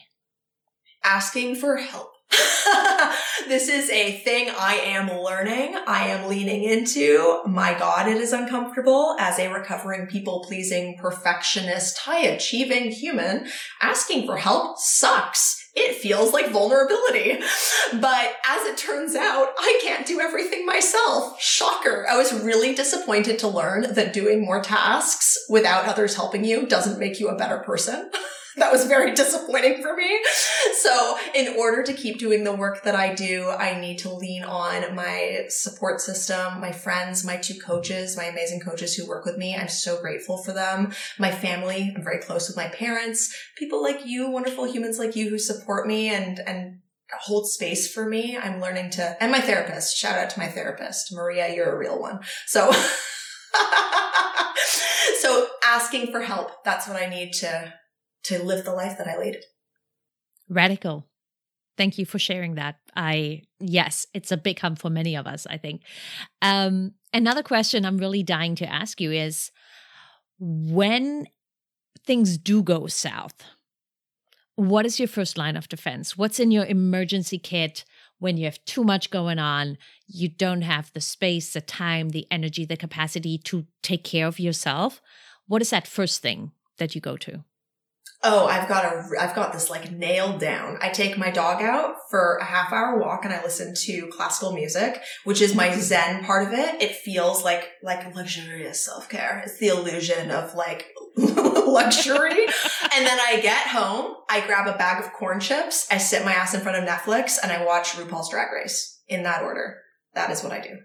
Asking 1.04 1.56
for 1.56 1.78
help. 1.78 2.12
this 3.48 3.68
is 3.70 3.90
a 3.90 4.18
thing 4.20 4.50
I 4.58 4.76
am 4.76 5.22
learning. 5.22 5.76
I 5.88 6.08
am 6.08 6.28
leaning 6.30 6.64
into. 6.64 7.42
My 7.46 7.78
God, 7.78 8.08
it 8.08 8.18
is 8.18 8.34
uncomfortable 8.34 9.16
as 9.20 9.40
a 9.40 9.52
recovering 9.52 10.08
people 10.08 10.44
pleasing 10.48 10.98
perfectionist, 10.98 12.00
high 12.00 12.22
achieving 12.22 12.92
human. 12.92 13.48
Asking 13.82 14.26
for 14.26 14.38
help 14.38 14.78
sucks 14.78 15.62
it 15.74 15.96
feels 15.96 16.34
like 16.34 16.50
vulnerability. 16.50 17.40
But 17.94 18.36
as 18.46 18.66
it 18.66 18.78
turns 18.78 19.16
out, 19.16 19.50
I 19.58 19.80
can't 19.82 20.06
do 20.06 20.20
everything 20.20 20.66
myself. 20.66 21.42
Shocker. 21.42 22.06
I 22.10 22.18
was 22.18 22.34
really 22.44 22.76
disappointed 22.76 23.40
to 23.40 23.48
learn 23.48 23.94
that 23.94 24.14
doing 24.14 24.44
more 24.44 24.62
tasks 24.62 25.38
without 25.50 25.86
others 25.86 26.16
helping 26.16 26.44
you 26.44 26.68
doesn't 26.68 27.00
make 27.00 27.20
you 27.20 27.30
a 27.30 27.38
better 27.38 27.60
person. 27.60 28.10
that 28.58 28.72
was 28.72 28.86
very 28.86 29.14
disappointing 29.14 29.82
for 29.82 29.96
me. 29.96 30.20
So 30.80 31.18
in 31.34 31.56
order 31.58 31.84
to 31.84 31.94
keep 31.94 32.20
doing 32.20 32.44
the 32.44 32.54
work 32.54 32.84
that 32.84 32.96
I 32.96 33.14
do, 33.14 33.50
I 33.50 33.80
need 33.80 34.00
to 34.00 34.14
lean 34.14 34.44
on 34.44 34.96
my 34.96 35.46
support 35.50 36.02
system, 36.02 36.60
my 36.60 36.72
friends, 36.72 37.24
my 37.24 37.38
two 37.38 37.60
coaches, 37.60 38.18
my 38.18 38.26
amazing 38.26 38.60
coaches 38.60 38.96
who 38.96 39.08
work 39.08 39.26
with 39.26 39.38
me. 39.38 39.56
I'm 39.56 39.70
so 39.70 40.02
grateful 40.02 40.38
for 40.38 40.52
them. 40.52 40.92
My 41.18 41.32
family, 41.32 41.94
I'm 41.96 42.04
very 42.04 42.20
close 42.20 42.48
with 42.48 42.58
my 42.58 42.68
parents, 42.68 43.34
people 43.58 43.82
like 43.82 44.06
you, 44.06 44.30
wonderful 44.30 44.66
humans 44.66 45.00
like 45.00 45.16
you 45.16 45.30
who 45.30 45.40
support 45.40 45.88
me 45.88 46.10
and, 46.10 46.40
and 46.46 46.80
hold 47.22 47.50
space 47.50 47.92
for 47.92 48.08
me. 48.08 48.38
I'm 48.38 48.62
learning 48.62 48.92
to, 48.92 49.22
and 49.22 49.32
my 49.32 49.42
therapist, 49.42 49.98
shout 49.98 50.18
out 50.18 50.30
to 50.32 50.40
my 50.40 50.48
therapist, 50.48 51.14
Maria, 51.14 51.54
you're 51.54 51.74
a 51.74 51.78
real 51.78 52.00
one. 52.00 52.20
So, 52.48 52.72
so 55.20 55.48
asking 55.64 56.12
for 56.12 56.22
help, 56.22 56.64
that's 56.64 56.88
what 56.88 57.02
I 57.02 57.08
need 57.08 57.34
to 57.34 57.74
to 58.24 58.44
live 58.44 58.66
the 58.66 58.74
life 58.74 58.98
that 58.98 59.08
I 59.08 59.18
lead. 59.18 59.38
Radical. 60.50 61.08
Thank 61.78 61.98
you 61.98 62.06
for 62.06 62.20
sharing 62.20 62.56
that. 62.56 62.76
I 62.96 63.44
yes, 63.60 64.06
it's 64.14 64.32
a 64.32 64.38
big 64.38 64.60
hump 64.60 64.80
for 64.80 64.90
many 64.90 65.16
of 65.16 65.26
us, 65.26 65.48
I 65.50 65.58
think. 65.58 65.82
Um, 66.42 66.94
another 67.14 67.44
question 67.44 67.86
I'm 67.86 67.98
really 67.98 68.24
dying 68.24 68.56
to 68.56 68.72
ask 68.72 69.00
you 69.00 69.12
is 69.12 69.52
when 70.40 71.28
things 72.06 72.38
do 72.38 72.62
go 72.62 72.88
south, 72.88 73.44
what 74.56 74.86
is 74.86 75.00
your 75.00 75.08
first 75.08 75.38
line 75.38 75.56
of 75.56 75.70
defense? 75.70 76.18
What's 76.18 76.40
in 76.40 76.52
your 76.52 76.66
emergency 76.66 77.40
kit 77.40 77.86
when 78.20 78.38
you 78.38 78.46
have 78.46 78.64
too 78.66 78.84
much 78.84 79.10
going 79.10 79.40
on? 79.40 79.78
You 80.08 80.30
don't 80.30 80.62
have 80.62 80.92
the 80.94 81.02
space, 81.02 81.54
the 81.54 81.62
time, 81.62 82.10
the 82.10 82.28
energy, 82.30 82.66
the 82.66 82.78
capacity 82.78 83.38
to 83.46 83.66
take 83.82 84.04
care 84.04 84.28
of 84.28 84.40
yourself. 84.40 85.02
What 85.48 85.62
is 85.62 85.70
that 85.70 85.88
first 85.88 86.22
thing 86.22 86.52
that 86.78 86.96
you 86.96 87.02
go 87.02 87.18
to? 87.18 87.44
Oh, 88.24 88.46
I've 88.46 88.68
got 88.68 88.86
a, 88.86 89.04
I've 89.20 89.36
got 89.36 89.52
this 89.52 89.70
like 89.70 89.92
nailed 89.92 90.40
down. 90.40 90.78
I 90.82 90.90
take 90.90 91.18
my 91.18 91.32
dog 91.32 91.62
out 91.62 91.96
for 92.10 92.38
a 92.38 92.46
half 92.46 92.72
hour 92.72 93.00
walk 93.00 93.26
and 93.26 93.34
I 93.34 93.42
listen 93.42 93.74
to 93.76 94.08
classical 94.08 94.54
music, 94.54 95.02
which 95.24 95.42
is 95.42 95.56
my 95.56 95.76
Zen 95.76 96.24
part 96.24 96.48
of 96.48 96.54
it. 96.54 96.82
It 96.82 96.96
feels 96.96 97.44
like, 97.44 97.70
like 97.82 98.16
luxurious 98.16 98.84
self 98.86 99.10
care. 99.10 99.42
It's 99.46 99.58
the 99.58 99.70
illusion 99.70 100.30
of 100.30 100.54
like 100.56 100.88
luxury. 101.18 102.46
and 102.94 103.06
then 103.06 103.20
I 103.20 103.40
get 103.42 103.68
home, 103.68 104.16
I 104.30 104.46
grab 104.46 104.68
a 104.68 104.78
bag 104.78 105.04
of 105.04 105.14
corn 105.14 105.40
chips, 105.40 105.88
I 105.92 105.98
sit 105.98 106.24
my 106.24 106.34
ass 106.34 106.54
in 106.54 106.62
front 106.62 106.78
of 106.78 106.88
Netflix 106.88 107.38
and 107.42 107.52
I 107.52 107.66
watch 107.66 107.94
RuPaul's 107.94 108.30
Drag 108.30 108.52
Race 108.54 109.02
in 109.08 109.24
that 109.24 109.44
order. 109.44 109.78
That 110.14 110.30
is 110.30 110.44
what 110.44 110.52
I 110.52 110.60
do. 110.60 110.78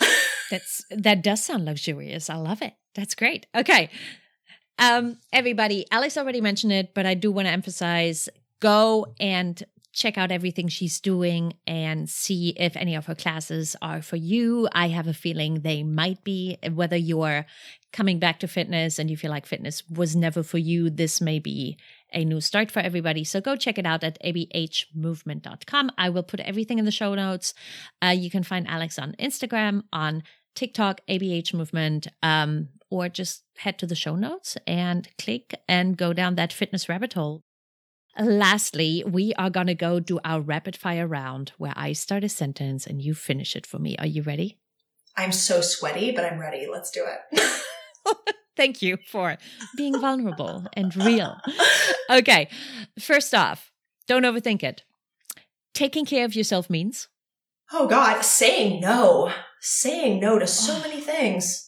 That's, 0.50 0.84
that 0.90 1.22
does 1.22 1.42
sound 1.42 1.64
luxurious. 1.64 2.30
I 2.30 2.36
love 2.36 2.62
it. 2.62 2.74
That's 2.94 3.14
great. 3.14 3.46
Okay. 3.54 3.90
Um, 4.78 5.18
everybody, 5.32 5.86
Alex 5.90 6.16
already 6.16 6.40
mentioned 6.40 6.72
it, 6.72 6.94
but 6.94 7.06
I 7.06 7.14
do 7.14 7.32
want 7.32 7.46
to 7.46 7.52
emphasize 7.52 8.28
go 8.60 9.14
and 9.18 9.62
check 9.96 10.18
out 10.18 10.30
everything 10.30 10.68
she's 10.68 11.00
doing 11.00 11.54
and 11.66 12.08
see 12.08 12.50
if 12.58 12.76
any 12.76 12.94
of 12.94 13.06
her 13.06 13.14
classes 13.14 13.74
are 13.80 14.02
for 14.02 14.16
you. 14.16 14.68
I 14.72 14.88
have 14.88 15.06
a 15.06 15.14
feeling 15.14 15.60
they 15.60 15.82
might 15.82 16.22
be. 16.22 16.58
Whether 16.70 16.96
you're 16.98 17.46
coming 17.94 18.18
back 18.18 18.38
to 18.40 18.48
fitness 18.48 18.98
and 18.98 19.10
you 19.10 19.16
feel 19.16 19.30
like 19.30 19.46
fitness 19.46 19.82
was 19.88 20.14
never 20.14 20.42
for 20.42 20.58
you, 20.58 20.90
this 20.90 21.22
may 21.22 21.38
be 21.38 21.78
a 22.12 22.26
new 22.26 22.42
start 22.42 22.70
for 22.70 22.80
everybody. 22.80 23.24
So 23.24 23.40
go 23.40 23.56
check 23.56 23.78
it 23.78 23.86
out 23.86 24.04
at 24.04 24.22
abhmovement.com. 24.22 25.90
I 25.96 26.10
will 26.10 26.22
put 26.22 26.40
everything 26.40 26.78
in 26.78 26.84
the 26.84 26.90
show 26.90 27.14
notes. 27.14 27.54
Uh, 28.04 28.08
you 28.08 28.30
can 28.30 28.42
find 28.42 28.68
Alex 28.68 28.98
on 28.98 29.14
Instagram, 29.18 29.84
on 29.94 30.22
TikTok, 30.54 31.00
ABH 31.08 31.54
Movement. 31.54 32.06
Um, 32.22 32.68
or 32.90 33.08
just 33.08 33.44
head 33.58 33.78
to 33.78 33.86
the 33.86 33.94
show 33.94 34.16
notes 34.16 34.56
and 34.66 35.08
click 35.18 35.54
and 35.68 35.96
go 35.96 36.12
down 36.12 36.34
that 36.34 36.52
fitness 36.52 36.88
rabbit 36.88 37.14
hole. 37.14 37.42
Lastly, 38.18 39.04
we 39.06 39.34
are 39.34 39.50
going 39.50 39.66
to 39.66 39.74
go 39.74 40.00
do 40.00 40.18
our 40.24 40.40
rapid 40.40 40.76
fire 40.76 41.06
round 41.06 41.52
where 41.58 41.74
I 41.76 41.92
start 41.92 42.24
a 42.24 42.28
sentence 42.28 42.86
and 42.86 43.02
you 43.02 43.14
finish 43.14 43.54
it 43.54 43.66
for 43.66 43.78
me. 43.78 43.96
Are 43.98 44.06
you 44.06 44.22
ready? 44.22 44.58
I'm 45.16 45.32
so 45.32 45.60
sweaty, 45.60 46.12
but 46.12 46.24
I'm 46.24 46.38
ready. 46.38 46.66
Let's 46.70 46.90
do 46.90 47.04
it. 47.04 47.50
Thank 48.56 48.80
you 48.80 48.96
for 49.10 49.36
being 49.76 50.00
vulnerable 50.00 50.66
and 50.74 50.94
real. 50.96 51.36
Okay, 52.08 52.48
first 53.00 53.34
off, 53.34 53.72
don't 54.06 54.22
overthink 54.22 54.62
it. 54.62 54.84
Taking 55.74 56.06
care 56.06 56.24
of 56.24 56.34
yourself 56.34 56.70
means? 56.70 57.08
Oh, 57.72 57.86
God, 57.88 58.24
saying 58.24 58.80
no. 58.80 59.32
Saying 59.60 60.20
no 60.20 60.38
to 60.38 60.46
so 60.46 60.74
oh. 60.76 60.80
many 60.80 61.00
things 61.00 61.65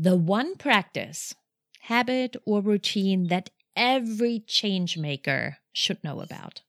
the 0.00 0.16
one 0.16 0.56
practice, 0.56 1.34
habit, 1.82 2.34
or 2.46 2.62
routine 2.62 3.28
that 3.28 3.50
every 3.76 4.42
change 4.46 4.96
maker 4.96 5.58
should 5.74 6.02
know 6.02 6.20
about? 6.20 6.62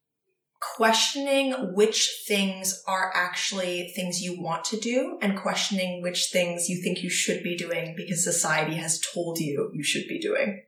Questioning 0.75 1.73
which 1.73 2.23
things 2.27 2.83
are 2.85 3.09
actually 3.15 3.93
things 3.95 4.21
you 4.21 4.39
want 4.39 4.65
to 4.65 4.77
do 4.77 5.17
and 5.21 5.39
questioning 5.39 6.01
which 6.01 6.25
things 6.25 6.69
you 6.69 6.83
think 6.83 7.01
you 7.01 7.09
should 7.09 7.41
be 7.41 7.55
doing 7.55 7.93
because 7.95 8.21
society 8.21 8.75
has 8.75 8.99
told 8.99 9.39
you 9.39 9.71
you 9.73 9.81
should 9.81 10.07
be 10.09 10.19
doing. 10.19 10.63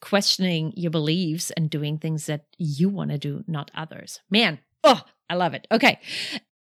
Questioning 0.00 0.72
your 0.76 0.92
beliefs 0.92 1.50
and 1.50 1.68
doing 1.68 1.98
things 1.98 2.26
that 2.26 2.44
you 2.58 2.88
want 2.88 3.10
to 3.10 3.18
do, 3.18 3.42
not 3.48 3.72
others. 3.74 4.20
Man, 4.30 4.60
oh, 4.84 5.02
I 5.28 5.34
love 5.34 5.52
it. 5.52 5.66
Okay. 5.72 5.98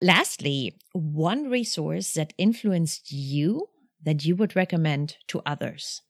Lastly, 0.02 0.76
one 0.92 1.48
resource 1.48 2.12
that 2.14 2.34
influenced 2.36 3.12
you 3.12 3.68
that 4.05 4.24
you 4.24 4.36
would 4.36 4.57
recommend 4.57 5.16
to 5.28 5.42
others? 5.46 6.03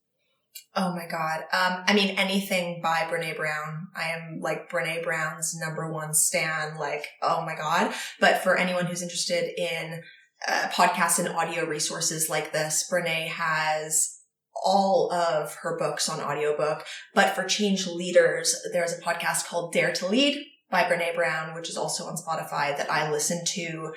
Oh 0.75 0.95
my 0.95 1.07
God. 1.07 1.41
Um, 1.53 1.85
I 1.87 1.93
mean, 1.95 2.19
anything 2.19 2.81
by 2.83 3.07
Brene 3.11 3.37
Brown. 3.37 3.89
I 3.95 4.09
am 4.09 4.41
like 4.41 4.71
Brene 4.71 5.03
Brown's 5.03 5.55
number 5.59 5.91
one 5.91 6.15
stan. 6.15 6.79
Like, 6.79 7.07
oh 7.21 7.43
my 7.45 7.55
God. 7.55 7.93
But 8.21 8.43
for 8.43 8.57
anyone 8.57 8.87
who's 8.87 9.03
interested 9.03 9.53
in 9.59 10.03
uh, 10.49 10.69
podcasts 10.73 11.19
and 11.19 11.29
audio 11.29 11.67
resources 11.67 12.31
like 12.31 12.53
this, 12.53 12.89
Brene 12.91 13.29
has 13.29 14.19
all 14.65 15.13
of 15.13 15.55
her 15.57 15.77
books 15.79 16.09
on 16.09 16.21
audiobook. 16.21 16.87
But 17.15 17.35
for 17.35 17.45
change 17.45 17.87
leaders, 17.87 18.57
there's 18.73 18.93
a 18.93 19.03
podcast 19.03 19.47
called 19.47 19.73
Dare 19.73 19.93
to 19.93 20.07
Lead 20.07 20.43
by 20.71 20.85
Brene 20.85 21.15
Brown, 21.15 21.55
which 21.55 21.69
is 21.69 21.77
also 21.77 22.05
on 22.05 22.17
Spotify 22.17 22.77
that 22.77 22.91
I 22.91 23.11
listen 23.11 23.45
to 23.45 23.93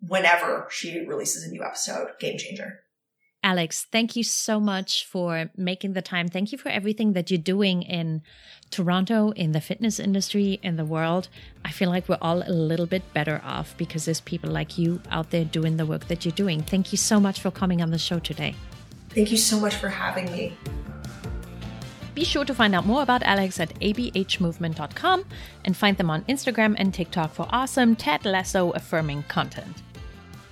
whenever 0.00 0.68
she 0.70 1.04
releases 1.06 1.42
a 1.42 1.50
new 1.50 1.64
episode. 1.64 2.10
Game 2.20 2.38
changer. 2.38 2.83
Alex, 3.44 3.86
thank 3.92 4.16
you 4.16 4.24
so 4.24 4.58
much 4.58 5.04
for 5.04 5.50
making 5.54 5.92
the 5.92 6.00
time. 6.00 6.28
Thank 6.28 6.50
you 6.50 6.56
for 6.56 6.70
everything 6.70 7.12
that 7.12 7.30
you're 7.30 7.36
doing 7.36 7.82
in 7.82 8.22
Toronto, 8.70 9.32
in 9.32 9.52
the 9.52 9.60
fitness 9.60 10.00
industry, 10.00 10.58
in 10.62 10.76
the 10.76 10.84
world. 10.86 11.28
I 11.62 11.70
feel 11.70 11.90
like 11.90 12.08
we're 12.08 12.16
all 12.22 12.42
a 12.42 12.48
little 12.50 12.86
bit 12.86 13.02
better 13.12 13.42
off 13.44 13.76
because 13.76 14.06
there's 14.06 14.22
people 14.22 14.50
like 14.50 14.78
you 14.78 14.98
out 15.10 15.28
there 15.30 15.44
doing 15.44 15.76
the 15.76 15.84
work 15.84 16.08
that 16.08 16.24
you're 16.24 16.32
doing. 16.32 16.62
Thank 16.62 16.90
you 16.90 16.96
so 16.96 17.20
much 17.20 17.38
for 17.38 17.50
coming 17.50 17.82
on 17.82 17.90
the 17.90 17.98
show 17.98 18.18
today. 18.18 18.54
Thank 19.10 19.30
you 19.30 19.36
so 19.36 19.60
much 19.60 19.74
for 19.74 19.90
having 19.90 20.32
me. 20.32 20.56
Be 22.14 22.24
sure 22.24 22.46
to 22.46 22.54
find 22.54 22.74
out 22.74 22.86
more 22.86 23.02
about 23.02 23.22
Alex 23.24 23.60
at 23.60 23.78
abhmovement.com 23.80 25.26
and 25.66 25.76
find 25.76 25.98
them 25.98 26.08
on 26.08 26.22
Instagram 26.22 26.76
and 26.78 26.94
TikTok 26.94 27.34
for 27.34 27.46
awesome 27.50 27.94
Ted 27.94 28.24
Lasso 28.24 28.70
affirming 28.70 29.24
content. 29.24 29.82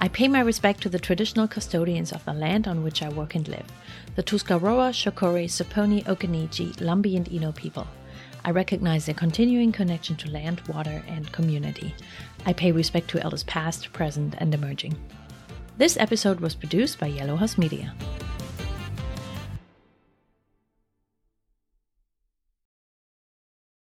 I 0.02 0.08
pay 0.08 0.26
my 0.26 0.40
respect 0.40 0.80
to 0.82 0.88
the 0.88 0.98
traditional 0.98 1.46
custodians 1.46 2.10
of 2.10 2.24
the 2.24 2.32
land 2.32 2.66
on 2.66 2.82
which 2.82 3.04
I 3.04 3.08
work 3.10 3.36
and 3.36 3.46
live, 3.46 3.66
the 4.16 4.22
Tuscarora, 4.24 4.90
Shakori, 4.90 5.44
Saponi, 5.44 6.02
Occaneechi, 6.06 6.74
Lumbee, 6.78 7.16
and 7.16 7.32
Eno 7.32 7.52
people. 7.52 7.86
I 8.44 8.50
recognize 8.50 9.06
their 9.06 9.14
continuing 9.14 9.70
connection 9.70 10.16
to 10.16 10.28
land, 10.28 10.60
water, 10.62 11.04
and 11.06 11.30
community. 11.30 11.94
I 12.44 12.52
pay 12.52 12.72
respect 12.72 13.10
to 13.10 13.22
elders 13.22 13.44
past, 13.44 13.92
present, 13.92 14.34
and 14.38 14.52
emerging. 14.52 14.96
This 15.78 15.96
episode 15.96 16.40
was 16.40 16.56
produced 16.56 16.98
by 16.98 17.06
Yellow 17.06 17.36
House 17.36 17.56
Media. 17.56 17.94